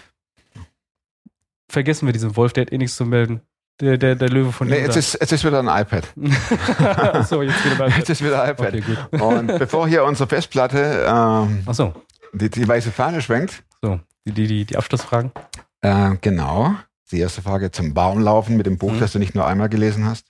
Vergessen 1.69 2.07
wir 2.07 2.13
diesen 2.13 2.37
Wolf, 2.37 2.53
der 2.53 2.63
hat 2.63 2.73
eh 2.73 2.79
nichts 2.79 2.97
zu 2.97 3.05
melden. 3.05 3.43
Der, 3.81 3.97
der, 3.97 4.15
der 4.15 4.29
Löwe 4.29 4.53
von 4.53 4.69
Nee, 4.69 4.81
jetzt 4.81 4.97
ist, 4.97 5.19
jetzt 5.21 5.33
ist 5.33 5.45
wieder 5.45 5.61
ein 5.61 5.83
iPad. 5.83 6.07
so, 7.27 7.43
jetzt 7.43 7.65
wieder 7.65 7.77
beim 7.77 7.91
Jetzt 7.97 8.11
ist 8.11 8.23
wieder 8.23 8.43
ein 8.43 8.51
iPad. 8.51 8.75
Okay, 8.75 8.81
gut. 8.83 9.23
Und 9.23 9.47
bevor 9.47 9.89
hier 9.89 10.05
unsere 10.05 10.29
Festplatte 10.29 11.07
ähm, 11.09 11.63
Achso, 11.65 11.95
die, 12.33 12.51
die 12.51 12.69
weiße 12.69 12.93
Fahne 12.93 13.23
schwenkt, 13.23 13.63
so. 13.81 13.99
Die, 14.27 14.33
die, 14.33 14.47
die, 14.47 14.65
die 14.67 14.77
Abschlussfragen. 14.77 15.33
Äh, 15.83 16.17
genau, 16.21 16.75
die 17.11 17.19
erste 17.19 17.43
Frage 17.43 17.71
zum 17.71 17.95
Baumlaufen 17.95 18.57
mit 18.57 18.67
dem 18.67 18.79
Buch, 18.79 18.93
Mhm. 18.93 19.01
das 19.01 19.13
du 19.13 19.19
nicht 19.19 19.35
nur 19.35 19.47
einmal 19.47 19.69
gelesen 19.69 20.05
hast. 20.07 20.27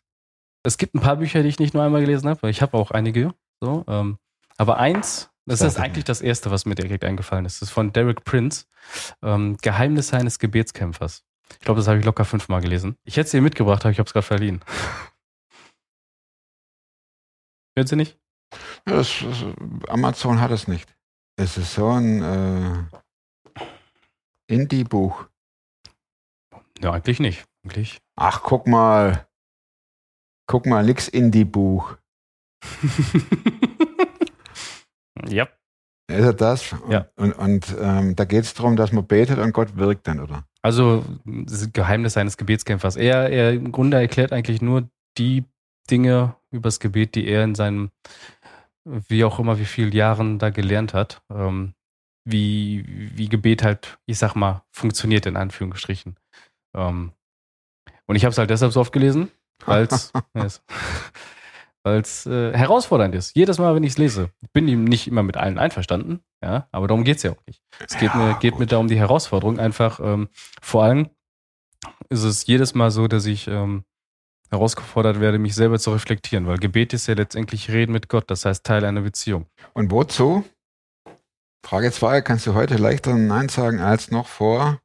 Es 0.62 0.76
gibt 0.78 0.94
ein 0.94 1.00
paar 1.00 1.16
Bücher, 1.16 1.42
die 1.42 1.48
ich 1.48 1.58
nicht 1.58 1.74
nur 1.74 1.82
einmal 1.82 2.00
gelesen 2.02 2.28
habe, 2.28 2.42
weil 2.42 2.50
ich 2.50 2.60
habe 2.62 2.76
auch 2.76 2.90
einige. 2.90 3.34
So, 3.60 3.84
ähm, 3.88 4.18
aber 4.58 4.78
eins, 4.78 5.30
das 5.46 5.60
ist 5.62 5.78
eigentlich 5.78 6.04
das 6.04 6.20
erste, 6.20 6.50
was 6.50 6.66
mir 6.66 6.74
direkt 6.74 7.04
eingefallen 7.04 7.44
ist. 7.46 7.60
Das 7.60 7.68
ist 7.68 7.74
von 7.74 7.92
Derek 7.92 8.24
Prince, 8.24 8.66
ähm, 9.22 9.56
Geheimnisse 9.62 10.16
eines 10.16 10.38
Gebetskämpfers. 10.38 11.24
Ich 11.52 11.60
glaube, 11.60 11.80
das 11.80 11.88
habe 11.88 11.98
ich 11.98 12.04
locker 12.04 12.24
fünfmal 12.24 12.60
gelesen. 12.60 12.96
Ich 13.04 13.16
hätte 13.16 13.24
es 13.26 13.30
dir 13.32 13.40
mitgebracht, 13.42 13.82
aber 13.84 13.90
ich 13.90 13.98
habe 13.98 14.06
es 14.06 14.12
gerade 14.12 14.26
verliehen. 14.26 14.60
Hört 17.76 17.88
sie 17.88 17.96
nicht? 17.96 18.18
Ja, 18.86 18.96
das, 18.96 19.12
das, 19.22 19.44
Amazon 19.88 20.40
hat 20.40 20.50
es 20.50 20.68
nicht. 20.68 20.94
Es 21.36 21.56
ist 21.56 21.74
so 21.74 21.88
ein 21.88 22.22
äh, 22.22 23.64
Indie-Buch. 24.48 25.26
Ja, 26.82 26.92
eigentlich 26.92 27.20
nicht. 27.20 27.44
Eigentlich. 27.64 28.00
Ach, 28.16 28.42
guck 28.42 28.66
mal. 28.66 29.26
Guck 30.46 30.66
mal, 30.66 30.84
nix 30.84 31.08
Indie-Buch. 31.08 31.96
ja. 35.28 35.48
Ist 36.08 36.24
er 36.24 36.32
das? 36.32 36.72
Und, 36.72 36.90
Ja. 36.90 37.06
Und, 37.16 37.32
und 37.34 37.76
ähm, 37.80 38.16
da 38.16 38.24
geht 38.24 38.44
es 38.44 38.54
darum, 38.54 38.76
dass 38.76 38.92
man 38.92 39.06
betet 39.06 39.38
und 39.38 39.52
Gott 39.52 39.76
wirkt 39.76 40.08
dann, 40.08 40.20
oder? 40.20 40.44
Also, 40.62 41.04
das 41.24 41.72
Geheimnis 41.72 42.16
eines 42.16 42.36
Gebetskämpfers. 42.36 42.96
Er, 42.96 43.30
er 43.30 43.52
im 43.52 43.72
Grunde 43.72 43.98
erklärt 43.98 44.32
eigentlich 44.32 44.60
nur 44.60 44.88
die 45.16 45.44
Dinge 45.90 46.36
übers 46.50 46.80
Gebet, 46.80 47.14
die 47.14 47.26
er 47.26 47.44
in 47.44 47.54
seinen, 47.54 47.90
wie 48.84 49.24
auch 49.24 49.38
immer, 49.38 49.58
wie 49.58 49.64
vielen 49.64 49.92
Jahren 49.92 50.38
da 50.38 50.50
gelernt 50.50 50.94
hat. 50.94 51.22
Ähm, 51.30 51.74
wie, 52.24 52.84
wie 52.86 53.28
Gebet 53.28 53.62
halt, 53.62 53.98
ich 54.06 54.18
sag 54.18 54.34
mal, 54.34 54.62
funktioniert 54.72 55.26
in 55.26 55.36
Anführungsstrichen. 55.36 56.16
Ähm, 56.74 57.12
und 58.06 58.16
ich 58.16 58.24
habe 58.24 58.32
es 58.32 58.38
halt 58.38 58.50
deshalb 58.50 58.72
so 58.72 58.80
oft 58.80 58.92
gelesen, 58.92 59.30
weil 59.64 59.84
es 59.90 60.12
weil's, 61.82 62.26
äh, 62.26 62.56
herausfordernd 62.56 63.14
ist. 63.14 63.34
Jedes 63.36 63.58
Mal, 63.58 63.74
wenn 63.74 63.84
ich 63.84 63.92
es 63.92 63.98
lese. 63.98 64.30
Ich 64.42 64.50
bin 64.50 64.68
ihm 64.68 64.84
nicht 64.84 65.06
immer 65.06 65.22
mit 65.22 65.36
allen 65.36 65.58
einverstanden, 65.58 66.20
ja, 66.42 66.68
aber 66.72 66.88
darum 66.88 67.04
geht's 67.04 67.22
ja 67.22 67.32
auch 67.32 67.46
nicht. 67.46 67.62
Es 67.78 67.96
geht, 67.96 68.14
Ja, 68.14 68.16
mir, 68.16 68.38
geht 68.40 68.58
mir 68.58 68.66
da 68.66 68.78
um 68.78 68.88
die 68.88 68.98
Herausforderung. 68.98 69.58
Einfach, 69.58 70.00
ähm, 70.00 70.28
vor 70.60 70.84
allem 70.84 71.10
ist 72.08 72.24
es 72.24 72.46
jedes 72.46 72.74
Mal 72.74 72.90
so, 72.90 73.08
dass 73.08 73.26
ich 73.26 73.48
ähm, 73.48 73.84
herausgefordert 74.50 75.20
werde, 75.20 75.38
mich 75.38 75.54
selber 75.54 75.78
zu 75.78 75.92
reflektieren, 75.92 76.46
weil 76.46 76.58
Gebet 76.58 76.92
ist 76.92 77.06
ja 77.06 77.14
letztendlich 77.14 77.70
Reden 77.70 77.92
mit 77.92 78.08
Gott, 78.08 78.30
das 78.30 78.44
heißt 78.44 78.64
Teil 78.64 78.84
einer 78.84 79.02
Beziehung. 79.02 79.46
Und 79.72 79.90
wozu? 79.90 80.44
Frage 81.64 81.92
2, 81.92 82.22
kannst 82.22 82.46
du 82.46 82.54
heute 82.54 82.76
leichter 82.76 83.14
Nein 83.14 83.48
sagen 83.48 83.80
als 83.80 84.10
noch 84.10 84.26
vor, 84.26 84.80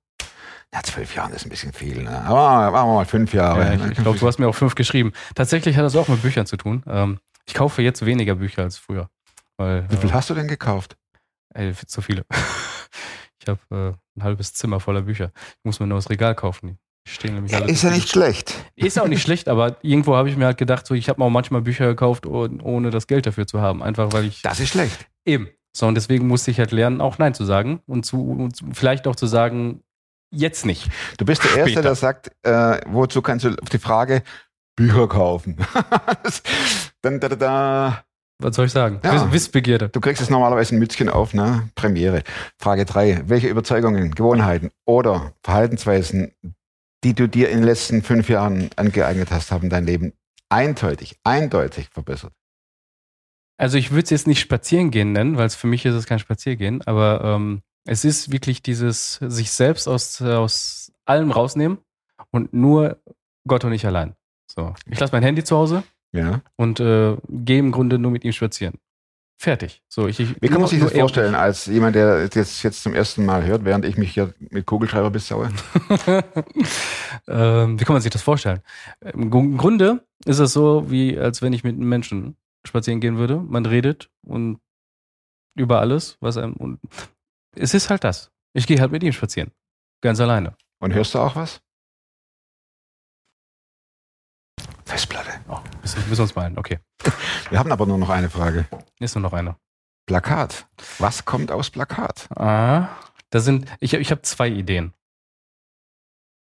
Ja, 0.76 0.84
zwölf 0.84 1.16
Jahre 1.16 1.34
ist 1.34 1.46
ein 1.46 1.50
bisschen 1.50 1.72
viel. 1.72 2.04
Ne? 2.04 2.10
Aber 2.26 2.70
machen 2.72 2.90
wir 2.90 2.96
mal 2.96 3.06
fünf 3.06 3.34
Jahre. 3.34 3.62
Ja, 3.62 3.88
ich 3.92 3.98
glaube, 3.98 4.20
du 4.20 4.28
hast 4.28 4.40
mir 4.40 4.48
auch 4.50 4.56
fünf 4.56 4.76
geschrieben. 4.76 5.14
Tatsächlich 5.34 5.78
hat 5.78 5.86
das 5.86 5.96
auch 5.96 6.10
mit 6.10 6.22
Büchern 6.22 6.46
zu 6.46 6.58
tun. 6.58 6.84
Ähm, 6.86 7.20
ich 7.48 7.54
kaufe 7.54 7.82
jetzt 7.82 8.06
weniger 8.06 8.36
Bücher 8.36 8.64
als 8.64 8.78
früher. 8.78 9.10
Weil, 9.56 9.90
Wie 9.90 9.96
viel 9.96 10.10
äh, 10.10 10.14
hast 10.14 10.30
du 10.30 10.34
denn 10.34 10.50
gekauft? 10.50 10.98
ey, 11.54 11.74
zu 11.74 12.02
viele. 12.02 12.26
ich 13.40 13.48
habe 13.48 13.60
äh, 13.72 14.20
ein 14.20 14.24
halbes 14.24 14.54
Zimmer 14.54 14.82
voller 14.82 15.04
Bücher. 15.04 15.32
Ich 15.36 15.64
muss 15.64 15.80
mir 15.80 15.88
nur 15.88 15.98
das 15.98 16.10
Regal 16.10 16.36
kaufen. 16.36 16.78
Die 17.08 17.12
stehen 17.12 17.36
nämlich 17.36 17.56
alle. 17.56 17.72
Ist 17.72 17.84
ja 17.84 17.92
nicht 17.92 18.10
schlecht. 18.10 18.54
Ist 18.76 19.00
auch 19.00 19.08
nicht 19.08 19.22
schlecht, 19.24 19.48
aber 19.48 19.78
irgendwo 19.82 20.18
habe 20.18 20.30
ich 20.30 20.36
mir 20.36 20.46
halt 20.46 20.58
gedacht, 20.58 20.86
so, 20.86 20.94
ich 20.94 21.08
habe 21.08 21.22
mir 21.22 21.26
auch 21.26 21.30
manchmal 21.30 21.62
Bücher 21.62 21.88
gekauft, 21.88 22.26
oh- 22.26 22.50
ohne 22.64 22.90
das 22.90 23.08
Geld 23.08 23.26
dafür 23.28 23.48
zu 23.48 23.62
haben. 23.62 23.82
Einfach 23.82 24.12
weil 24.12 24.26
ich. 24.26 24.42
Das 24.42 24.60
ist 24.60 24.70
schlecht. 24.70 25.08
Eben. 25.24 25.48
So, 25.72 25.88
und 25.88 25.96
deswegen 25.96 26.28
musste 26.28 26.52
ich 26.52 26.60
halt 26.60 26.72
lernen, 26.72 27.00
auch 27.00 27.18
Nein 27.18 27.34
zu 27.34 27.46
sagen 27.46 27.82
und, 27.86 28.06
zu, 28.06 28.30
und 28.32 28.60
vielleicht 28.74 29.08
auch 29.08 29.16
zu 29.16 29.28
sagen, 29.28 29.82
jetzt 30.36 30.66
nicht. 30.66 30.90
Du 31.18 31.26
bist 31.26 31.44
der 31.44 31.52
Erste, 31.52 31.70
Später. 31.72 31.82
der 31.82 31.96
sagt, 31.96 32.32
äh, 32.44 32.80
wozu 32.88 33.22
kannst 33.22 33.46
du 33.46 33.50
auf 33.50 33.70
die 33.70 33.80
Frage 33.80 34.24
Bücher 34.76 35.08
kaufen? 35.08 35.58
Dann, 37.02 37.20
da, 37.20 37.30
da, 37.30 37.36
da. 37.36 38.04
Was 38.40 38.56
soll 38.56 38.66
ich 38.66 38.72
sagen? 38.72 39.00
Ja. 39.04 39.14
Wiss, 39.14 39.32
Wissbegierde. 39.32 39.90
Du 39.90 40.02
kriegst 40.02 40.20
jetzt 40.20 40.30
normalerweise 40.30 40.76
ein 40.76 40.80
Mützchen 40.80 41.10
auf, 41.10 41.34
ne? 41.34 41.70
Premiere. 41.76 42.24
Frage 42.60 42.86
drei: 42.86 43.22
Welche 43.26 43.48
Überzeugungen, 43.48 44.14
Gewohnheiten 44.14 44.72
oder 44.86 45.34
Verhaltensweisen, 45.44 46.34
die 47.04 47.14
du 47.14 47.28
dir 47.30 47.50
in 47.50 47.60
den 47.60 47.66
letzten 47.66 48.02
fünf 48.04 48.28
Jahren 48.28 48.70
angeeignet 48.76 49.32
hast, 49.32 49.52
haben 49.52 49.70
dein 49.70 49.86
Leben 49.86 50.14
eindeutig, 50.50 51.18
eindeutig 51.24 51.90
verbessert? 51.90 52.34
Also 53.58 53.78
ich 53.78 53.92
würde 53.92 54.04
es 54.04 54.10
jetzt 54.10 54.28
nicht 54.28 54.42
spazieren 54.42 54.92
gehen 54.92 55.14
nennen, 55.14 55.38
weil 55.38 55.48
es 55.48 55.56
für 55.56 55.68
mich 55.68 55.86
ist 55.86 55.96
es 55.96 56.06
kein 56.06 56.20
Spaziergehen, 56.20 56.82
aber 56.82 57.22
ähm, 57.24 57.62
es 57.86 58.04
ist 58.04 58.32
wirklich 58.32 58.62
dieses 58.62 59.16
sich 59.22 59.52
selbst 59.52 59.88
aus, 59.88 60.22
aus 60.22 60.92
allem 61.06 61.32
rausnehmen 61.32 61.78
und 62.32 62.54
nur 62.54 62.98
Gott 63.48 63.64
und 63.64 63.74
ich 63.74 63.86
allein. 63.86 64.16
So, 64.48 64.74
ich 64.90 65.00
lasse 65.00 65.14
mein 65.14 65.24
Handy 65.24 65.44
zu 65.44 65.56
Hause 65.56 65.84
Ja. 66.12 66.42
und 66.56 66.80
äh, 66.80 67.16
gehe 67.30 67.60
im 67.60 67.72
Grunde 67.72 68.00
nur 68.00 68.12
mit 68.12 68.24
ihm 68.24 68.32
spazieren. 68.32 68.80
Fertig. 69.38 69.84
So, 69.90 70.08
ich, 70.08 70.20
ich, 70.20 70.42
Wie 70.42 70.48
kann 70.48 70.62
man 70.62 70.70
sich 70.70 70.80
das 70.80 70.94
vorstellen, 70.94 71.36
als 71.36 71.66
jemand, 71.66 71.96
der 71.96 72.30
das 72.30 72.64
jetzt 72.64 72.82
zum 72.82 72.94
ersten 72.94 73.26
Mal 73.26 73.46
hört, 73.46 73.66
während 73.66 73.84
ich 73.84 73.98
mich 73.98 74.14
hier 74.14 74.34
mit 74.50 74.66
Kugelschreiber 74.66 75.12
bissaue? 75.12 75.50
ähm, 77.28 77.80
wie 77.80 77.84
kann 77.84 77.94
man 77.94 78.02
sich 78.02 78.12
das 78.12 78.22
vorstellen? 78.22 78.62
Im 79.02 79.30
Grunde 79.30 80.06
ist 80.26 80.40
es 80.40 80.54
so, 80.54 80.90
wie 80.90 81.20
als 81.20 81.42
wenn 81.42 81.52
ich 81.52 81.66
mit 81.66 81.76
einem 81.76 81.90
Menschen 81.90 82.38
spazieren 82.66 83.02
gehen 83.02 83.18
würde. 83.18 83.38
Man 83.38 83.66
redet 83.66 84.10
und 84.26 84.60
über 85.56 85.82
alles, 85.82 86.18
was 86.22 86.38
einem. 86.38 86.54
Und 86.54 86.80
es 87.56 87.74
ist 87.74 87.90
halt 87.90 88.04
das. 88.04 88.32
Ich 88.54 88.68
gehe 88.68 88.80
halt 88.80 88.92
mit 88.92 89.04
ihm 89.04 89.14
spazieren. 89.14 89.52
Ganz 90.02 90.20
alleine. 90.20 90.56
Und 90.80 90.94
hörst 90.94 91.14
du 91.16 91.20
auch 91.20 91.36
was? 91.36 91.62
Festplatte. 94.86 95.32
Oh, 95.50 95.60
müssen, 95.82 96.00
müssen 96.02 96.18
wir 96.18 96.24
uns 96.24 96.34
beeilen. 96.34 96.58
Okay. 96.58 96.80
Wir 97.50 97.60
haben 97.60 97.72
aber 97.72 97.86
nur 97.86 97.98
noch 97.98 98.10
eine 98.10 98.30
Frage. 98.30 98.66
Ist 99.00 99.16
nur 99.16 99.22
noch 99.24 99.34
eine. 99.34 99.56
Plakat. 100.06 100.68
Was 101.00 101.26
kommt 101.26 101.52
aus 101.52 101.70
Plakat? 101.72 102.28
Ah, 102.38 102.90
da 103.32 103.40
sind. 103.40 103.68
Ich, 103.80 103.94
ich 103.94 104.12
habe 104.12 104.22
zwei 104.22 104.48
Ideen. 104.48 104.94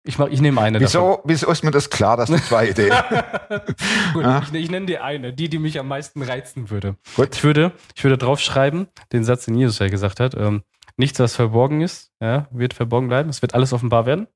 Ich, 0.04 0.18
mach, 0.18 0.28
ich 0.28 0.40
nehme 0.40 0.60
eine 0.60 0.78
Wieso, 0.78 1.20
wieso 1.24 1.50
ist 1.50 1.64
mir 1.64 1.72
das 1.72 1.90
klar, 1.90 2.16
dass 2.16 2.28
du 2.30 2.36
zwei 2.40 2.70
Ideen 2.70 2.90
davon. 2.90 3.22
Gut, 4.12 4.24
Ah. 4.24 4.42
ich, 4.44 4.54
ich 4.54 4.70
nenne 4.70 4.86
dir 4.86 5.02
eine, 5.02 5.32
die, 5.32 5.48
die 5.48 5.58
mich 5.58 5.80
am 5.80 5.88
meisten 5.88 6.22
reizen 6.22 6.70
würde. 6.70 6.96
Gut. 7.16 7.34
Ich 7.34 7.42
würde, 7.42 7.72
ich 7.96 8.04
würde 8.04 8.16
draufschreiben, 8.16 8.86
den 9.12 9.24
Satz, 9.24 9.46
den 9.46 9.56
Jesus 9.56 9.80
ja 9.80 9.88
gesagt 9.88 10.20
hat, 10.20 10.34
ähm, 10.34 10.62
nichts, 10.96 11.18
was 11.18 11.34
verborgen 11.36 11.80
ist, 11.80 12.10
ja, 12.20 12.48
wird 12.50 12.74
verborgen 12.74 13.08
bleiben. 13.08 13.28
Es 13.28 13.42
wird 13.42 13.54
alles 13.54 13.72
offenbar 13.72 14.06
werden. 14.06 14.26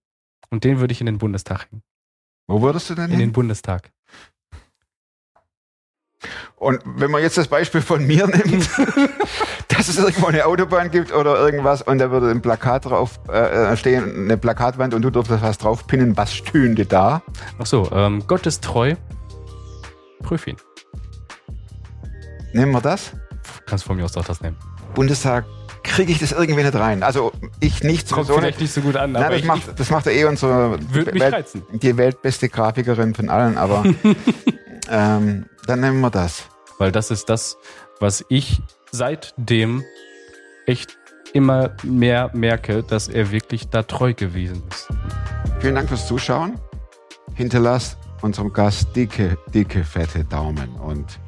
Und 0.51 0.65
den 0.65 0.81
würde 0.81 0.93
ich 0.93 1.01
in 1.01 1.07
den 1.07 1.19
Bundestag 1.19 1.71
hängen. 1.71 1.83
Wo 2.49 2.61
würdest 2.63 2.91
du 2.91 2.95
denn 2.95 3.05
In 3.07 3.11
den 3.13 3.21
hin? 3.21 3.33
Bundestag. 3.33 3.93
Und 6.57 6.83
wenn 6.85 7.11
man 7.11 7.23
jetzt 7.23 7.39
das 7.39 7.49
Beispiel 7.49 7.81
von 7.81 8.07
mir 8.07 8.27
nimmt, 8.27 8.69
dass 9.69 9.89
es 9.89 9.97
irgendwo 9.97 10.27
eine 10.27 10.45
Autobahn 10.45 10.91
gibt 10.91 11.13
oder 11.13 11.37
irgendwas 11.39 11.81
und 11.81 11.99
da 11.99 12.11
würde 12.11 12.31
ein 12.31 12.43
Plakat 12.43 12.85
drauf 12.85 13.19
äh, 13.29 13.75
stehen, 13.77 14.25
eine 14.25 14.37
Plakatwand 14.37 14.93
und 14.93 15.01
du 15.01 15.11
dürftest 15.11 15.43
was 15.43 15.57
draufpinnen, 15.57 16.17
was 16.19 16.35
stünde 16.35 16.85
da? 16.85 17.23
Ach 17.59 17.65
so, 17.65 17.91
ähm, 17.93 18.25
Gott 18.27 18.47
ist 18.47 18.63
treu. 18.63 18.97
Prüf 20.23 20.47
ihn. 20.47 20.57
Nehmen 22.53 22.73
wir 22.73 22.83
das? 22.83 23.13
Kannst 23.65 23.85
von 23.85 23.97
mir 23.97 24.05
aus 24.05 24.13
doch 24.13 24.25
das 24.25 24.43
nehmen. 24.43 24.57
Bundestag, 24.95 25.47
kriege 25.91 26.13
ich 26.13 26.19
das 26.19 26.33
irgendwie 26.33 26.63
nicht 26.63 26.75
rein? 26.75 27.03
Also 27.03 27.33
ich 27.61 27.83
nicht 27.83 28.11
Kommt 28.11 28.27
sowieso 28.27 28.41
vielleicht 28.41 28.61
nicht 28.61 28.73
so 28.73 28.81
gut 28.81 28.97
an, 28.97 29.13
Nein, 29.13 29.23
aber 29.25 29.33
das, 29.35 29.41
ich, 29.41 29.47
macht, 29.47 29.63
das 29.81 29.91
macht 29.91 30.07
ja 30.07 30.13
eh 30.13 30.25
unsere 30.25 30.79
Würde 30.93 31.13
mich 31.13 31.23
Welt- 31.23 31.35
reizen. 31.35 31.63
die 31.73 31.97
weltbeste 31.97 32.49
Grafikerin 32.49 33.15
von 33.15 33.29
allen, 33.29 33.59
aber 33.59 33.85
ähm, 34.91 35.47
dann 35.67 35.81
nehmen 35.81 36.01
wir 36.01 36.11
das. 36.11 36.45
Weil 36.79 36.93
das 36.93 37.11
ist 37.11 37.29
das, 37.29 37.57
was 38.01 38.25
ich 38.29 38.61
seitdem 38.91 39.85
echt 40.67 40.97
immer 41.33 41.77
mehr 41.83 42.31
merke, 42.33 42.83
dass 42.83 43.09
er 43.09 43.31
wirklich 43.31 43.69
da 43.69 43.83
treu 43.83 44.15
gewesen 44.15 44.63
ist. 44.71 44.89
Vielen 45.61 45.75
Dank 45.75 45.89
fürs 45.89 46.07
Zuschauen. 46.09 46.59
Hinterlasst 47.35 47.99
unserem 48.23 48.53
Gast 48.53 48.95
dicke, 48.97 49.37
dicke, 49.55 49.85
fette 49.85 50.25
Daumen. 50.25 50.69
Und 50.77 51.21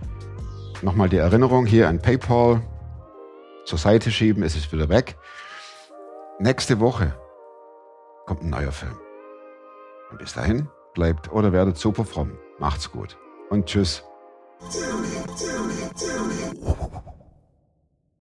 nochmal 0.82 1.08
die 1.08 1.18
Erinnerung 1.18 1.66
hier 1.66 1.88
an 1.88 2.00
PayPal. 2.00 2.60
Zur 3.64 3.78
Seite 3.78 4.10
schieben, 4.10 4.42
es 4.42 4.56
ist 4.56 4.72
wieder 4.72 4.88
weg. 4.88 5.16
Nächste 6.38 6.80
Woche 6.80 7.14
kommt 8.26 8.42
ein 8.42 8.50
neuer 8.50 8.72
Film. 8.72 8.98
Und 10.10 10.18
bis 10.18 10.34
dahin 10.34 10.68
bleibt 10.94 11.30
oder 11.32 11.52
werdet 11.52 11.78
super 11.78 12.04
fromm. 12.04 12.38
Macht's 12.58 12.90
gut. 12.90 13.16
Und 13.50 13.66
tschüss. 13.66 14.02